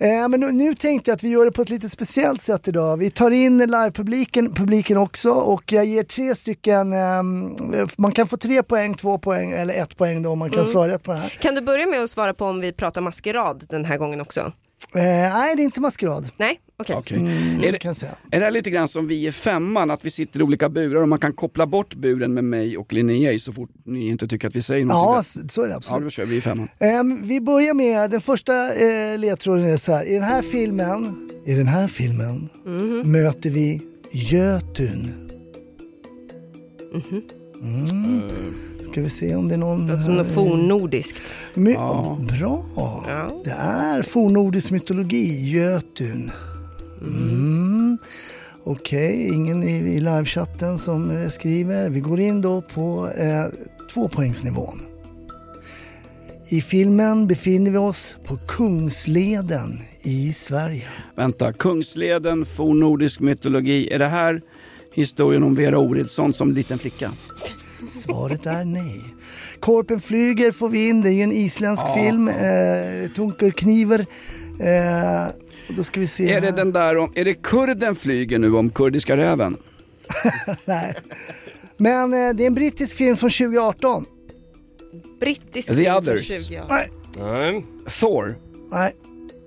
Eh, 0.00 0.28
men 0.28 0.40
nu, 0.40 0.52
nu 0.52 0.74
tänkte 0.74 1.10
jag 1.10 1.14
att 1.16 1.22
vi 1.22 1.28
gör 1.28 1.44
det 1.44 1.52
på 1.52 1.62
ett 1.62 1.70
lite 1.70 1.88
speciellt 1.88 2.42
sätt 2.42 2.68
idag. 2.68 2.96
Vi 2.96 3.10
tar 3.10 3.30
in 3.30 3.58
livepubliken 3.58 4.54
publiken 4.54 4.96
också 4.98 5.30
och 5.30 5.72
jag 5.72 5.84
ger 5.84 6.02
tre 6.02 6.34
stycken, 6.34 6.92
ehm, 6.92 7.56
man 7.96 8.12
kan 8.12 8.26
få 8.26 8.36
tre 8.36 8.62
poäng, 8.62 8.94
två 8.94 9.18
poäng 9.18 9.52
eller 9.52 9.74
ett 9.74 9.96
poäng 9.96 10.22
då 10.22 10.30
om 10.30 10.38
man 10.38 10.50
kan 10.50 10.58
Mm. 10.60 10.72
svara 10.72 10.88
rätt 10.92 11.02
på 11.02 11.12
det 11.12 11.18
här. 11.18 11.28
Kan 11.28 11.54
du 11.54 11.60
börja 11.60 11.86
med 11.86 12.02
att 12.02 12.10
svara 12.10 12.34
på 12.34 12.44
om 12.44 12.60
vi 12.60 12.72
pratar 12.72 13.00
maskerad 13.00 13.64
den 13.68 13.84
här 13.84 13.98
gången 13.98 14.20
också? 14.20 14.40
Eh, 14.94 15.02
nej, 15.02 15.56
det 15.56 15.62
är 15.62 15.64
inte 15.64 15.80
maskerad. 15.80 16.30
Nej, 16.36 16.60
okej. 16.78 16.96
Okej. 16.96 17.18
Mm, 17.18 17.58
är, 17.58 17.62
så 17.62 17.72
det, 17.72 17.78
kan 17.78 17.88
jag 17.88 17.96
säga. 17.96 18.14
är 18.30 18.38
det 18.38 18.44
här 18.44 18.50
lite 18.52 18.70
grann 18.70 18.88
som 18.88 19.06
vi 19.08 19.26
i 19.26 19.32
femman, 19.32 19.90
att 19.90 20.04
vi 20.04 20.10
sitter 20.10 20.40
i 20.40 20.42
olika 20.42 20.68
burar 20.68 21.02
och 21.02 21.08
man 21.08 21.18
kan 21.18 21.32
koppla 21.32 21.66
bort 21.66 21.94
buren 21.94 22.34
med 22.34 22.44
mig 22.44 22.76
och 22.78 22.92
Linnea 22.92 23.38
så 23.38 23.52
fort 23.52 23.70
ni 23.84 24.08
inte 24.08 24.28
tycker 24.28 24.48
att 24.48 24.56
vi 24.56 24.62
säger 24.62 24.84
något? 24.84 24.94
Ja, 24.94 25.22
så 25.22 25.40
så 25.48 25.62
är 25.62 25.66
det 25.66 25.70
ja, 25.70 25.76
absolut. 25.76 26.04
då 26.04 26.10
kör 26.10 26.24
vi 26.24 26.36
i 26.36 26.40
femman. 26.40 26.68
Ehm, 26.78 27.26
vi 27.28 27.40
börjar 27.40 27.74
med, 27.74 28.10
den 28.10 28.20
första 28.20 28.74
eh, 28.74 29.18
ledtråden 29.18 29.64
är 29.64 29.76
så 29.76 29.92
här. 29.92 30.04
I 30.04 30.14
den 30.14 30.22
här 30.22 30.42
filmen, 30.42 31.30
i 31.46 31.54
den 31.54 31.66
här 31.66 31.88
filmen 31.88 32.48
möter 33.04 33.50
vi 33.50 33.82
Götun. 34.12 35.30
Mm. 37.62 38.22
Ska 38.90 39.00
vi 39.00 39.08
se 39.08 39.34
om 39.34 39.48
det 39.48 39.54
är 39.54 39.58
någon... 39.58 39.86
Låter 39.86 40.00
som 40.00 40.14
något 40.14 40.34
fornnordiskt. 40.34 41.22
My- 41.54 41.72
Ja. 41.72 42.18
Bra! 42.38 42.64
Ja. 42.76 43.40
Det 43.44 43.50
är 43.50 44.02
fornnordisk 44.02 44.70
mytologi, 44.70 45.50
Götun. 45.50 46.30
Okej, 48.68 49.28
ingen 49.34 49.62
i, 49.62 49.72
i 49.76 50.00
livechatten 50.00 50.78
som 50.78 51.10
eh, 51.10 51.28
skriver. 51.28 51.88
Vi 51.88 52.00
går 52.00 52.20
in 52.20 52.40
då 52.40 52.62
på 52.62 53.10
eh, 53.18 53.44
tvåpoängsnivån. 53.92 54.80
I 56.48 56.60
filmen 56.60 57.26
befinner 57.26 57.70
vi 57.70 57.76
oss 57.78 58.16
på 58.26 58.38
Kungsleden 58.48 59.80
i 60.02 60.32
Sverige. 60.32 60.88
Vänta, 61.14 61.52
Kungsleden, 61.52 62.44
fornnordisk 62.44 63.20
mytologi. 63.20 63.88
Är 63.92 63.98
det 63.98 64.06
här 64.06 64.40
historien 64.94 65.42
om 65.42 65.54
Vera 65.54 65.78
Oridsson 65.78 66.32
som 66.32 66.52
liten 66.52 66.78
flicka? 66.78 67.10
Svaret 67.92 68.46
är 68.46 68.64
nej. 68.64 69.00
Korpen 69.60 70.00
flyger 70.00 70.52
får 70.52 70.68
vi 70.68 70.88
in, 70.88 71.00
det 71.02 71.08
är 71.08 71.12
ju 71.12 71.22
en 71.22 71.32
isländsk 71.32 71.84
Ja. 71.86 71.94
film. 71.94 72.28
Eh, 72.28 73.10
Tunker 73.16 73.50
Kniver. 73.50 74.06
Eh, 74.60 75.28
då 75.68 75.84
ska 75.84 76.00
vi 76.00 76.06
se. 76.06 76.32
Är 76.32 76.40
det 76.40 76.50
den 76.50 76.72
där 76.72 76.96
om, 76.96 77.12
är 77.14 77.24
det 77.24 77.34
kurden 77.34 77.94
flyger 77.94 78.38
nu 78.38 78.54
om 78.54 78.70
kurdiska 78.70 79.16
räven? 79.16 79.56
Nej. 80.64 80.94
Men 81.76 82.14
eh, 82.14 82.34
det 82.34 82.42
är 82.42 82.46
en 82.46 82.54
brittisk 82.54 82.96
film 82.96 83.16
från 83.16 83.30
2018. 83.30 84.04
Brittisk 85.20 85.68
The 85.68 85.74
film 85.74 85.86
från 85.86 85.96
Others. 85.96 86.26
20, 86.26 86.54
ja. 86.54 86.66
Nej. 86.68 86.90
Nej. 87.16 87.66
Thor? 88.00 88.36
Nej. 88.70 88.96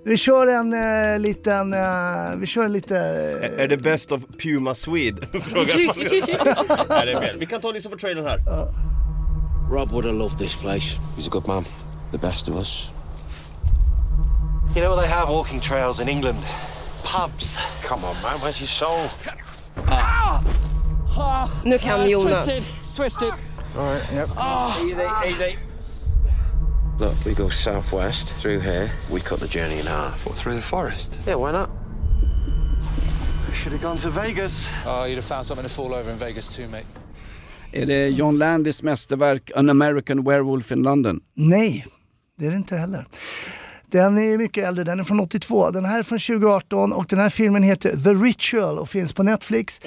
Vi 0.04 0.16
kör 0.16 0.46
en 0.46 0.72
eh, 0.72 1.18
liten, 1.18 1.72
eh, 1.72 2.36
vi 2.36 2.46
kör 2.46 2.68
lite... 2.68 2.96
Är 2.96 3.58
är 3.58 3.68
det 3.68 3.76
best 3.76 4.12
of 4.12 4.22
Puma 4.42 4.74
Swede? 4.74 5.26
Frågar 5.26 5.86
man. 5.86 5.96
Nej, 6.88 7.06
det 7.06 7.12
är 7.12 7.20
fel. 7.20 7.36
Vi 7.38 7.46
kan 7.46 7.60
ta 7.60 7.68
och 7.68 7.74
lyssna 7.74 7.90
på 7.90 7.96
trailern 7.98 8.24
här. 8.24 8.38
Rob 9.72 9.90
would 9.90 10.04
have 10.04 10.18
loved 10.18 10.38
this 10.38 10.56
place. 10.56 11.00
He's 11.16 11.26
a 11.26 11.30
good 11.30 11.46
man. 11.48 11.64
The 12.12 12.18
best 12.18 12.48
of 12.48 12.56
us. 12.56 12.92
You 14.74 14.80
know 14.80 14.94
what 14.94 15.02
they 15.02 15.08
have 15.08 15.28
walking 15.28 15.60
trails 15.60 16.00
in 16.00 16.08
England. 16.08 16.38
Pubs. 17.04 17.58
Come 17.82 18.04
on, 18.04 18.14
man. 18.22 18.38
Where's 18.40 18.58
your 18.58 18.68
soul? 18.68 19.10
Ah! 19.86 20.42
Ah! 21.16 21.62
Nu 21.64 21.78
kan 21.78 22.08
Jonas. 22.08 22.48
It's 22.48 22.96
twisted. 22.96 23.32
All 23.76 23.94
right. 23.94 24.12
Yep. 24.12 24.28
Easy, 24.80 25.02
easy. 25.30 25.58
Look, 26.98 27.24
we 27.24 27.34
go 27.34 27.50
southwest 27.50 28.32
through 28.32 28.60
here. 28.60 28.90
We 29.10 29.20
cut 29.20 29.40
the 29.40 29.48
journey 29.48 29.78
in 29.78 29.86
half. 29.86 30.24
What, 30.26 30.36
through 30.36 30.54
the 30.54 30.62
forest? 30.62 31.18
Yeah, 31.26 31.34
why 31.34 31.52
not? 31.52 31.68
We 33.48 33.54
should 33.54 33.72
have 33.72 33.82
gone 33.82 33.98
to 33.98 34.10
Vegas. 34.10 34.66
Oh, 34.86 35.04
you'd 35.04 35.16
have 35.16 35.24
found 35.24 35.44
something 35.44 35.68
to 35.68 35.74
fall 35.74 35.92
over 35.92 36.10
in 36.10 36.16
Vegas 36.18 36.56
too, 36.56 36.68
mate. 36.68 36.86
Är 37.72 37.86
det 37.86 38.08
John 38.10 38.38
Landys 38.38 38.82
mästerverk 38.82 39.50
An 39.56 39.70
American 39.70 40.24
Werewolf 40.24 40.72
in 40.72 40.82
London? 40.82 41.20
Nej, 41.34 41.86
det 42.38 42.46
är 42.46 42.50
det 42.50 42.56
inte 42.56 42.76
heller. 42.76 43.06
Den 43.92 44.18
är 44.18 44.38
mycket 44.38 44.68
äldre, 44.68 44.84
den 44.84 45.00
är 45.00 45.04
från 45.04 45.20
82. 45.20 45.70
Den 45.70 45.84
här 45.84 45.98
är 45.98 46.02
från 46.02 46.18
2018 46.18 46.92
och 46.92 47.06
den 47.08 47.18
här 47.18 47.30
filmen 47.30 47.62
heter 47.62 47.90
The 47.90 48.10
Ritual 48.10 48.78
och 48.78 48.88
finns 48.88 49.12
på 49.12 49.22
Netflix. 49.22 49.80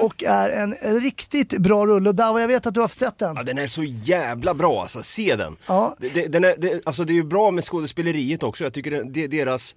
Och 0.00 0.24
är 0.24 0.48
en 0.48 0.74
riktigt 1.00 1.58
bra 1.58 1.86
rulle. 1.86 2.08
Och 2.08 2.14
Dava, 2.14 2.40
jag 2.40 2.48
vet 2.48 2.66
att 2.66 2.74
du 2.74 2.80
har 2.80 2.88
sett 2.88 3.18
den. 3.18 3.36
Ja, 3.36 3.42
den 3.42 3.58
är 3.58 3.66
så 3.66 3.82
jävla 3.84 4.54
bra 4.54 4.82
alltså, 4.82 5.02
se 5.02 5.36
den. 5.36 5.56
Ja. 5.68 5.96
Det, 5.98 6.26
den 6.26 6.44
är, 6.44 6.54
det, 6.58 6.80
alltså 6.84 7.04
det 7.04 7.12
är 7.12 7.14
ju 7.14 7.24
bra 7.24 7.50
med 7.50 7.64
skådespeleriet 7.64 8.42
också, 8.42 8.64
jag 8.64 8.72
tycker 8.72 9.28
deras 9.28 9.74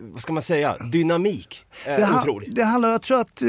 vad 0.00 0.22
ska 0.22 0.32
man 0.32 0.42
säga, 0.42 0.76
dynamik. 0.92 1.64
Eh, 1.86 1.96
Det, 1.96 2.04
ha- 2.04 2.20
otroligt. 2.20 2.54
det 2.54 2.64
handlar, 2.64 2.88
jag 2.88 3.02
tror 3.02 3.20
att 3.20 3.42
eh, 3.42 3.48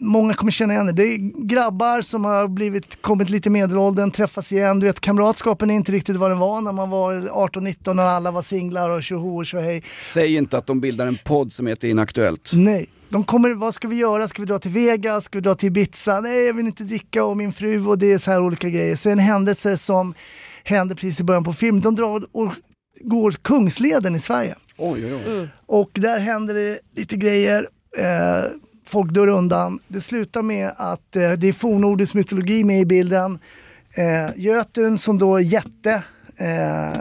många 0.00 0.34
kommer 0.34 0.52
känna 0.52 0.72
igen 0.74 0.86
det. 0.86 0.92
Det 0.92 1.02
är 1.02 1.46
grabbar 1.46 2.02
som 2.02 2.24
har 2.24 2.48
blivit, 2.48 3.02
kommit 3.02 3.30
lite 3.30 3.48
i 3.48 3.52
medelåldern, 3.52 4.10
träffas 4.10 4.52
igen. 4.52 4.80
Du 4.80 4.86
vet 4.86 5.00
kamratskapen 5.00 5.70
är 5.70 5.74
inte 5.74 5.92
riktigt 5.92 6.16
vad 6.16 6.30
den 6.30 6.38
var 6.38 6.60
när 6.60 6.72
man 6.72 6.90
var 6.90 7.12
18-19 7.14 7.94
när 7.94 8.02
alla 8.06 8.30
var 8.30 8.42
singlar 8.42 8.88
och 8.90 9.02
tjoho 9.02 9.36
och 9.38 9.46
tjohej. 9.46 9.82
Säg 10.02 10.36
inte 10.36 10.56
att 10.58 10.66
de 10.66 10.80
bildar 10.80 11.06
en 11.06 11.18
podd 11.24 11.52
som 11.52 11.66
heter 11.66 11.88
Inaktuellt. 11.88 12.50
Nej. 12.54 12.86
De 13.08 13.24
kommer, 13.24 13.54
vad 13.54 13.74
ska 13.74 13.88
vi 13.88 13.96
göra? 13.96 14.28
Ska 14.28 14.42
vi 14.42 14.46
dra 14.46 14.58
till 14.58 14.70
Vegas? 14.70 15.24
Ska 15.24 15.38
vi 15.38 15.42
dra 15.42 15.54
till 15.54 15.66
Ibiza? 15.66 16.20
Nej, 16.20 16.44
jag 16.46 16.54
vill 16.54 16.66
inte 16.66 16.84
dricka 16.84 17.24
och 17.24 17.36
min 17.36 17.52
fru 17.52 17.86
och 17.86 17.98
det 17.98 18.12
är 18.12 18.18
så 18.18 18.30
här 18.30 18.42
olika 18.42 18.68
grejer. 18.68 18.96
Så 18.96 19.10
en 19.10 19.18
händelse 19.18 19.76
som 19.76 20.14
hände 20.64 20.94
precis 20.94 21.20
i 21.20 21.24
början 21.24 21.44
på 21.44 21.52
filmen. 21.52 21.80
De 21.82 21.94
drar 21.94 22.26
och 22.32 22.52
går 23.00 23.30
Kungsleden 23.42 24.16
i 24.16 24.20
Sverige. 24.20 24.54
Oj, 24.76 25.06
oj, 25.06 25.14
oj. 25.26 25.48
Och 25.66 25.90
där 25.94 26.18
händer 26.18 26.54
det 26.54 26.78
lite 26.94 27.16
grejer. 27.16 27.68
Eh, 27.98 28.50
folk 28.84 29.12
dör 29.12 29.26
undan. 29.26 29.78
Det 29.88 30.00
slutar 30.00 30.42
med 30.42 30.72
att 30.76 31.16
eh, 31.16 31.32
det 31.32 31.48
är 31.48 31.52
fornnordisk 31.52 32.14
mytologi 32.14 32.64
med 32.64 32.80
i 32.80 32.84
bilden. 32.84 33.38
Eh, 33.94 34.30
Götun 34.36 34.98
som 34.98 35.18
då 35.18 35.36
är 35.36 35.40
jätte 35.40 36.02
eh, 36.36 37.00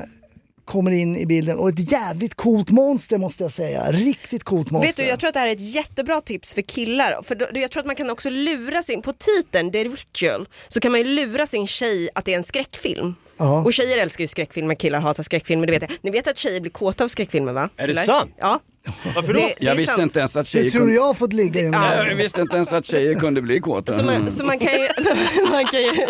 kommer 0.66 0.92
in 0.92 1.18
i 1.18 1.26
bilden 1.26 1.58
och 1.58 1.70
ett 1.70 1.92
jävligt 1.92 2.36
coolt 2.36 2.70
monster 2.70 3.18
måste 3.18 3.44
jag 3.44 3.52
säga. 3.52 3.92
Riktigt 3.92 4.44
coolt 4.44 4.72
monster. 4.72 4.88
Vet 4.88 4.98
du, 4.98 5.04
jag 5.04 5.20
tror 5.20 5.28
att 5.28 5.34
det 5.34 5.40
här 5.40 5.48
är 5.48 5.52
ett 5.52 5.74
jättebra 5.74 6.22
tips 6.22 6.54
för 6.54 6.62
killar. 6.62 7.22
För 7.24 7.36
då, 7.36 7.46
jag 7.54 7.72
tror 7.72 7.80
att 7.82 7.88
man 7.88 7.96
kan 7.96 8.10
också 8.10 8.30
lura 8.30 8.84
sin, 8.84 9.02
på 9.02 9.14
titeln 9.14 9.72
The 9.72 9.84
Ritual, 9.84 10.48
så 10.68 10.80
kan 10.80 10.92
man 10.92 11.00
ju 11.02 11.06
lura 11.06 11.48
sin 11.48 11.68
tjej 11.68 12.10
att 12.16 12.26
det 12.26 12.34
är 12.34 12.38
en 12.38 12.44
skräckfilm. 12.44 13.16
Ja. 13.38 13.62
Och 13.64 13.74
tjejer 13.74 13.98
älskar 13.98 14.24
ju 14.24 14.28
skräckfilmer, 14.28 14.76
killar 14.76 15.00
hatar 15.00 15.24
skräckfilmer, 15.24 15.66
det 15.68 15.72
vet 15.74 15.82
jag. 15.82 15.92
Ni 16.02 16.12
vet 16.12 16.28
att 16.28 16.38
tjejer 16.38 16.62
blir 16.62 16.72
kåta 16.72 17.04
av 17.04 17.08
skräckfilmer 17.08 17.54
va? 17.54 17.70
Är 17.78 17.88
det 17.88 17.94
Killar? 17.94 18.04
sant? 18.04 18.32
Ja. 18.40 18.60
Varför 19.16 19.34
då? 19.34 19.40
Det- 19.40 19.54
det 19.60 19.66
jag 19.66 19.76
visste 19.76 19.92
sant. 19.96 20.02
inte 20.04 20.20
ens 20.20 20.36
att 20.36 20.48
tjejer 20.48 20.66
Det 20.66 20.72
tror 20.72 20.82
kunde... 20.82 20.96
jag 20.96 21.04
har 21.04 21.14
fått 21.14 21.34
ligga 21.34 21.62
i 21.62 21.66
Ja, 21.66 22.06
jag 22.08 22.16
visste 22.16 22.42
inte 22.42 22.56
ens 22.56 22.74
att 22.74 22.86
tjejer 22.86 23.16
kunde 23.20 23.42
bli 23.42 23.60
kåta. 23.60 23.98
Så 23.98 24.04
man, 24.06 24.32
så 24.32 24.46
man 24.46 24.60
kan 24.60 24.72
ju, 24.74 24.88
man 25.52 25.66
kan 25.68 25.82
ju 25.82 26.08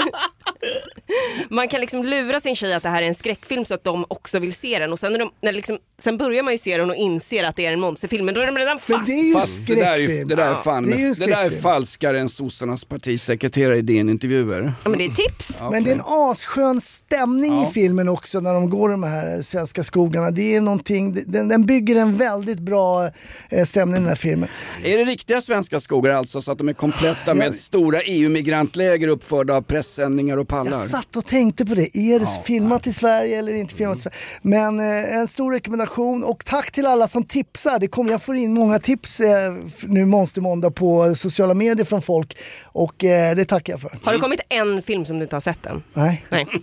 man 1.49 1.67
kan 1.67 1.81
liksom 1.81 2.03
lura 2.03 2.39
sin 2.39 2.55
tjej 2.55 2.73
att 2.73 2.83
det 2.83 2.89
här 2.89 3.01
är 3.01 3.07
en 3.07 3.15
skräckfilm 3.15 3.65
så 3.65 3.73
att 3.73 3.83
de 3.83 4.05
också 4.07 4.39
vill 4.39 4.53
se 4.53 4.79
den 4.79 4.91
och 4.91 4.99
sen, 4.99 5.11
när 5.11 5.19
de, 5.19 5.31
när 5.41 5.51
liksom, 5.53 5.77
sen 6.01 6.17
börjar 6.17 6.43
man 6.43 6.53
ju 6.53 6.57
se 6.57 6.77
den 6.77 6.89
och 6.89 6.95
inser 6.95 7.43
att 7.43 7.55
det 7.55 7.65
är 7.65 7.73
en 7.73 7.79
monsterfilm 7.79 8.25
men 8.25 8.35
då 8.35 8.41
är 8.41 8.45
de 8.45 8.57
redan 8.57 8.79
fast. 8.79 8.89
Men 8.89 9.05
det 9.05 9.11
är 9.11 9.23
ju 9.23 9.33
Fast 9.33 9.67
det 9.67 9.75
där 9.75 9.97
är, 9.97 10.25
det 10.25 10.35
där 10.35 10.51
är 10.51 10.55
fan, 10.55 10.85
Det 10.85 10.93
är 10.93 10.97
ju 10.97 11.07
en 11.07 11.13
det 11.13 11.25
där 11.25 11.45
är 11.45 11.49
falskare 11.49 12.19
än 12.19 12.29
sossarnas 12.29 12.85
partisekreterare 12.85 13.77
i 13.77 13.81
DN-intervjuer. 13.81 14.73
Ja 14.83 14.89
men 14.89 14.99
det 14.99 15.05
är 15.05 15.09
tips. 15.09 15.49
Men 15.71 15.83
det 15.83 15.89
är 15.91 15.95
en 15.95 16.03
asskön 16.05 16.81
stämning 16.81 17.53
Ja. 17.53 17.69
i 17.69 17.73
filmen 17.73 18.09
också 18.09 18.39
när 18.39 18.53
de 18.53 18.69
går 18.69 18.89
de 18.89 19.03
här 19.03 19.41
svenska 19.41 19.83
skogarna. 19.83 20.31
Det 20.31 20.55
är 20.55 20.61
någonting, 20.61 21.23
den, 21.25 21.47
den 21.47 21.65
bygger 21.65 21.95
en 21.95 22.17
väldigt 22.17 22.59
bra 22.59 23.09
eh, 23.49 23.65
stämning 23.65 23.95
den 24.01 24.07
här 24.09 24.15
filmen. 24.15 24.49
Är 24.83 24.97
det 24.97 25.03
riktiga 25.03 25.41
svenska 25.41 25.79
skogar 25.79 26.13
alltså 26.13 26.41
så 26.41 26.51
att 26.51 26.57
de 26.57 26.69
är 26.69 26.73
kompletta 26.73 27.33
med 27.33 27.55
stora 27.55 28.01
EU-migrantläger 28.01 29.07
uppförda 29.07 29.53
av 29.55 29.61
pressändningar 29.61 30.32
och 30.37 30.47
pallar? 30.47 30.79
Jag 30.79 30.89
satt 30.89 31.15
och 31.15 31.25
tänkte 31.25 31.65
på 31.65 31.75
det, 31.75 31.97
är 31.97 32.19
det 32.19 32.27
filmat 32.45 32.87
i 32.87 32.93
Sverige 32.93 33.39
eller 33.39 33.53
inte 33.53 33.75
filmat 33.75 33.97
i 33.97 34.01
Sverige? 34.01 34.17
Men 34.41 34.79
eh, 34.79 35.17
en 35.17 35.27
stor 35.27 35.51
rekommendation 35.51 36.23
och 36.23 36.45
tack 36.45 36.71
till 36.71 36.85
alla 36.85 37.07
som 37.07 37.23
tipsar. 37.23 37.79
Det 37.79 37.87
kommer, 37.87 38.11
jag 38.11 38.21
får 38.21 38.35
in 38.35 38.53
många 38.53 38.79
tips 38.79 39.19
eh, 39.19 39.53
nu 39.81 40.05
Monster 40.05 40.41
Måndag 40.41 40.71
på 40.71 41.15
sociala 41.15 41.53
medier 41.53 41.85
från 41.85 42.01
folk 42.01 42.37
och 42.65 43.03
eh, 43.03 43.35
det 43.35 43.45
tackar 43.45 43.73
jag 43.73 43.81
för. 43.81 43.91
Har 44.03 44.13
det 44.13 44.19
kommit 44.19 44.41
en 44.49 44.81
film 44.81 45.05
som 45.05 45.19
du 45.19 45.23
inte 45.23 45.35
har 45.35 45.41
sett 45.41 45.65
än? 45.65 45.83
Nej. 45.93 46.25
Nej. 46.29 46.45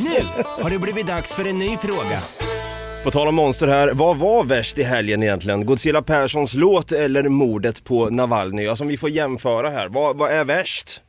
Nu 0.00 0.62
har 0.62 0.70
det 0.70 0.78
blivit 0.78 1.06
dags 1.06 1.34
för 1.34 1.48
en 1.48 1.58
ny 1.58 1.76
fråga. 1.76 2.20
På 3.04 3.10
tal 3.10 3.28
om 3.28 3.34
monster 3.34 3.66
här, 3.66 3.90
vad 3.94 4.16
var 4.16 4.44
värst 4.44 4.78
i 4.78 4.82
helgen 4.82 5.22
egentligen? 5.22 5.66
Godzilla 5.66 6.02
Perssons 6.02 6.54
låt 6.54 6.92
eller 6.92 7.28
mordet 7.28 7.84
på 7.84 8.10
Navalny? 8.10 8.66
Alltså 8.66 8.84
om 8.84 8.88
vi 8.88 8.96
får 8.96 9.10
jämföra 9.10 9.70
här, 9.70 9.88
vad, 9.88 10.16
vad 10.16 10.32
är 10.32 10.44
värst? 10.44 11.02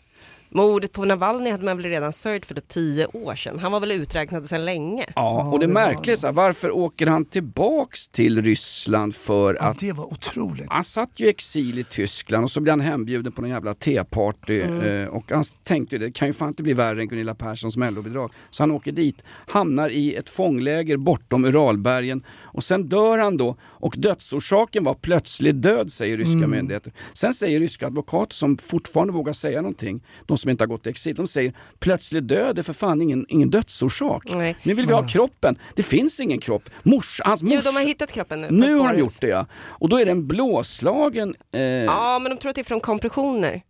Mordet 0.50 0.92
på 0.92 1.06
Navalny 1.06 1.50
hade 1.52 1.66
man 1.66 1.78
väl 1.78 1.86
redan 1.86 2.14
sörjt 2.14 2.46
för 2.46 2.56
typ 2.56 2.68
tio 2.68 3.06
år 3.06 3.36
sedan. 3.36 3.60
Han 3.60 3.72
var 3.72 3.80
väl 3.80 3.92
uträknad 3.92 4.48
sedan 4.48 4.66
länge. 4.66 5.06
Ja, 5.16 5.52
och 5.54 5.60
det 5.60 5.68
märkliga 5.68 6.14
är 6.16 6.18
så 6.20 6.28
här, 6.28 6.34
varför 6.34 6.72
åker 6.72 7.08
han 7.08 7.26
tillbaks 7.26 8.08
till 8.08 8.42
Ryssland 8.44 9.16
för 9.16 9.56
att... 9.64 9.80
Det 9.80 9.92
var 9.92 10.06
otroligt. 10.06 10.66
Han 10.70 10.84
satt 10.84 11.20
ju 11.20 11.26
i 11.26 11.30
exil 11.30 11.80
i 11.80 11.84
Tyskland 11.84 12.44
och 12.44 12.52
så 12.52 12.62
blev 12.62 12.72
han 12.74 12.80
hembjuden 12.82 13.32
på 13.32 13.42
någon 13.42 13.50
jävla 13.50 13.74
teparty 13.74 14.62
Mm. 14.62 15.04
eh, 15.04 15.08
och 15.08 15.32
han 15.32 15.44
tänkte 15.64 15.98
det 15.98 16.12
kan 16.12 16.28
ju 16.28 16.34
fan 16.34 16.48
inte 16.48 16.64
bli 16.64 16.74
värre 16.74 17.02
än 17.02 17.08
Gunilla 17.08 17.36
Perssons 17.36 17.78
mellobidrag. 17.78 18.32
Så 18.50 18.64
han 18.64 18.72
åker 18.72 18.92
dit, 18.92 19.24
hamnar 19.48 19.90
i 19.90 20.16
ett 20.16 20.30
fångläger 20.30 20.98
bortom 20.98 21.46
Uralbergen 21.46 22.24
och 22.42 22.64
sen 22.64 22.84
dör 22.90 23.18
han 23.18 23.38
då 23.38 23.56
och 23.62 23.96
dödsorsaken 23.98 24.84
var 24.84 24.94
plötslig 24.94 25.56
död 25.56 25.92
säger 25.92 26.18
ryska 26.18 26.34
Mm. 26.38 26.50
myndigheter. 26.52 26.94
Sen 27.14 27.34
säger 27.34 27.60
ryska 27.60 27.88
advokater 27.88 28.36
som 28.36 28.58
fortfarande 28.58 29.14
vågar 29.14 29.34
säga 29.34 29.62
någonting, 29.62 30.04
de 30.26 30.37
som 30.38 30.52
inte 30.52 30.62
har 30.64 30.68
gått 30.68 30.88
i 30.88 30.90
exil, 30.90 31.16
de 31.16 31.28
säger 31.28 31.54
plötslig 31.80 32.24
död 32.24 32.60
är 32.60 32.64
för 32.64 32.74
fan 32.74 33.02
ingen, 33.02 33.26
ingen 33.30 33.50
dödsorsak. 33.50 34.24
Nej. 34.36 34.56
Nu 34.64 34.74
vill 34.74 34.88
vi 34.88 34.94
ha 34.94 35.08
kroppen, 35.08 35.58
det 35.76 35.84
finns 35.84 36.20
ingen 36.20 36.40
kropp. 36.40 36.70
Mors, 36.84 37.22
hans 37.26 37.42
Jo, 37.42 37.50
mors... 37.50 37.64
de 37.64 37.76
har 37.76 37.84
hittat 37.84 38.12
kroppen 38.12 38.42
nu. 38.42 38.48
Nu 38.52 38.74
har 38.74 38.86
han 38.86 38.96
bårhus. 38.96 39.00
gjort 39.00 39.22
det 39.22 39.28
ja. 39.28 39.46
Och 39.54 39.90
då 39.90 40.00
är 40.00 40.06
den 40.06 40.28
blåslagen. 40.28 41.36
Eh, 41.54 41.62
Ja, 41.62 42.20
men 42.20 42.30
de 42.32 42.38
tror 42.38 42.50
att 42.50 42.56
det 42.56 42.62
är 42.62 42.64
från 42.64 42.80
kompressioner. 42.80 43.62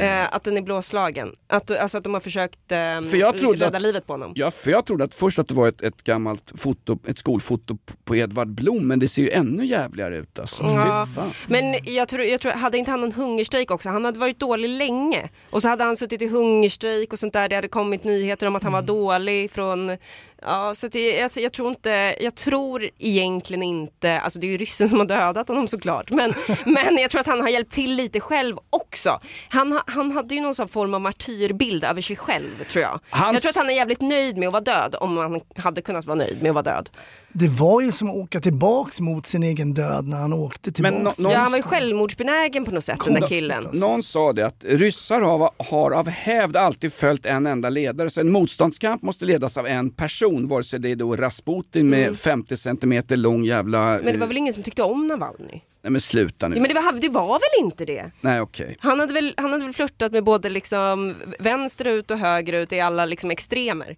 Eh, 0.00 0.34
att 0.34 0.44
den 0.44 0.56
är 0.56 0.62
blåslagen. 0.62 1.32
Att, 1.46 1.70
alltså 1.70 1.98
att 1.98 2.04
de 2.04 2.14
har 2.14 2.20
försökt 2.20 2.72
eh, 2.72 2.76
För 3.10 3.16
jag 3.16 3.36
trodde 3.36 3.66
rädda 3.66 3.76
att- 3.76 3.82
livet 3.82 4.06
på 4.06 4.12
honom. 4.12 4.32
Ja, 4.34 4.50
för 4.50 4.70
jag 4.70 4.86
trodde 4.86 5.04
att 5.04 5.14
först 5.14 5.38
att 5.38 5.48
det 5.48 5.54
var 5.54 5.68
ett, 5.68 5.82
ett 5.82 6.02
gammalt 6.04 6.52
foto, 6.56 6.98
ett 7.06 7.18
skolfoto 7.18 7.78
på 8.04 8.16
Edvard 8.16 8.48
Blom, 8.48 8.88
men 8.88 8.98
det 8.98 9.08
ser 9.08 9.22
ju 9.22 9.30
ännu 9.30 9.64
jävligare 9.66 10.16
ut 10.16 10.38
alltså. 10.38 10.64
Ja. 10.64 11.06
Men 11.46 11.74
jag 11.84 12.08
tror, 12.08 12.24
jag 12.24 12.40
tror, 12.40 12.52
hade 12.52 12.78
inte 12.78 12.90
han 12.90 13.04
en 13.04 13.12
hungerstrejk 13.12 13.70
också? 13.70 13.88
Han 13.88 14.04
hade 14.04 14.18
varit 14.18 14.38
dålig 14.40 14.68
länge. 14.68 15.28
Och 15.50 15.62
så 15.62 15.68
hade 15.68 15.84
han 15.84 15.96
suttit 15.96 16.22
i 16.22 16.26
hungerstrejk 16.28 17.12
och 17.12 17.18
sånt 17.18 17.32
där. 17.32 17.48
Det 17.48 17.54
hade 17.54 17.68
kommit 17.68 18.04
nyheter 18.04 18.46
om 18.46 18.56
att 18.56 18.62
han 18.62 18.72
var 18.72 18.82
dålig 18.82 19.50
från... 19.50 19.96
Ja, 20.42 20.74
så 20.74 20.88
det, 20.88 21.16
jag, 21.18 21.30
jag 21.36 21.52
tror 21.52 21.68
inte, 21.68 22.14
jag 22.20 22.34
tror 22.34 22.88
egentligen 22.98 23.62
inte, 23.62 24.20
alltså 24.20 24.38
det 24.38 24.46
är 24.46 24.48
ju 24.48 24.56
ryssen 24.56 24.88
som 24.88 24.98
har 24.98 25.06
dödat 25.06 25.48
honom 25.48 25.68
såklart, 25.68 26.10
men, 26.10 26.34
men 26.66 26.96
jag 26.98 27.10
tror 27.10 27.20
att 27.20 27.26
han 27.26 27.40
har 27.40 27.48
hjälpt 27.48 27.72
till 27.72 27.94
lite 27.94 28.20
själv 28.20 28.56
också. 28.70 29.20
Han, 29.48 29.72
ha- 29.72 29.82
han 29.86 30.12
hade 30.12 30.34
ju 30.34 30.40
någon 30.40 30.54
sån 30.54 30.68
form 30.68 30.94
av 30.94 31.00
martyrbild 31.00 31.84
över 31.84 32.02
sig 32.02 32.16
själv 32.16 32.64
tror 32.70 32.82
jag. 32.82 33.00
Hans- 33.10 33.32
Jag 33.32 33.42
tror 33.42 33.50
att 33.50 33.56
han 33.56 33.70
är 33.70 33.74
jävligt 33.74 34.00
nöjd 34.00 34.36
med 34.38 34.46
att 34.48 34.52
vara 34.52 34.62
död, 34.64 34.94
om 35.00 35.16
han 35.16 35.40
hade 35.56 35.80
kunnat 35.82 36.06
vara 36.06 36.14
nöjd 36.14 36.42
med 36.42 36.48
att 36.50 36.54
vara 36.66 36.74
död. 36.74 36.90
Det 37.32 37.48
var 37.48 37.80
ju 37.80 37.92
som 37.92 38.08
att 38.10 38.16
åka 38.16 38.40
tillbaks 38.40 39.00
mot 39.00 39.26
sin 39.26 39.42
egen 39.42 39.74
död 39.74 40.06
när 40.08 40.16
han 40.16 40.32
åkte 40.32 40.72
tillbaks. 40.72 40.96
nå- 40.96 41.12
någon- 41.22 41.32
Ja, 41.32 41.38
han 41.38 41.50
var 41.50 41.58
ju 41.58 41.62
självmordsbenägen 41.62 42.64
på 42.64 42.70
något 42.70 42.84
sätt, 42.84 42.98
den 43.04 43.14
där 43.14 43.26
killen. 43.28 43.68
Någon 43.72 44.02
sa 44.02 44.32
det 44.32 44.46
att 44.46 44.64
ryssar 44.68 45.20
har, 45.20 45.50
har 45.70 45.90
av 45.90 46.08
hävd 46.08 46.56
alltid 46.56 46.92
följt 46.92 47.26
en 47.26 47.46
enda 47.46 47.68
ledare, 47.70 48.10
så 48.10 48.20
en 48.20 48.32
motståndskamp 48.32 49.02
måste 49.02 49.24
ledas 49.24 49.56
av 49.56 49.66
en 49.66 49.90
person, 49.90 50.27
vare 50.30 50.62
sig 50.62 50.80
det 50.80 50.88
är 50.90 50.96
då 50.96 51.16
Rasputin 51.16 51.88
med 51.88 52.02
Mm. 52.02 52.14
50 52.14 52.56
centimeter 52.56 53.16
lång 53.16 53.44
jävla... 53.44 53.84
Men 53.84 54.04
det 54.04 54.12
var 54.12 54.26
eh, 54.26 54.28
väl 54.28 54.36
ingen 54.36 54.52
som 54.52 54.62
tyckte 54.62 54.82
om 54.82 55.06
Navalny? 55.06 55.60
Nej 55.82 55.90
men 55.90 56.00
sluta 56.00 56.48
nu. 56.48 56.56
Ja, 56.56 56.62
men 56.62 56.68
det 56.68 56.74
var, 56.74 56.92
det 56.92 57.08
var 57.08 57.28
väl 57.28 57.64
inte 57.64 57.84
det? 57.84 58.10
Nej 58.20 58.40
okej. 58.40 58.76
Han 58.80 59.00
hade 59.00 59.12
väl, 59.12 59.34
han 59.36 59.52
hade 59.52 59.64
väl 59.64 59.74
flörtat 59.74 60.12
med 60.12 60.24
både 60.24 60.50
liksom 60.50 61.14
vänsterut 61.38 62.10
och 62.10 62.18
högerut 62.18 62.72
i 62.72 62.80
alla 62.80 63.06
liksom 63.06 63.30
extremer. 63.30 63.96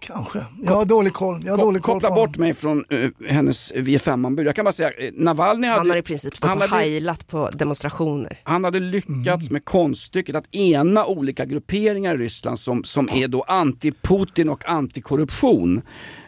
Kanske. 0.00 0.44
Jag 0.62 0.72
har 0.74 0.84
dålig 0.84 1.12
koll. 1.12 1.42
Jag 1.46 1.52
har 1.52 1.58
dålig 1.64 1.82
koll 1.82 2.00
Koppla 2.00 2.14
bort 2.14 2.36
mig 2.36 2.54
från 2.54 2.84
eh, 2.90 3.10
hennes 3.28 3.72
VFM-anbud. 3.76 4.46
Jag 4.46 4.56
kan 4.56 4.64
bara 4.64 4.72
säga, 4.72 4.90
eh, 4.90 5.10
Navalny 5.14 5.66
hade... 5.66 5.80
Han 5.80 5.90
har 5.90 5.96
i 5.96 6.02
princip 6.02 6.36
stått 6.36 6.48
han 6.50 6.58
och 6.62 6.68
hade- 6.68 6.82
heilat 6.82 7.26
på 7.28 7.50
demonstrationer. 7.50 8.38
Han 8.44 8.64
hade 8.64 8.80
lyckats 8.80 9.50
med 9.50 9.64
konststycket 9.64 10.36
att 10.36 10.54
ena 10.54 11.06
olika 11.06 11.44
grupperingar 11.44 12.14
i 12.14 12.16
Ryssland 12.16 12.58
som, 12.58 12.84
som 12.84 13.08
är 13.12 13.28
då 13.28 13.44
anti-Putin 13.48 14.48
och 14.48 14.68
antikorruption. 14.68 15.82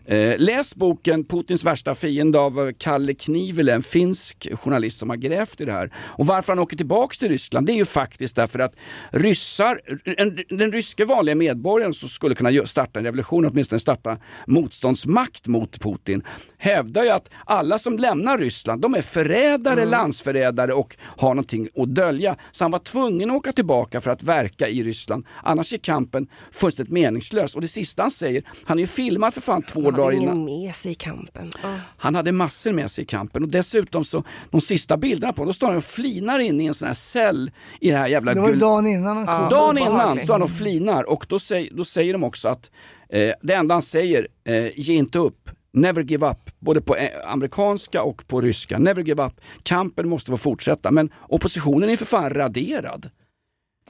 Eh, 0.05 0.39
läs 0.39 0.77
boken 0.77 1.25
Putins 1.25 1.65
värsta 1.65 1.95
fiende 1.95 2.39
av 2.39 2.73
Kalle 2.79 3.15
Knivile, 3.15 3.75
en 3.75 3.83
finsk 3.83 4.49
journalist 4.55 4.99
som 4.99 5.11
har 5.11 5.17
grävt 5.17 5.61
i 5.61 5.65
det 5.65 5.73
här. 5.73 5.93
Och 5.97 6.27
varför 6.27 6.53
han 6.53 6.59
åker 6.59 6.77
tillbaks 6.77 7.19
till 7.19 7.29
Ryssland, 7.29 7.67
det 7.67 7.73
är 7.73 7.77
ju 7.77 7.85
faktiskt 7.85 8.37
därför 8.37 8.59
att 8.59 8.75
ryssar, 9.11 9.81
en, 10.05 10.39
den 10.49 10.73
ryske 10.73 11.05
vanliga 11.05 11.35
medborgaren 11.35 11.95
som 11.95 12.09
skulle 12.09 12.35
kunna 12.35 12.67
starta 12.67 12.99
en 12.99 13.05
revolution, 13.05 13.47
åtminstone 13.47 13.79
starta 13.79 14.19
motståndsmakt 14.47 15.47
mot 15.47 15.81
Putin, 15.81 16.23
hävdar 16.59 17.05
ju 17.05 17.11
att 17.11 17.31
alla 17.45 17.79
som 17.79 17.99
lämnar 17.99 18.39
Ryssland, 18.39 18.81
de 18.81 18.95
är 18.95 19.03
förrädare, 19.03 19.85
landsförrädare 19.85 20.73
och 20.73 20.97
har 21.01 21.29
någonting 21.29 21.69
att 21.77 21.95
dölja. 21.95 22.37
Så 22.51 22.65
han 22.65 22.71
var 22.71 22.79
tvungen 22.79 23.31
att 23.31 23.37
åka 23.37 23.53
tillbaka 23.53 24.01
för 24.01 24.11
att 24.11 24.23
verka 24.23 24.69
i 24.69 24.83
Ryssland. 24.83 25.27
Annars 25.43 25.73
är 25.73 25.79
kampen 25.79 26.27
fullständigt 26.53 26.93
meningslös. 26.93 27.55
Och 27.55 27.61
det 27.61 27.69
sista 27.69 28.03
han 28.03 28.11
säger, 28.11 28.43
han 28.65 28.79
är 28.79 28.81
ju 28.81 28.87
filmad 28.87 29.35
för 29.35 29.41
fan 29.41 29.63
två 29.63 29.91
dagar 30.01 30.13
hade 30.13 30.23
innan. 30.23 30.37
ingen 30.49 30.65
med 30.65 30.75
sig 30.75 30.93
i 30.93 30.95
kampen. 30.95 31.51
Ja. 31.63 31.75
Han 31.97 32.15
hade 32.15 32.33
massor 32.33 32.73
med 32.73 32.91
sig 32.91 33.05
i 33.05 33.07
kampen 33.07 33.43
och 33.43 33.49
dessutom 33.49 34.05
så, 34.05 34.25
de 34.51 34.61
sista 34.61 34.97
bilderna 34.97 35.33
på 35.33 35.37
honom, 35.41 35.49
då 35.49 35.53
står 35.53 35.67
han 35.67 35.77
och 35.77 35.85
flinar 35.85 36.39
inne 36.39 36.63
i 36.63 36.67
en 36.67 36.75
sån 36.75 36.87
här 36.89 36.95
cell 36.95 37.51
i 37.81 37.91
det 37.91 37.97
här 37.97 38.09
jävla 38.09 38.35
Det 38.35 38.41
var 38.41 38.47
ju 38.49 38.53
guld- 38.53 38.61
dagen 38.63 38.87
innan 38.87 39.17
han 39.17 39.27
kom. 39.27 39.49
Dagen 39.49 39.79
innan 39.79 40.21
står 40.21 40.35
han 40.35 40.43
och 40.43 40.51
flinar 40.51 41.11
och 41.11 41.27
då, 41.29 41.39
säger- 41.39 41.71
då 41.75 41.85
säger 41.85 42.13
de 42.13 42.25
också 42.25 42.49
att 42.49 42.71
eh, 43.09 43.33
det 43.43 43.55
enda 43.55 43.75
han 43.75 43.83
säger, 43.83 44.29
eh, 44.45 44.67
ge 44.77 44.95
inte 44.95 45.19
upp, 45.19 45.51
Never 45.73 46.03
give 46.03 46.27
up, 46.31 46.51
både 46.59 46.81
på 46.81 46.97
eh, 46.97 47.09
amerikanska 47.27 48.03
och 48.03 48.27
på 48.27 48.41
ryska. 48.41 48.79
Never 48.79 49.03
give 49.03 49.25
up. 49.27 49.33
Kampen 49.63 50.09
måste 50.09 50.31
få 50.31 50.37
fortsätta, 50.37 50.91
men 50.91 51.11
oppositionen 51.29 51.91
är 51.91 51.97
för 51.97 52.05
fan 52.07 52.31
raderad. 52.31 53.11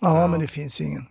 Ja, 0.01 0.27
men 0.27 0.41
det 0.41 0.47
finns 0.47 0.81
ju 0.81 0.85
ingen. 0.85 1.07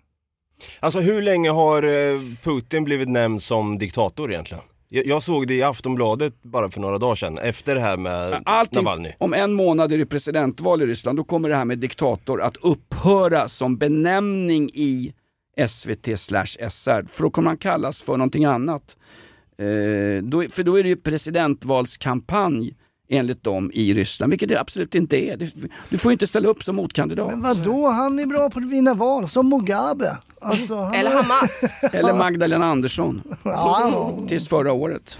Alltså 0.80 1.00
hur 1.00 1.22
länge 1.22 1.50
har 1.50 1.84
eh, 1.84 2.20
Putin 2.44 2.84
blivit 2.84 3.10
nämnd 3.10 3.42
som 3.42 3.78
diktator 3.78 4.32
egentligen? 4.32 4.64
Jag, 4.92 5.06
jag 5.06 5.24
såg 5.24 5.48
det 5.48 5.54
i 5.54 5.64
Aftonbladet 5.64 6.44
bara 6.44 6.72
för 6.72 6.80
några 6.82 6.98
dagar 6.98 7.16
sedan, 7.16 7.38
efter 7.38 7.76
det 7.76 7.82
här 7.82 7.98
med 7.98 8.42
Allting, 8.46 8.84
Navalny. 8.84 9.12
om 9.18 9.34
en 9.34 9.54
månad 9.54 9.94
är 9.94 9.98
det 9.98 10.06
presidentval 10.06 10.82
i 10.82 10.86
Ryssland, 10.86 11.18
då 11.18 11.24
kommer 11.24 11.50
det 11.50 11.56
här 11.56 11.66
med 11.66 11.80
diktator 11.80 12.42
att 12.42 12.58
upphöra 12.58 13.48
som 13.48 13.78
benämning 13.78 14.70
i 14.74 15.14
SVT 15.68 16.20
slash 16.20 16.70
SR. 16.70 17.08
För 17.08 17.24
då 17.24 17.30
kommer 17.30 17.48
han 17.48 17.58
kallas 17.58 18.02
för 18.02 18.18
någonting 18.18 18.46
annat. 18.46 18.98
Eh, 19.58 20.24
då, 20.24 20.44
för 20.44 20.64
då 20.64 20.80
är 20.80 20.84
det 20.84 20.90
ju 20.90 20.96
presidentvalskampanj 20.96 22.74
enligt 23.10 23.44
dem 23.44 23.72
i 23.74 23.94
Ryssland, 23.94 24.30
vilket 24.30 24.50
det 24.50 24.60
absolut 24.60 24.96
inte 24.96 25.18
är. 25.18 25.38
Du 25.90 25.98
får 25.98 26.12
ju 26.12 26.14
inte 26.14 26.28
ställa 26.28 26.50
upp 26.50 26.64
som 26.64 26.76
motkandidat. 26.76 27.30
Men 27.30 27.42
vadå, 27.42 27.88
han 27.88 28.20
är 28.20 28.26
bra 28.26 28.50
på 28.50 28.60
att 28.60 28.66
vinna 28.66 28.94
val, 28.94 29.28
som 29.28 29.50
Mugabe. 29.50 30.18
Alltså, 30.42 30.76
han 30.76 30.94
Eller 30.94 31.12
Hamas. 31.12 31.64
Eller 31.94 32.14
Magdalena 32.14 32.66
Andersson. 32.66 33.22
Ja. 33.44 34.18
Tills 34.28 34.48
förra 34.48 34.72
året. 34.72 35.20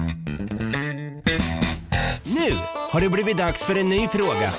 Nu 2.33 2.55
har 2.91 3.01
det 3.01 3.09
blivit 3.09 3.37
dags 3.37 3.65
för 3.65 3.75
en 3.75 3.89
ny 3.89 4.07
fråga. 4.07 4.49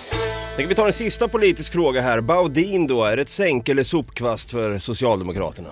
Tänker 0.56 0.68
vi 0.68 0.74
tar 0.74 0.86
en 0.86 0.92
sista 0.92 1.28
politisk 1.28 1.72
fråga 1.72 2.00
här. 2.00 2.20
Baudin 2.20 2.86
då, 2.86 3.04
är 3.04 3.16
det 3.16 3.22
ett 3.22 3.28
sänk 3.28 3.68
eller 3.68 3.84
sopkvast 3.84 4.50
för 4.50 4.78
Socialdemokraterna? 4.78 5.68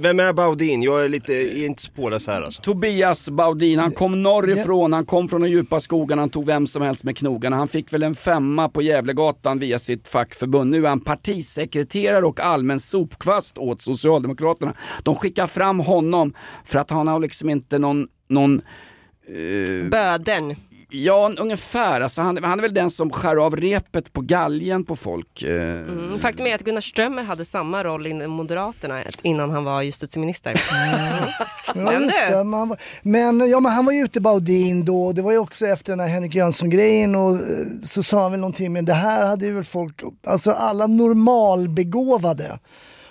Vem 0.00 0.20
är 0.20 0.32
Baudin? 0.32 0.82
Jag 0.82 1.04
är 1.04 1.08
lite, 1.08 1.32
jag 1.32 1.58
är 1.58 1.66
inte 1.66 1.82
så 1.82 1.92
påläst 1.92 2.26
här 2.26 2.42
alltså. 2.42 2.62
Tobias 2.62 3.28
Baudin, 3.28 3.78
han 3.78 3.92
kom 3.92 4.22
norrifrån, 4.22 4.92
han 4.92 5.06
kom 5.06 5.28
från 5.28 5.40
de 5.40 5.48
djupa 5.48 5.80
skogarna, 5.80 6.22
han 6.22 6.30
tog 6.30 6.46
vem 6.46 6.66
som 6.66 6.82
helst 6.82 7.04
med 7.04 7.16
knogarna. 7.16 7.56
Han 7.56 7.68
fick 7.68 7.92
väl 7.92 8.02
en 8.02 8.14
femma 8.14 8.68
på 8.68 8.82
Gävlegatan 8.82 9.58
via 9.58 9.78
sitt 9.78 10.08
fackförbund. 10.08 10.70
Nu 10.70 10.84
är 10.84 10.88
han 10.88 11.00
partisekreterare 11.00 12.24
och 12.24 12.40
allmän 12.40 12.80
sopkvast 12.80 13.58
åt 13.58 13.82
Socialdemokraterna. 13.82 14.74
De 15.02 15.16
skickar 15.16 15.46
fram 15.46 15.80
honom 15.80 16.34
för 16.64 16.78
att 16.78 16.90
han 16.90 17.08
har 17.08 17.20
liksom 17.20 17.50
inte 17.50 17.78
någon, 17.78 18.08
någon 18.28 18.62
eh, 19.28 19.88
Böden. 19.90 20.56
Ja, 20.94 21.32
ungefär. 21.38 22.00
Alltså 22.00 22.22
han, 22.22 22.44
han 22.44 22.58
är 22.58 22.62
väl 22.62 22.74
den 22.74 22.90
som 22.90 23.10
skär 23.10 23.36
av 23.36 23.56
repet 23.56 24.12
på 24.12 24.20
galgen 24.20 24.84
på 24.84 24.96
folk. 24.96 25.42
eh. 25.42 25.52
Mm, 25.52 26.18
faktum 26.20 26.46
är 26.46 26.54
att 26.54 26.64
Gunnar 26.64 26.80
Strömmer 26.80 27.22
hade 27.22 27.44
samma 27.44 27.84
roll 27.84 28.06
inom 28.06 28.30
Moderaterna 28.30 29.02
innan 29.22 29.50
han 29.50 29.64
var 29.64 29.82
justitieminister. 29.82 30.62
Ja, 31.74 31.98
men, 31.98 32.10
han 32.54 32.68
var, 32.68 32.78
men, 33.02 33.48
ja, 33.50 33.60
men 33.60 33.72
han 33.72 33.86
var 33.86 33.92
ju 33.92 34.04
ute 34.04 34.20
Baudin 34.20 34.84
då, 34.84 35.12
det 35.12 35.22
var 35.22 35.32
ju 35.32 35.38
också 35.38 35.66
efter 35.66 35.92
den 35.92 36.00
här 36.00 36.08
Henrik 36.08 36.34
Jönsson-grejen 36.34 37.14
och 37.14 37.34
eh, 37.34 37.40
så 37.84 38.02
sa 38.02 38.22
han 38.22 38.30
väl 38.30 38.40
någonting, 38.40 38.72
men 38.72 38.84
det 38.84 38.94
här 38.94 39.26
hade 39.26 39.46
ju 39.46 39.52
väl 39.52 39.64
folk, 39.64 40.02
alltså 40.26 40.50
alla 40.50 40.86
normalbegåvade 40.86 42.58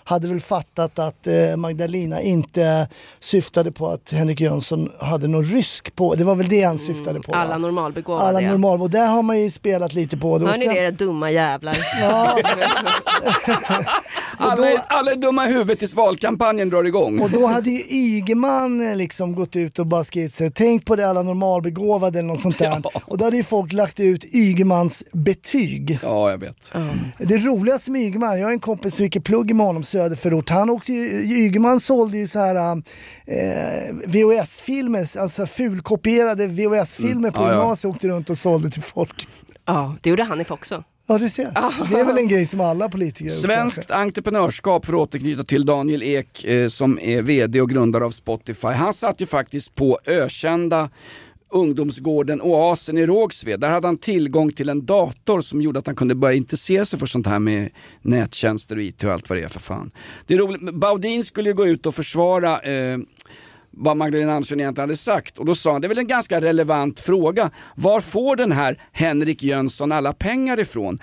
hade 0.03 0.27
väl 0.27 0.41
fattat 0.41 0.99
att 0.99 1.27
eh, 1.27 1.55
Magdalena 1.57 2.21
inte 2.21 2.87
syftade 3.19 3.71
på 3.71 3.87
att 3.87 4.11
Henrik 4.11 4.41
Jönsson 4.41 4.91
hade 4.99 5.27
någon 5.27 5.43
rysk 5.43 5.95
på, 5.95 6.15
det 6.15 6.23
var 6.23 6.35
väl 6.35 6.47
det 6.47 6.61
han 6.61 6.77
syftade 6.77 7.19
på. 7.19 7.31
va? 7.31 7.37
Alla 7.37 7.57
normalbegåvade. 7.57 8.27
Alla 8.27 8.41
ja. 8.41 8.51
normal, 8.51 8.81
och 8.81 8.89
där 8.89 9.07
har 9.07 9.23
man 9.23 9.41
ju 9.41 9.51
spelat 9.51 9.93
lite 9.93 10.17
på 10.17 10.37
det. 10.37 10.47
Hör 10.47 10.57
ni 10.57 10.67
det 10.67 10.77
era 10.77 10.91
dumma 10.91 11.31
jävlar? 11.31 11.71
Alla, 14.41 14.71
är, 14.71 14.79
alla 14.87 15.11
är 15.11 15.15
dumma 15.15 15.47
i 15.47 15.51
huvudet 15.51 15.79
tills 15.79 15.95
valkampanjen 15.95 16.69
drar 16.69 16.83
igång. 16.83 17.19
Och 17.19 17.29
då 17.29 17.45
hade 17.45 17.69
ju 17.69 17.83
Ygeman 17.89 18.89
eh, 18.89 18.95
liksom 18.95 19.35
gått 19.35 19.55
ut 19.55 19.79
och 19.79 19.87
bara 19.87 20.03
skrivit 20.03 20.39
här, 20.39 20.49
tänk 20.49 20.85
på 20.85 20.95
det 20.95 21.09
alla 21.09 21.23
normalbegåvade 21.23 22.19
eller 22.19 22.27
något 22.27 22.39
sånt 22.39 22.57
där. 22.57 22.83
Och 23.05 23.17
då 23.17 23.25
hade 23.25 23.37
ju 23.37 23.43
folk 23.43 23.73
lagt 23.73 23.99
ut 23.99 24.25
Ygemans 24.25 25.03
betyg. 25.11 25.99
Ja, 26.03 26.31
jag 26.31 26.37
vet. 26.37 26.73
Det 27.17 27.37
roligaste 27.37 27.91
med 27.91 28.01
Ygeman, 28.01 28.39
jag 28.39 28.47
har 28.47 28.51
en 28.51 28.59
kompis 28.59 28.95
som 28.95 29.05
gick 29.05 29.15
i 29.15 29.19
plugg 29.19 29.55
med 29.55 29.65
honom 29.65 29.83
söderförort. 29.91 30.49
Han 30.49 30.69
åkte 30.69 30.93
ju, 30.93 31.23
Ygeman 31.23 31.79
sålde 31.79 32.17
ju 32.17 32.27
så 32.27 32.39
här 32.39 32.55
eh, 33.25 33.95
VHS-filmer, 34.05 35.17
alltså 35.17 35.45
fulkopierade 35.45 36.47
VHS-filmer 36.47 37.31
på 37.31 37.41
Mm. 37.41 37.49
Ja, 37.49 37.55
ja. 37.55 37.61
gymnasiet 37.61 37.93
åkte 37.95 38.07
runt 38.07 38.29
och 38.29 38.37
sålde 38.37 38.69
till 38.69 38.81
folk. 38.83 39.27
Ja, 39.65 39.95
det 40.01 40.09
gjorde 40.09 40.23
Hanif 40.23 40.51
också. 40.51 40.83
Ja 41.07 41.17
du 41.17 41.29
ser, 41.29 41.51
det 41.91 41.99
är 41.99 42.05
väl 42.05 42.17
en 42.17 42.27
grej 42.27 42.45
som 42.45 42.61
alla 42.61 42.89
politiker 42.89 43.25
gjort 43.25 43.33
kanske. 43.33 43.47
Svenskt 43.47 43.91
entreprenörskap 43.91 44.85
för 44.85 44.93
att 44.93 44.99
återknyta 44.99 45.43
till 45.43 45.65
Daniel 45.65 46.03
Ek 46.03 46.45
eh, 46.45 46.67
som 46.67 46.99
är 47.01 47.21
VD 47.21 47.61
och 47.61 47.69
grundare 47.69 48.05
av 48.05 48.11
Spotify. 48.11 48.67
Han 48.67 48.93
satt 48.93 49.21
ju 49.21 49.25
faktiskt 49.25 49.75
på 49.75 49.99
ökända 50.05 50.89
ungdomsgården 51.51 52.41
Oasen 52.41 52.97
i 52.97 53.05
Rågsved. 53.05 53.59
Där 53.59 53.69
hade 53.69 53.87
han 53.87 53.97
tillgång 53.97 54.51
till 54.51 54.69
en 54.69 54.85
dator 54.85 55.41
som 55.41 55.61
gjorde 55.61 55.79
att 55.79 55.87
han 55.87 55.95
kunde 55.95 56.15
börja 56.15 56.35
intressera 56.35 56.85
sig 56.85 56.99
för 56.99 57.05
sånt 57.05 57.27
här 57.27 57.39
med 57.39 57.69
nättjänster 58.01 58.75
och 58.75 58.81
IT 58.81 59.03
och 59.03 59.11
allt 59.11 59.29
vad 59.29 59.37
det 59.37 59.43
är 59.43 59.49
för 59.49 59.59
fan. 59.59 59.91
Det 60.27 60.33
är 60.33 60.37
roligt, 60.37 60.73
Baudin 60.73 61.23
skulle 61.23 61.49
ju 61.49 61.55
gå 61.55 61.67
ut 61.67 61.85
och 61.85 61.95
försvara 61.95 62.59
eh, 62.59 62.97
vad 63.71 63.97
Magdalena 63.97 64.33
Andersson 64.33 64.59
egentligen 64.59 64.89
hade 64.89 64.97
sagt 64.97 65.37
och 65.37 65.45
då 65.45 65.55
sa 65.55 65.71
han, 65.71 65.81
det 65.81 65.87
är 65.87 65.89
väl 65.89 65.97
en 65.97 66.07
ganska 66.07 66.41
relevant 66.41 66.99
fråga. 66.99 67.51
Var 67.75 68.01
får 68.01 68.35
den 68.35 68.51
här 68.51 68.79
Henrik 68.91 69.43
Jönsson 69.43 69.91
alla 69.91 70.13
pengar 70.13 70.59
ifrån? 70.59 70.99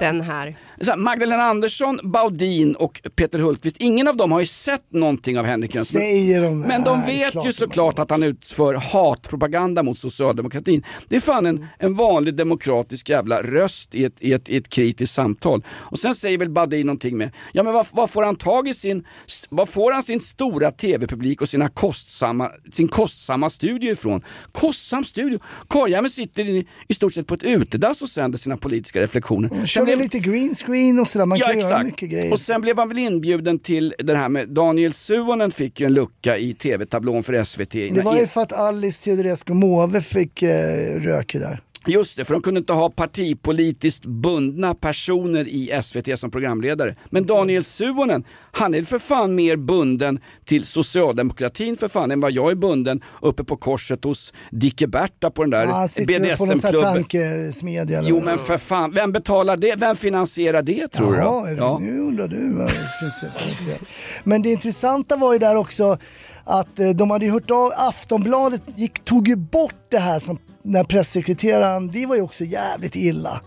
Den 0.00 0.20
här. 0.20 0.56
Så 0.80 0.90
här, 0.90 0.98
Magdalena 0.98 1.42
Andersson, 1.42 2.00
Baudin 2.02 2.74
och 2.74 3.00
Peter 3.16 3.38
Hultqvist, 3.38 3.76
ingen 3.80 4.08
av 4.08 4.16
dem 4.16 4.32
har 4.32 4.40
ju 4.40 4.46
sett 4.46 4.92
någonting 4.92 5.38
av 5.38 5.44
Henrik 5.44 5.74
Jönsson. 5.74 6.00
Säger 6.00 6.42
de 6.42 6.60
Men 6.60 6.84
de 6.84 7.02
vet 7.06 7.32
klart 7.32 7.46
ju 7.46 7.52
såklart 7.52 7.98
att 7.98 8.10
han 8.10 8.22
utför 8.22 8.74
hatpropaganda 8.74 9.82
mot 9.82 9.98
socialdemokratin. 9.98 10.84
Det 11.08 11.16
är 11.16 11.20
fan 11.20 11.46
en, 11.46 11.66
en 11.78 11.94
vanlig 11.94 12.34
demokratisk 12.34 13.08
jävla 13.08 13.42
röst 13.42 13.94
i 13.94 14.04
ett, 14.04 14.14
i, 14.20 14.32
ett, 14.32 14.48
i 14.48 14.56
ett 14.56 14.68
kritiskt 14.68 15.14
samtal. 15.14 15.62
Och 15.68 15.98
sen 15.98 16.14
säger 16.14 16.38
väl 16.38 16.50
Baudin 16.50 16.86
någonting 16.86 17.18
med, 17.18 17.30
ja 17.52 17.62
men 17.62 17.72
vad, 17.72 17.86
vad 17.90 18.10
får 18.10 18.22
han 18.22 18.36
tag 18.36 18.68
i 18.68 18.74
sin, 18.74 19.06
vad 19.48 19.68
får 19.68 19.92
han 19.92 20.02
sin 20.02 20.20
stora 20.20 20.70
tv-publik 20.70 21.40
och 21.40 21.48
sina 21.48 21.68
kostsamma, 22.08 22.50
sin 22.72 22.88
kostsamma 22.88 23.50
studio 23.50 23.92
ifrån? 23.92 24.22
Kostsam 24.52 25.04
studio? 25.04 25.38
Karljäveln 25.68 26.10
sitter 26.10 26.44
i, 26.44 26.66
i 26.88 26.94
stort 26.94 27.14
sett 27.14 27.26
på 27.26 27.34
ett 27.34 27.42
utedass 27.42 28.02
och 28.02 28.08
sänder 28.08 28.38
sina 28.38 28.56
politiska 28.56 29.00
reflektioner. 29.00 29.48
Sen 29.48 29.66
Kör 29.66 29.84
blev- 29.84 29.98
lite 29.98 30.18
green 30.18 30.54
screen 30.54 30.98
och 30.98 31.08
sådär, 31.08 31.26
man 31.26 31.38
ja, 31.38 31.46
kan 31.46 31.58
göra 31.60 31.68
exakt. 31.68 31.84
mycket 31.86 32.10
grejer. 32.10 32.32
Och 32.32 32.40
sen 32.40 32.60
blev 32.60 32.78
han 32.78 32.88
väl 32.88 32.98
inbjuden 32.98 33.58
till 33.58 33.94
det 33.98 34.16
här 34.16 34.28
med 34.28 34.48
Daniel 34.48 34.92
Suonen 34.92 35.50
fick 35.50 35.80
ju 35.80 35.86
en 35.86 35.94
lucka 35.94 36.36
i 36.38 36.54
tv-tablån 36.54 37.22
för 37.22 37.44
SVT. 37.44 37.70
Det 37.72 38.02
var 38.04 38.16
ju 38.18 38.26
för 38.26 38.40
att 38.40 38.52
Alice 38.52 39.04
Teodorescu 39.04 39.54
Måwe 39.54 40.02
fick 40.02 40.42
eh, 40.42 41.00
rök 41.00 41.32
där. 41.32 41.60
Just 41.88 42.16
det, 42.16 42.24
för 42.24 42.32
de 42.34 42.42
kunde 42.42 42.58
inte 42.58 42.72
ha 42.72 42.90
partipolitiskt 42.90 44.06
bundna 44.06 44.74
personer 44.74 45.48
i 45.48 45.80
SVT 45.82 46.18
som 46.18 46.30
programledare. 46.30 46.94
Men 47.10 47.26
Daniel 47.26 47.64
Suonen, 47.64 48.24
han 48.52 48.74
är 48.74 48.82
för 48.82 48.98
fan 48.98 49.34
mer 49.34 49.56
bunden 49.56 50.20
till 50.44 50.64
socialdemokratin 50.64 51.76
för 51.76 51.88
fan 51.88 52.10
än 52.10 52.20
vad 52.20 52.32
jag 52.32 52.50
är 52.50 52.54
bunden 52.54 53.00
uppe 53.22 53.44
på 53.44 53.56
korset 53.56 54.04
hos 54.04 54.32
Dicke 54.50 54.86
Berta 54.86 55.30
på 55.30 55.42
den 55.42 55.50
där 55.50 55.66
Ja, 55.66 55.88
BDSM-klubben. 56.06 56.82
tankesmedja. 56.94 58.02
Jo 58.06 58.20
men 58.24 58.38
för 58.38 58.56
fan, 58.58 58.92
vem 58.94 59.12
betalar 59.12 59.56
det? 59.56 59.74
Vem 59.76 59.96
finansierar 59.96 60.62
det 60.62 60.88
tror 60.88 61.12
du? 61.12 61.18
Jaha, 61.18 61.46
det, 61.46 61.52
Ja. 61.56 61.78
nu 61.80 62.00
undrar 62.00 62.28
du 62.28 62.52
vad 62.52 62.66
det. 62.68 63.78
Men 64.24 64.42
det 64.42 64.50
intressanta 64.52 65.16
var 65.16 65.32
ju 65.32 65.38
där 65.38 65.54
också 65.56 65.98
att 66.44 66.78
eh, 66.78 66.88
de 66.90 67.10
hade 67.10 67.26
hört 67.26 67.50
av, 67.50 67.72
Aftonbladet 67.76 68.62
gick, 68.76 69.04
tog 69.04 69.28
ju 69.28 69.36
bort 69.36 69.74
det 69.90 69.98
här 69.98 70.18
som 70.18 70.38
när 70.68 70.84
pressekreteraren, 70.84 71.90
det 71.90 72.06
var 72.06 72.16
ju 72.16 72.22
också 72.22 72.44
jävligt 72.44 72.96
illa. 72.96 73.40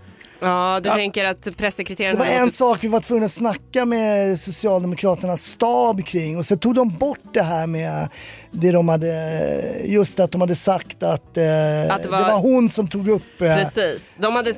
Ja, 0.43 0.79
du 0.83 0.89
Ja. 0.89 0.95
tänker 0.95 1.25
att 1.25 1.43
Det 1.43 1.57
pressekreteraren 1.57 2.17
var 2.17 2.25
har 2.25 2.33
en 2.33 2.51
sak 2.51 2.83
vi 2.83 2.87
var 2.87 2.99
tvungna 2.99 3.25
att 3.25 3.31
snacka 3.31 3.85
med 3.85 4.39
Socialdemokraternas 4.39 5.43
stab 5.43 6.05
kring 6.05 6.37
och 6.37 6.45
sen 6.45 6.59
tog 6.59 6.75
de 6.75 6.89
bort 6.97 7.33
det 7.33 7.43
här 7.43 7.67
med 7.67 8.09
det 8.51 8.71
de 8.71 8.89
hade, 8.89 9.81
just 9.85 10.19
att 10.19 10.31
de 10.31 10.41
hade 10.41 10.55
sagt 10.55 11.03
att, 11.03 11.37
eh, 11.37 11.43
det, 11.43 12.07
var- 12.09 12.21
var... 12.21 12.39
hon 12.39 12.69
som 12.69 12.87
tog 12.87 13.09
upp 13.09 13.41
eh, 13.41 13.55
Precis. 13.55 14.15
De 14.19 14.35
hade, 14.35 14.49
eh, 14.49 14.55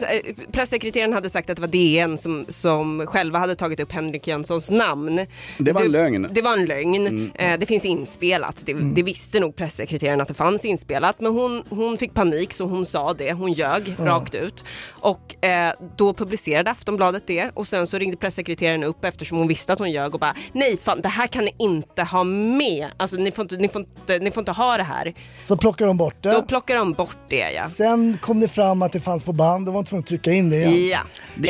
pressekreteraren 0.51 1.13
hade 1.13 1.29
sagt 1.29 1.49
att 1.49 1.55
det 1.55 1.61
var 1.61 1.67
DN 1.67 2.17
som, 2.17 2.45
som 2.47 3.05
själva 3.07 3.39
hade 3.39 3.55
tagit 3.55 3.79
upp 3.79 3.91
Henrik 3.91 4.27
Jönssons 4.27 4.69
namn. 4.69 5.25
Det 5.59 5.71
var 5.71 5.81
en 5.81 5.91
lögn. 5.91 6.27
Det 6.31 6.41
var 6.41 6.53
en 6.57 6.65
lögn. 6.65 7.31
Eh, 7.35 7.59
det 7.59 7.65
finns 7.65 7.85
inspelat. 7.85 8.55
Det, 8.65 8.73
det 8.73 9.03
visste 9.03 9.39
nog 9.39 9.55
pressekreteraren 9.55 10.21
att 10.21 10.27
det 10.27 10.33
fanns 10.33 10.65
inspelat. 10.65 11.21
Men 11.21 11.31
hon, 11.31 11.63
hon 11.69 11.97
fick 11.97 12.13
panik 12.13 12.53
så 12.53 12.65
hon 12.65 12.85
sa 12.85 13.13
det. 13.13 13.33
Hon 13.33 13.53
ljög 13.53 13.95
Ja. 13.97 14.05
rakt 14.05 14.35
ut. 14.35 14.63
Och 14.89 15.45
eh, 15.45 15.73
då 15.97 16.13
publicerade 16.13 16.71
Aftonbladet 16.71 17.27
det. 17.27 17.51
Och 17.53 17.67
sen 17.67 17.87
så 17.87 17.97
ringde 17.97 18.17
pressekreteraren 18.17 18.83
upp 18.83 19.05
eftersom 19.05 19.37
hon 19.37 19.47
visste 19.47 19.73
att 19.73 19.79
hon 19.79 19.91
ljög 19.91 20.13
och 20.13 20.19
bara 20.19 20.35
nej 20.53 20.77
fan 20.77 21.01
det 21.01 21.09
här 21.09 21.27
kan 21.27 21.45
ni 21.45 21.55
inte 21.59 22.03
ha 22.03 22.23
med. 22.23 22.87
Alltså 22.97 23.17
ni 23.17 23.31
får 23.31 23.41
inte, 23.43 23.55
ni 23.57 23.67
får 23.67 23.82
inte, 24.01 24.19
ni 24.19 24.31
får 24.31 24.41
inte 24.41 24.51
ha 24.51 24.77
det 24.77 24.83
här. 24.83 25.13
så 25.43 25.57
plockade 25.57 25.89
de 25.89 25.97
bort 25.97 26.15
det. 26.23 26.31
Då 26.31 26.41
plockar 26.41 26.75
de 26.75 26.93
bort 26.93 27.17
det 27.29 27.51
ja. 27.51 27.67
Sen 27.67 28.17
kom 28.21 28.39
det 28.39 28.47
fram 28.47 28.81
att 28.81 28.91
det 28.91 28.99
fanns 28.99 29.23
på 29.23 29.33
band, 29.33 29.65
de 29.65 29.73
var 29.75 29.83
tvungna 29.83 29.99
att 30.01 30.07
trycka 30.07 30.31
in 30.31 30.49
det 30.49 30.63
igen. 30.63 30.89
Ja, 30.89 30.99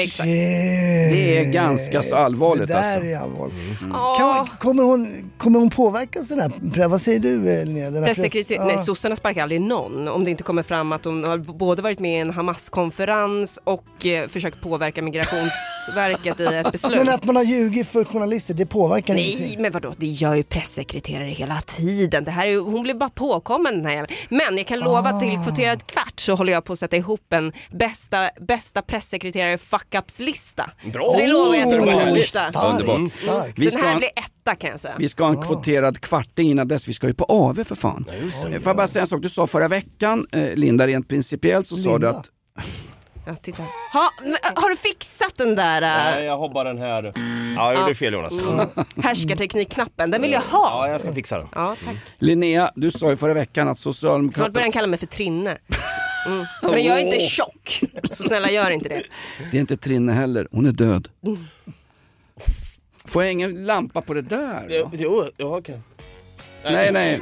exakt. 0.03 0.23
Det 0.27 1.37
är 1.37 1.43
ganska 1.43 2.03
så 2.03 2.15
allvarligt 2.15 2.67
Det 2.67 2.73
där 2.73 2.93
alltså. 2.93 3.05
är 3.09 3.17
allvarligt. 3.17 3.55
Kan, 4.17 4.47
kommer, 4.59 4.83
hon, 4.83 5.31
kommer 5.37 5.59
hon 5.59 5.69
påverkas 5.69 6.27
den 6.27 6.39
här, 6.39 6.87
vad 6.87 7.01
säger 7.01 7.19
du 7.19 7.49
eh, 7.51 7.65
Linnea? 7.65 7.89
Den 7.91 8.03
här 8.03 8.13
Pressekreter- 8.13 8.55
press- 8.57 8.65
Nej, 8.67 8.75
ja. 8.77 8.83
sossarna 8.83 9.15
sparkar 9.15 9.41
aldrig 9.43 9.61
någon 9.61 10.07
om 10.07 10.23
det 10.23 10.31
inte 10.31 10.43
kommer 10.43 10.63
fram 10.63 10.91
att 10.91 11.03
de 11.03 11.23
har 11.23 11.37
både 11.37 11.81
varit 11.81 11.99
med 11.99 12.17
i 12.17 12.19
en 12.19 12.29
Hamas-konferens 12.29 13.59
och 13.63 14.05
eh, 14.05 14.27
försökt 14.27 14.61
påverka 14.61 15.01
Migrationsverket 15.01 16.39
i 16.39 16.43
ett 16.45 16.71
beslut. 16.71 16.97
Men 16.97 17.09
att 17.09 17.25
man 17.25 17.35
har 17.35 17.43
ljugit 17.43 17.87
för 17.87 18.03
journalister, 18.05 18.53
det 18.53 18.65
påverkar 18.65 19.13
Nej 19.13 19.31
ingenting. 19.31 19.61
men 19.61 19.71
vadå, 19.71 19.93
det 19.97 20.07
gör 20.07 20.35
ju 20.35 20.43
pressekreterare 20.43 21.29
hela 21.29 21.61
tiden. 21.61 22.22
Det 22.23 22.31
här 22.31 22.47
är, 22.47 22.57
hon 22.57 22.83
blir 22.83 22.93
bara 22.93 23.09
påkommen 23.09 23.73
den 23.75 23.85
här 23.85 23.93
jäveln. 23.93 24.13
Men 24.29 24.57
jag 24.57 24.67
kan 24.67 24.79
lova 24.79 24.99
att 25.09 25.19
till 25.21 25.37
Ah. 25.39 25.43
kvoterad 25.43 25.87
kvart 25.87 26.19
så 26.19 26.35
håller 26.35 26.53
jag 26.53 26.63
på 26.65 26.73
att 26.73 26.79
sätta 26.79 26.97
ihop 26.97 27.33
en 27.33 27.53
bästa, 27.71 28.29
bästa 28.47 28.81
pressekreterare 28.81 29.57
fuck-ups-lista. 29.57 30.69
Bra. 30.93 31.09
Så 31.11 31.17
det 31.17 31.27
lovar 31.27 31.55
jag 31.55 31.69
till 31.69 31.79
Oh, 31.79 32.09
på 32.09 32.15
torsdag. 32.15 32.51
Underbart. 32.71 33.11
Starkt. 33.11 33.59
Vi 33.59 33.65
Den 33.65 33.71
ska- 33.71 33.81
här 33.87 33.97
blir 33.97 34.09
etta 34.15 34.55
kan 34.55 34.69
jag 34.69 34.79
säga. 34.79 34.95
Vi 34.99 35.09
ska 35.09 35.23
ha 35.23 35.29
en 35.31 35.41
kvoterad 35.41 35.99
kvart 36.01 36.39
innan 36.39 36.67
dess, 36.67 36.87
vi 36.87 36.93
ska 36.93 37.07
ju 37.07 37.13
på 37.13 37.25
AV 37.25 37.63
för 37.63 37.75
fan. 37.75 38.05
Ja, 38.07 38.29
Får 38.59 38.67
jag 38.69 38.75
bara 38.75 38.87
säga 38.87 39.01
en 39.01 39.07
sak, 39.07 39.21
du 39.21 39.29
sa 39.29 39.47
förra 39.47 39.67
veckan, 39.67 40.27
eh, 40.31 40.55
Linda, 40.55 40.87
rent 40.87 41.07
principiellt 41.07 41.67
så 41.67 41.75
sa 41.75 41.83
du 41.83 41.89
Linda. 41.91 42.09
att 42.09 42.29
Ja, 43.25 43.35
titta. 43.35 43.63
Ha, 43.93 44.09
men, 44.21 44.35
har 44.55 44.69
du 44.69 44.75
fixat 44.75 45.33
den 45.37 45.55
där 45.55 45.81
äh, 45.81 45.87
Nej, 46.15 46.25
jag 46.25 46.37
har 46.37 46.49
bara 46.49 46.63
den 46.73 46.77
här. 46.77 47.03
Ja, 47.55 47.71
jag 47.71 47.79
gjorde 47.79 47.89
Ja. 47.91 47.95
fel 47.95 48.13
Jonas. 48.13 48.33
Mm. 48.33 48.67
härskarteknikknappen? 49.03 50.11
Den 50.11 50.21
vill 50.21 50.31
jag 50.31 50.41
ha. 50.41 50.87
Ja, 50.87 50.91
jag 50.91 51.01
ska 51.01 51.13
fixa 51.13 51.37
den. 51.37 51.47
Ja, 51.55 51.75
tack. 51.85 51.95
Linnea, 52.19 52.71
du 52.75 52.91
sa 52.91 53.09
ju 53.09 53.17
förra 53.17 53.33
veckan 53.33 53.67
att 53.67 53.77
Snart 53.79 53.95
Socialdemokraterna... 53.95 54.49
börjar 54.49 54.65
han 54.65 54.71
kalla 54.71 54.87
mig 54.87 54.99
för 54.99 55.07
Trinne. 55.07 55.57
Mm. 56.27 56.45
Men 56.61 56.83
jag 56.83 56.97
är 57.01 57.05
inte 57.05 57.19
tjock, 57.19 57.81
så 58.11 58.23
snälla 58.23 58.51
gör 58.51 58.69
inte 58.69 58.89
det. 58.89 59.03
Det 59.51 59.57
är 59.57 59.61
inte 59.61 59.77
Trinne 59.77 60.13
heller, 60.13 60.47
hon 60.51 60.65
är 60.65 60.71
död. 60.71 61.07
Får 63.07 63.23
jag 63.23 63.31
ingen 63.31 63.65
lampa 63.65 64.01
på 64.01 64.13
det 64.13 64.21
där? 64.21 64.65
då? 64.69 64.89
Jo, 64.93 65.25
ja, 65.37 65.57
okej. 65.57 65.79
Nej, 66.63 66.91
nej. 66.91 67.19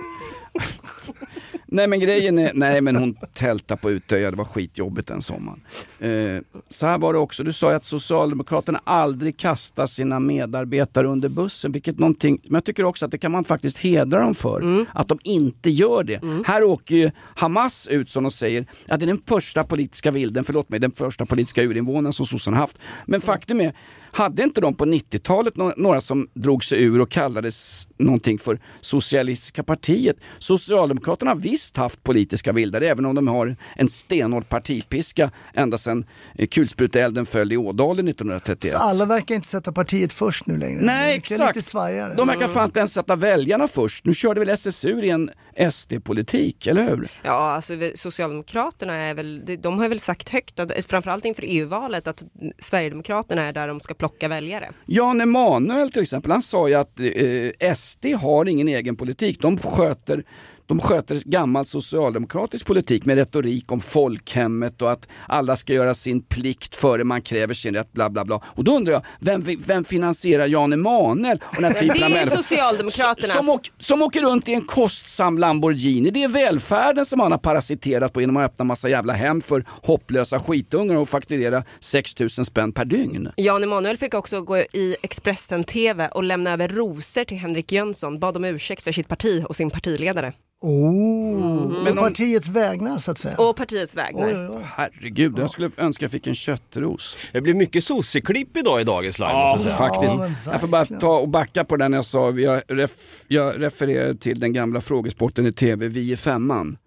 Nej 1.74 1.88
men 1.88 2.00
grejen 2.00 2.40
är, 2.40 2.52
nej 2.54 2.82
men 2.82 2.96
hon 2.96 3.16
tältade 3.34 3.82
på 3.82 3.92
Utöja, 3.92 4.32
det 4.32 4.38
var 4.38 4.46
skitjobbigt 4.46 5.08
den 5.08 5.22
sommaren. 5.22 5.60
Eh, 6.00 6.42
så 6.68 6.88
här 6.88 6.98
var 6.98 7.14
det 7.14 7.20
också, 7.20 7.44
du 7.44 7.54
sa 7.54 7.70
ju 7.70 7.76
att 7.76 7.86
Socialdemokraterna 7.86 8.82
aldrig 8.84 9.38
kastar 9.38 9.86
sina 9.86 10.20
medarbetare 10.20 11.08
under 11.08 11.30
bussen, 11.30 11.72
vilket 11.72 12.00
någonting, 12.00 12.40
men 12.44 12.54
jag 12.54 12.64
tycker 12.64 12.84
också 12.84 13.06
att 13.06 13.12
det 13.12 13.18
kan 13.18 13.32
man 13.32 13.44
faktiskt 13.44 13.78
hedra 13.78 14.20
dem 14.20 14.36
för, 14.36 14.86
att 14.94 15.08
de 15.08 15.20
inte 15.24 15.70
gör 15.70 16.04
det. 16.04 16.22
Här 16.46 16.64
åker 16.64 16.96
ju 16.96 17.12
Hamas 17.36 17.88
ut 17.88 18.10
som 18.10 18.24
de 18.24 18.32
säger, 18.32 18.66
att 18.88 19.00
det 19.00 19.06
är 19.06 19.08
den 19.08 19.22
första 19.26 19.64
politiska 19.64 20.12
vilden, 20.12 20.44
förlåt 20.44 20.70
mig, 20.70 20.80
den 20.80 20.92
första 20.92 21.26
politiska 21.26 21.64
urinvånaren 21.64 22.14
som 22.14 22.26
sossarna 22.26 22.58
haft. 22.58 22.78
Men 23.06 23.22
faktum 23.22 23.62
är, 23.62 23.74
hade 24.12 24.44
inte 24.44 24.62
de 24.62 24.76
på 24.76 24.86
90-talet 24.86 25.58
nå- 25.58 25.74
några 25.78 26.02
som 26.02 26.28
drog 26.34 26.64
sig 26.64 26.84
ur 26.84 27.02
och 27.02 27.12
kallades 27.12 27.88
någonting 27.98 28.40
för 28.40 28.60
Socialistiska 28.82 29.64
partiet? 29.64 30.16
Socialdemokraterna 30.40 31.32
har 31.32 31.36
visst 31.36 31.78
haft 31.78 32.04
politiska 32.04 32.52
vildar, 32.54 32.82
även 32.82 33.06
om 33.06 33.16
de 33.16 33.28
har 33.28 33.56
en 33.76 33.90
stenhård 33.90 34.50
partipiska 34.50 35.32
ända 35.54 35.78
sedan 35.78 36.06
eh, 36.36 36.48
kulspruteelden 36.48 37.26
föll 37.26 37.52
i 37.52 37.58
Ådalen 37.58 38.08
1931. 38.08 38.72
Så 38.72 38.78
alla 38.78 39.06
verkar 39.06 39.36
inte 39.36 39.48
sätta 39.48 39.72
partiet 39.72 40.14
först 40.14 40.46
nu 40.48 40.58
längre. 40.58 40.82
Nej 40.82 41.16
exakt. 41.18 41.56
lite. 41.56 42.14
De 42.18 42.28
verkar 42.28 42.48
fan 42.48 42.66
inte 42.66 42.80
ens 42.80 42.94
sätta 42.94 43.16
väljarna 43.16 43.68
först. 43.68 44.06
Nu 44.06 44.14
körde 44.14 44.40
väl 44.40 44.50
SSU 44.50 45.02
i 45.04 45.10
en 45.10 45.30
SD-politik, 45.72 46.68
eller 46.68 46.84
hur? 46.84 47.08
Ja, 47.24 47.32
alltså 47.52 47.74
Socialdemokraterna 47.96 48.96
är 48.96 49.14
väl, 49.14 49.44
de- 49.60 49.80
har 49.80 49.90
väl 49.90 50.00
sagt 50.00 50.30
högt, 50.30 50.60
framförallt 50.88 51.26
inför 51.26 51.44
EU-valet, 51.48 52.08
att 52.08 52.24
Sverigedemokraterna 52.60 53.42
är 53.48 53.54
där 53.54 53.68
de 53.68 53.80
ska 53.80 53.94
plocka 53.94 54.28
väljare. 54.28 54.72
Jan 54.86 55.22
Emanuel 55.22 55.92
till 55.92 56.02
exempel, 56.02 56.32
han 56.32 56.42
sa 56.42 56.70
ju 56.70 56.76
att 56.76 57.00
eh, 57.00 57.74
SD 57.76 58.06
har 58.06 58.46
ingen 58.46 58.68
egen 58.68 58.96
politik. 58.96 59.42
De 59.42 59.58
sköter, 59.58 60.24
de 60.72 60.80
sköter 60.80 61.22
gammal 61.26 61.66
socialdemokratisk 61.66 62.66
politik 62.66 63.06
med 63.06 63.16
retorik 63.18 63.72
om 63.72 63.82
folkhemmet 63.82 64.82
och 64.82 64.92
att 64.92 65.08
alla 65.28 65.56
ska 65.56 65.74
göra 65.74 65.94
sin 65.94 66.22
plikt 66.22 66.76
före 66.76 67.04
man 67.04 67.22
kräver 67.22 67.54
sin 67.54 67.76
rätt, 67.76 67.94
bla 67.94 68.10
bla 68.10 68.26
bla. 68.26 68.42
Och 68.46 68.64
då 68.64 68.76
undrar 68.76 68.94
jag, 68.94 69.02
vem, 69.20 69.44
vem 69.66 69.84
finansierar 69.84 70.48
Jan 70.48 70.74
Emanuel 70.74 71.40
och 71.46 71.56
den 71.56 71.64
här 71.64 71.74
typen 71.80 71.98
Det 72.00 72.06
av 72.06 72.12
är 72.12 72.16
människor? 72.16 72.36
Socialdemokraterna. 72.36 73.34
Som, 73.34 73.50
åk, 73.50 73.72
som 73.78 74.02
åker 74.02 74.22
runt 74.22 74.48
i 74.48 74.54
en 74.54 74.62
kostsam 74.62 75.38
Lamborghini. 75.38 76.10
Det 76.10 76.24
är 76.24 76.28
välfärden 76.28 77.06
som 77.06 77.20
han 77.20 77.32
har 77.32 77.40
parasiterat 77.40 78.14
på 78.14 78.22
genom 78.22 78.38
att 78.38 78.46
öppna 78.46 78.66
massa 78.66 78.90
jävla 78.90 79.14
hem 79.14 79.42
för 79.42 79.66
hopplösa 79.82 80.40
skitungar 80.40 80.96
och 80.96 81.10
fakturera 81.10 81.64
6000 81.80 82.46
spänn 82.46 82.72
per 82.72 82.86
dygn. 82.86 83.30
Jan 83.36 83.64
Emanuel 83.64 83.98
fick 83.98 84.14
också 84.14 84.42
gå 84.42 84.58
i 84.58 84.96
Expressen 85.02 85.64
TV 85.64 86.08
och 86.08 86.24
lämna 86.24 86.54
över 86.54 86.68
rosor 86.68 87.24
till 87.24 87.38
Henrik 87.38 87.72
Jönsson, 87.72 88.20
bad 88.20 88.38
om 88.38 88.46
ursäkt 88.46 88.84
för 88.84 88.92
sitt 88.92 89.08
parti 89.08 89.44
och 89.50 89.56
sin 89.56 89.70
partiledare. 89.70 90.34
Oh, 90.64 91.84
Men 91.84 91.96
på 91.96 92.02
om- 92.02 92.08
partiets 92.08 92.48
vägnar 92.48 92.98
så 93.00 93.12
att 93.12 93.18
säga. 93.18 93.38
Och 93.38 93.56
partiets 93.56 93.96
vägnar. 93.98 94.28
Oj, 94.28 94.34
oj, 94.36 94.48
oj. 94.58 94.64
Herregud, 94.76 95.40
jag 95.40 95.50
skulle 95.50 95.72
önska 95.78 96.04
jag 96.04 96.12
fick 96.12 96.28
en 96.28 96.36
köttros. 96.36 97.18
Det 97.32 97.42
blir 97.42 97.54
mycket 97.54 97.84
sosseklipp 97.84 98.58
idag 98.58 98.82
i 98.82 98.84
dagens 98.84 99.20
live 99.20 99.32
Ja, 99.32 99.60
faktiskt. 99.78 100.14
Ja, 100.14 100.18
men 100.20 100.34
jag 100.52 100.62
får 100.62 100.68
bara 100.68 100.86
ta 100.86 101.18
och 101.20 101.30
backa 101.30 101.64
på 101.64 101.78
den 101.78 101.94
jag 101.94 102.06
sa. 102.06 102.32
Jag, 102.32 102.62
ref, 102.68 102.92
jag 103.28 103.62
refererade 103.62 104.16
till 104.18 104.40
den 104.40 104.54
gamla 104.54 104.82
frågesporten 104.82 105.46
i 105.46 105.52
tv, 105.54 105.88
Vi 105.88 106.12
i 106.12 106.18
femman. 106.18 106.78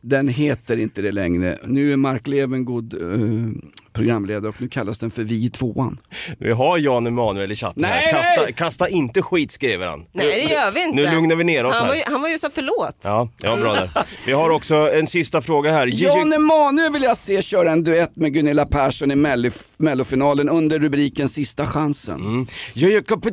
Den 0.00 0.28
heter 0.28 0.76
inte 0.76 1.02
det 1.02 1.12
längre. 1.12 1.58
Nu 1.64 1.92
är 1.92 1.96
Mark 1.96 2.26
Levengood 2.26 2.94
eh, 2.94 3.00
programledare 3.94 4.48
och 4.48 4.62
nu 4.62 4.68
kallas 4.68 4.98
den 4.98 5.10
för 5.10 5.22
Vi 5.22 5.46
i 5.46 5.50
tvåan. 5.50 6.00
Vi 6.38 6.52
har 6.52 6.78
Jan 6.78 7.06
Emanuel 7.06 7.52
i 7.52 7.56
chatten 7.56 7.82
Nej, 7.82 7.90
här. 7.90 8.12
Kasta, 8.12 8.42
nej! 8.42 8.52
kasta 8.52 8.88
inte 8.88 9.22
skit 9.22 9.52
skriver 9.52 9.86
han. 9.86 10.04
Nej 10.12 10.26
det 10.26 10.54
gör 10.54 10.70
vi 10.70 10.82
inte. 10.82 10.96
Nu 10.96 11.10
lugnar 11.10 11.36
vi 11.36 11.44
ner 11.44 11.64
oss 11.64 11.74
han 11.74 11.88
var, 11.88 11.94
ju, 11.94 12.00
här. 12.00 12.12
han 12.12 12.22
var 12.22 12.28
ju 12.28 12.38
så 12.38 12.50
förlåt. 12.50 12.96
Ja, 13.02 13.28
det 13.40 13.48
var 13.48 13.56
bra 13.56 13.74
där. 13.74 13.90
Vi 14.26 14.32
har 14.32 14.50
också 14.50 14.74
en 14.74 15.06
sista 15.06 15.42
fråga 15.42 15.72
här. 15.72 15.90
Jan 15.92 16.32
Emanuel 16.32 16.92
vill 16.92 17.02
jag 17.02 17.16
se 17.16 17.42
köra 17.42 17.72
en 17.72 17.84
duett 17.84 18.16
med 18.16 18.32
Gunilla 18.32 18.66
Persson 18.66 19.10
i 19.10 19.14
Mellof- 19.14 19.68
mellofinalen 19.76 20.48
under 20.48 20.78
rubriken 20.78 21.28
Sista 21.28 21.66
chansen. 21.66 22.20
Mm. 22.20 22.46
Jakob 22.74 23.26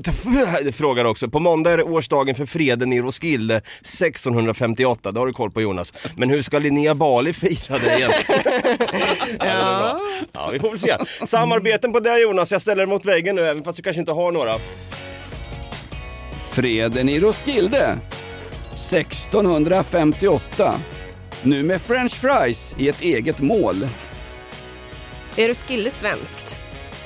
frågar 0.74 1.06
också, 1.06 1.30
på 1.30 1.40
måndag 1.40 1.72
är 1.72 1.78
det 1.78 1.84
årsdagen 1.84 2.36
för 2.36 2.46
freden 2.46 2.94
i 2.94 3.02
Roskilde 3.02 3.56
1658, 3.56 5.12
det 5.12 5.20
har 5.20 5.28
du 5.28 5.34
koll 5.34 5.52
på 5.52 5.62
Jonas. 5.62 5.94
Men 6.18 6.30
hur 6.30 6.42
ska 6.42 6.60
Linnea 6.60 6.96
Bali 6.96 7.34
fira 7.34 7.80
det 7.80 7.98
egentligen? 7.98 8.42
ja. 9.40 10.00
ja, 10.32 10.51
vi 10.54 10.60
får 10.60 10.70
väl 10.70 10.80
se. 10.80 10.98
Samarbeten 11.28 11.94
på 11.94 12.00
det 12.00 12.20
Jonas, 12.20 12.52
jag 12.52 12.62
ställer 12.62 12.78
dig 12.86 12.88
mot 12.88 13.06
väggen 13.06 13.36
nu 13.36 13.48
även 13.48 13.64
fast 13.64 13.78
du 13.78 13.84
kanske 13.84 14.00
inte 14.00 14.12
har 14.12 14.32
några. 14.32 14.60
Freden 16.54 17.10
i 17.10 17.20
Roskilde 17.20 17.98
1658. 18.74 20.74
Nu 21.42 21.64
med 21.64 21.82
french 21.82 22.14
fries 22.22 22.76
i 22.78 22.90
ett 22.90 23.02
eget 23.02 23.40
mål. 23.42 23.88
Är 25.36 25.48
du 25.48 25.54
skille 25.54 25.90
svenskt? 25.90 26.60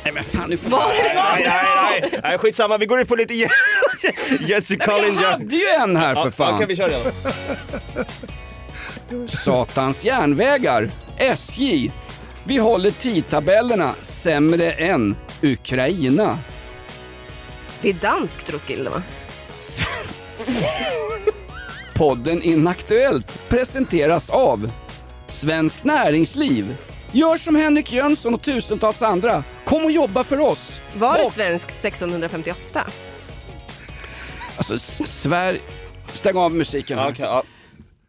Nej 0.04 0.14
men 0.14 0.24
fan 0.24 0.50
nu 0.50 0.58
får 0.58 0.70
Var 0.70 0.90
det 0.90 1.04
Nej, 1.04 1.16
nej, 1.46 2.10
nej, 2.12 2.20
nej, 2.24 2.38
skitsamma, 2.38 2.78
vi 2.78 2.86
går 2.86 3.00
in 3.00 3.06
på 3.08 3.16
lite 3.16 3.34
Je- 3.34 3.50
Jesse 4.48 4.76
Jag 4.80 5.12
hade 5.14 5.56
ju 5.56 5.68
en 5.68 5.96
här 5.98 6.16
för 6.16 6.26
Ja, 6.26 6.32
fan. 6.32 6.54
Okej, 6.56 6.68
vi 6.68 6.76
kör 6.76 6.90
den. 6.90 7.02
Satans 9.28 10.06
järnvägar, 10.06 10.90
SJ. 11.18 11.92
Vi 12.48 12.58
håller 12.58 12.92
tidtabellerna 12.92 13.96
sämre 14.02 14.72
än 14.72 15.16
Ukraina. 15.42 16.40
Det 17.82 17.90
är 17.90 17.94
danskt 17.94 18.54
Roskilde 18.54 18.90
va? 18.90 19.04
Podden 21.96 22.42
Inaktuellt 22.42 23.50
presenteras 23.50 24.30
av 24.30 24.72
Svenskt 25.28 25.84
Näringsliv, 25.84 26.78
Gör 27.12 27.38
som 27.38 27.56
Henrik 27.56 27.94
Jönsson 27.94 28.34
och 28.34 28.42
tusentals 28.42 29.02
andra. 29.02 29.44
Kom 29.66 29.86
och 29.86 29.92
jobba 29.92 30.24
för 30.24 30.40
oss. 30.40 30.82
Var 30.98 31.18
det 31.18 31.24
Och- 31.24 31.34
svenskt 31.34 31.86
1658? 31.86 32.82
Alltså, 34.58 34.78
Sverige... 35.06 35.60
Stäng 36.14 36.38
av 36.38 36.54
musiken. 36.54 37.00
här. 37.00 37.44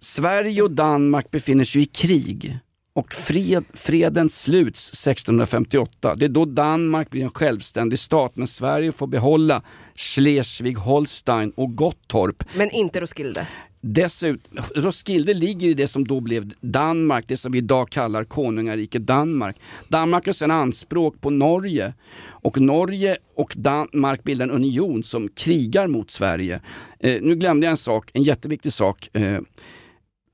Sverige 0.01 0.63
och 0.63 0.71
Danmark 0.71 1.31
befinner 1.31 1.65
sig 1.65 1.83
i 1.83 1.87
krig 1.87 2.59
och 2.97 3.15
fred, 3.15 3.65
freden 3.73 4.31
sluts 4.31 5.07
1658. 5.07 6.15
Det 6.15 6.25
är 6.25 6.29
då 6.29 6.45
Danmark 6.45 7.11
blir 7.11 7.23
en 7.23 7.31
självständig 7.31 7.99
stat 7.99 8.33
men 8.35 8.47
Sverige 8.47 8.93
får 8.93 9.07
behålla 9.07 9.63
Schleswig-Holstein 9.95 11.53
och 11.57 11.77
Gottorp. 11.77 12.45
Men 12.55 12.71
inte 12.71 13.01
Roskilde. 13.01 13.47
Dessutom, 13.81 14.59
Roskilde 14.75 15.35
ligger 15.35 15.69
i 15.69 15.75
det 15.75 15.87
som 15.87 16.07
då 16.07 16.21
blev 16.21 16.53
Danmark, 16.61 17.25
det 17.29 17.37
som 17.37 17.53
vi 17.53 17.59
idag 17.59 17.89
kallar 17.89 18.25
konungariket 18.25 19.07
Danmark. 19.07 19.57
Danmark 19.89 20.27
har 20.27 20.33
sedan 20.33 20.51
anspråk 20.51 21.21
på 21.21 21.31
Norge 21.31 21.95
och 22.25 22.61
Norge 22.61 23.17
och 23.37 23.55
Danmark 23.57 24.25
bildar 24.25 24.45
en 24.45 24.51
union 24.51 25.03
som 25.03 25.29
krigar 25.29 25.87
mot 25.87 26.11
Sverige. 26.11 26.61
Eh, 27.01 27.23
nu 27.23 27.37
glömde 27.37 27.67
jag 27.67 27.71
en 27.71 27.77
sak, 27.77 28.11
en 28.15 28.23
jätteviktig 28.23 28.73
sak. 28.73 29.17
Eh, 29.17 29.41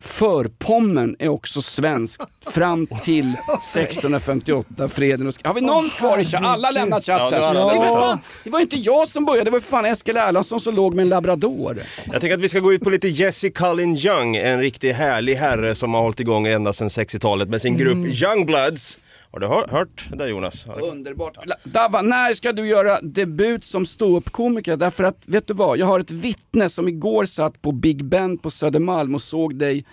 Förpommern 0.05 1.17
är 1.19 1.29
också 1.29 1.63
svensk 1.63 2.21
fram 2.51 2.87
till 2.87 3.25
1658, 3.75 4.89
freden 4.89 5.27
och 5.27 5.35
Har 5.45 5.55
vi 5.55 5.61
någon 5.61 5.91
kvar 5.91 6.19
i 6.19 6.25
chatten? 6.25 6.45
Alla 6.47 6.69
har 6.69 6.73
lämnat 6.73 7.05
chatten. 7.05 7.43
Ja, 7.43 7.53
det 7.53 7.59
var 7.59 7.63
alla. 7.63 7.73
det, 7.73 7.79
var 7.79 7.87
Ja. 7.87 8.01
fan, 8.01 8.19
det 8.45 8.51
var 8.51 8.61
inte 8.61 8.77
jag 8.77 9.09
som 9.09 9.25
började, 9.25 9.45
det 9.45 9.51
var 9.51 9.61
för 9.61 9.69
fan 9.71 9.85
Eskil 9.85 10.17
Erlandsson 10.17 10.61
som 10.61 10.75
låg 10.75 10.95
med 10.95 11.03
en 11.03 11.09
labrador. 11.09 11.79
Jag 12.05 12.21
tänker 12.21 12.35
att 12.35 12.41
vi 12.41 12.49
ska 12.49 12.59
gå 12.59 12.73
ut 12.73 12.83
på 12.85 12.91
lite 12.91 13.09
Jesse 13.09 13.51
Cullen 13.51 13.97
Young, 13.97 14.37
en 14.37 14.61
riktigt 14.61 14.97
härlig 14.97 15.35
herre 15.35 15.75
som 15.75 15.95
har 15.95 16.01
hållit 16.03 16.21
igång 16.21 16.47
ända 16.47 16.73
sedan 16.73 16.89
60-talet 16.89 17.49
med 17.49 17.61
sin 17.63 17.77
grupp 17.77 17.93
Mm. 17.93 18.11
Youngbloods. 18.11 18.99
Har 19.33 19.41
du 19.41 19.47
hör, 19.47 19.69
hört 19.69 20.07
det 20.17 20.27
Jonas? 20.29 20.67
Underbart. 20.83 21.37
Dava, 21.65 22.03
när 22.03 22.33
ska 22.33 22.53
du 22.53 22.67
göra 22.67 23.01
debut 23.01 23.65
som 23.65 23.87
ståuppkomiker? 23.87 24.77
Därför 24.77 25.05
att, 25.05 25.17
vet 25.27 25.47
du 25.47 25.55
vad? 25.55 25.79
Jag 25.79 25.87
har 25.87 26.01
ett 26.01 26.11
vittne 26.11 26.69
som 26.69 26.89
igår 26.89 27.25
satt 27.25 27.63
på 27.63 27.73
Big 27.73 28.05
Ben 28.05 28.39
på 28.39 28.51
Södermalm 28.51 29.15
och 29.15 29.23
såg 29.23 29.55
dig 29.55 29.85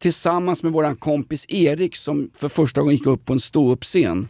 tillsammans 0.00 0.62
med 0.62 0.72
våran 0.72 0.96
kompis 0.96 1.46
Erik 1.48 1.96
som 1.96 2.30
för 2.34 2.48
första 2.48 2.80
gången 2.80 2.96
gick 2.96 3.06
upp 3.06 3.24
på 3.24 3.32
en 3.32 3.40
ståuppscen. 3.40 4.28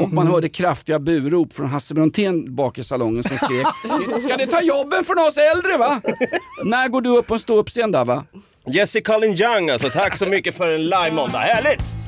Och 0.00 0.12
man 0.12 0.26
hörde 0.26 0.48
kraftiga 0.48 0.98
burop 0.98 1.52
från 1.52 1.66
Hasse 1.66 1.94
Brontén 1.94 2.54
bak 2.54 2.78
i 2.78 2.84
salongen 2.84 3.22
som 3.22 3.36
skrek 3.36 3.66
Ska 4.22 4.36
det 4.36 4.46
ta 4.46 4.60
jobben 4.62 5.04
från 5.04 5.18
oss 5.18 5.36
äldre 5.36 5.76
va? 5.76 6.00
när 6.64 6.88
går 6.88 7.00
du 7.00 7.10
upp 7.10 7.26
på 7.26 7.34
en 7.34 7.40
ståuppscen 7.40 7.92
Dava? 7.92 8.24
Jesse 8.66 9.00
Cullen 9.00 9.34
Young 9.34 9.70
alltså, 9.70 9.88
tack 9.88 10.16
så 10.16 10.26
mycket 10.26 10.54
för 10.54 10.72
en 10.72 10.84
live-måndag, 10.84 11.38
härligt! 11.38 12.05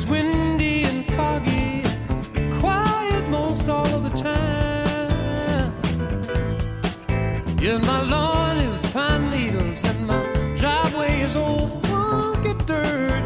It's 0.00 0.08
windy 0.08 0.84
and 0.84 1.04
foggy, 1.04 1.82
quiet 2.58 3.28
most 3.28 3.68
all 3.68 3.86
of 3.86 4.02
the 4.02 4.16
time. 4.16 5.72
My 7.82 8.02
lawn 8.02 8.56
is 8.58 8.82
pine 8.92 9.30
needles, 9.30 9.84
and 9.84 10.06
my 10.06 10.22
driveway 10.56 11.20
is 11.20 11.36
old 11.36 11.82
funky 11.86 12.54
dirt. 12.64 13.22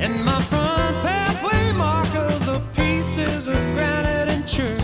And 0.00 0.24
my 0.24 0.42
front 0.50 0.96
pathway 1.06 1.72
markers 1.72 2.48
are 2.48 2.62
pieces 2.74 3.48
of 3.48 3.56
granite 3.74 4.28
and 4.28 4.46
church. 4.46 4.80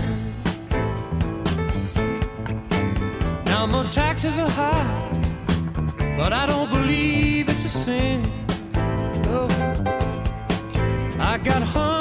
Now 3.47 3.67
my 3.67 3.85
taxes 3.91 4.39
are 4.39 4.51
high, 4.51 6.17
but 6.17 6.33
I 6.33 6.47
don't 6.47 6.71
believe 6.71 7.49
it's 7.49 7.65
a 7.65 7.69
sin. 7.69 8.38
I 11.39 11.41
got 11.45 11.63
hundred 11.63 11.98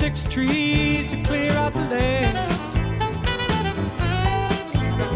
six 0.00 0.24
trees 0.24 1.10
to 1.10 1.22
clear 1.24 1.52
out 1.52 1.74
the 1.74 1.80
land. 1.94 2.34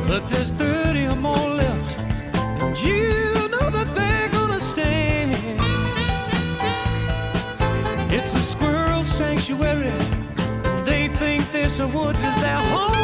But 0.07 0.28
there's 0.28 0.53
30 0.53 1.07
or 1.07 1.16
more 1.16 1.49
left, 1.49 1.99
and 1.99 2.78
you 2.82 3.49
know 3.49 3.70
that 3.70 3.89
they're 3.95 4.28
gonna 4.28 4.61
stay. 4.61 5.57
It's 8.11 8.35
a 8.35 8.43
squirrel 8.43 9.07
sanctuary. 9.07 9.91
They 10.85 11.09
think 11.09 11.51
this 11.51 11.80
woods 11.80 12.22
is 12.22 12.37
their 12.43 12.59
home. 12.59 13.04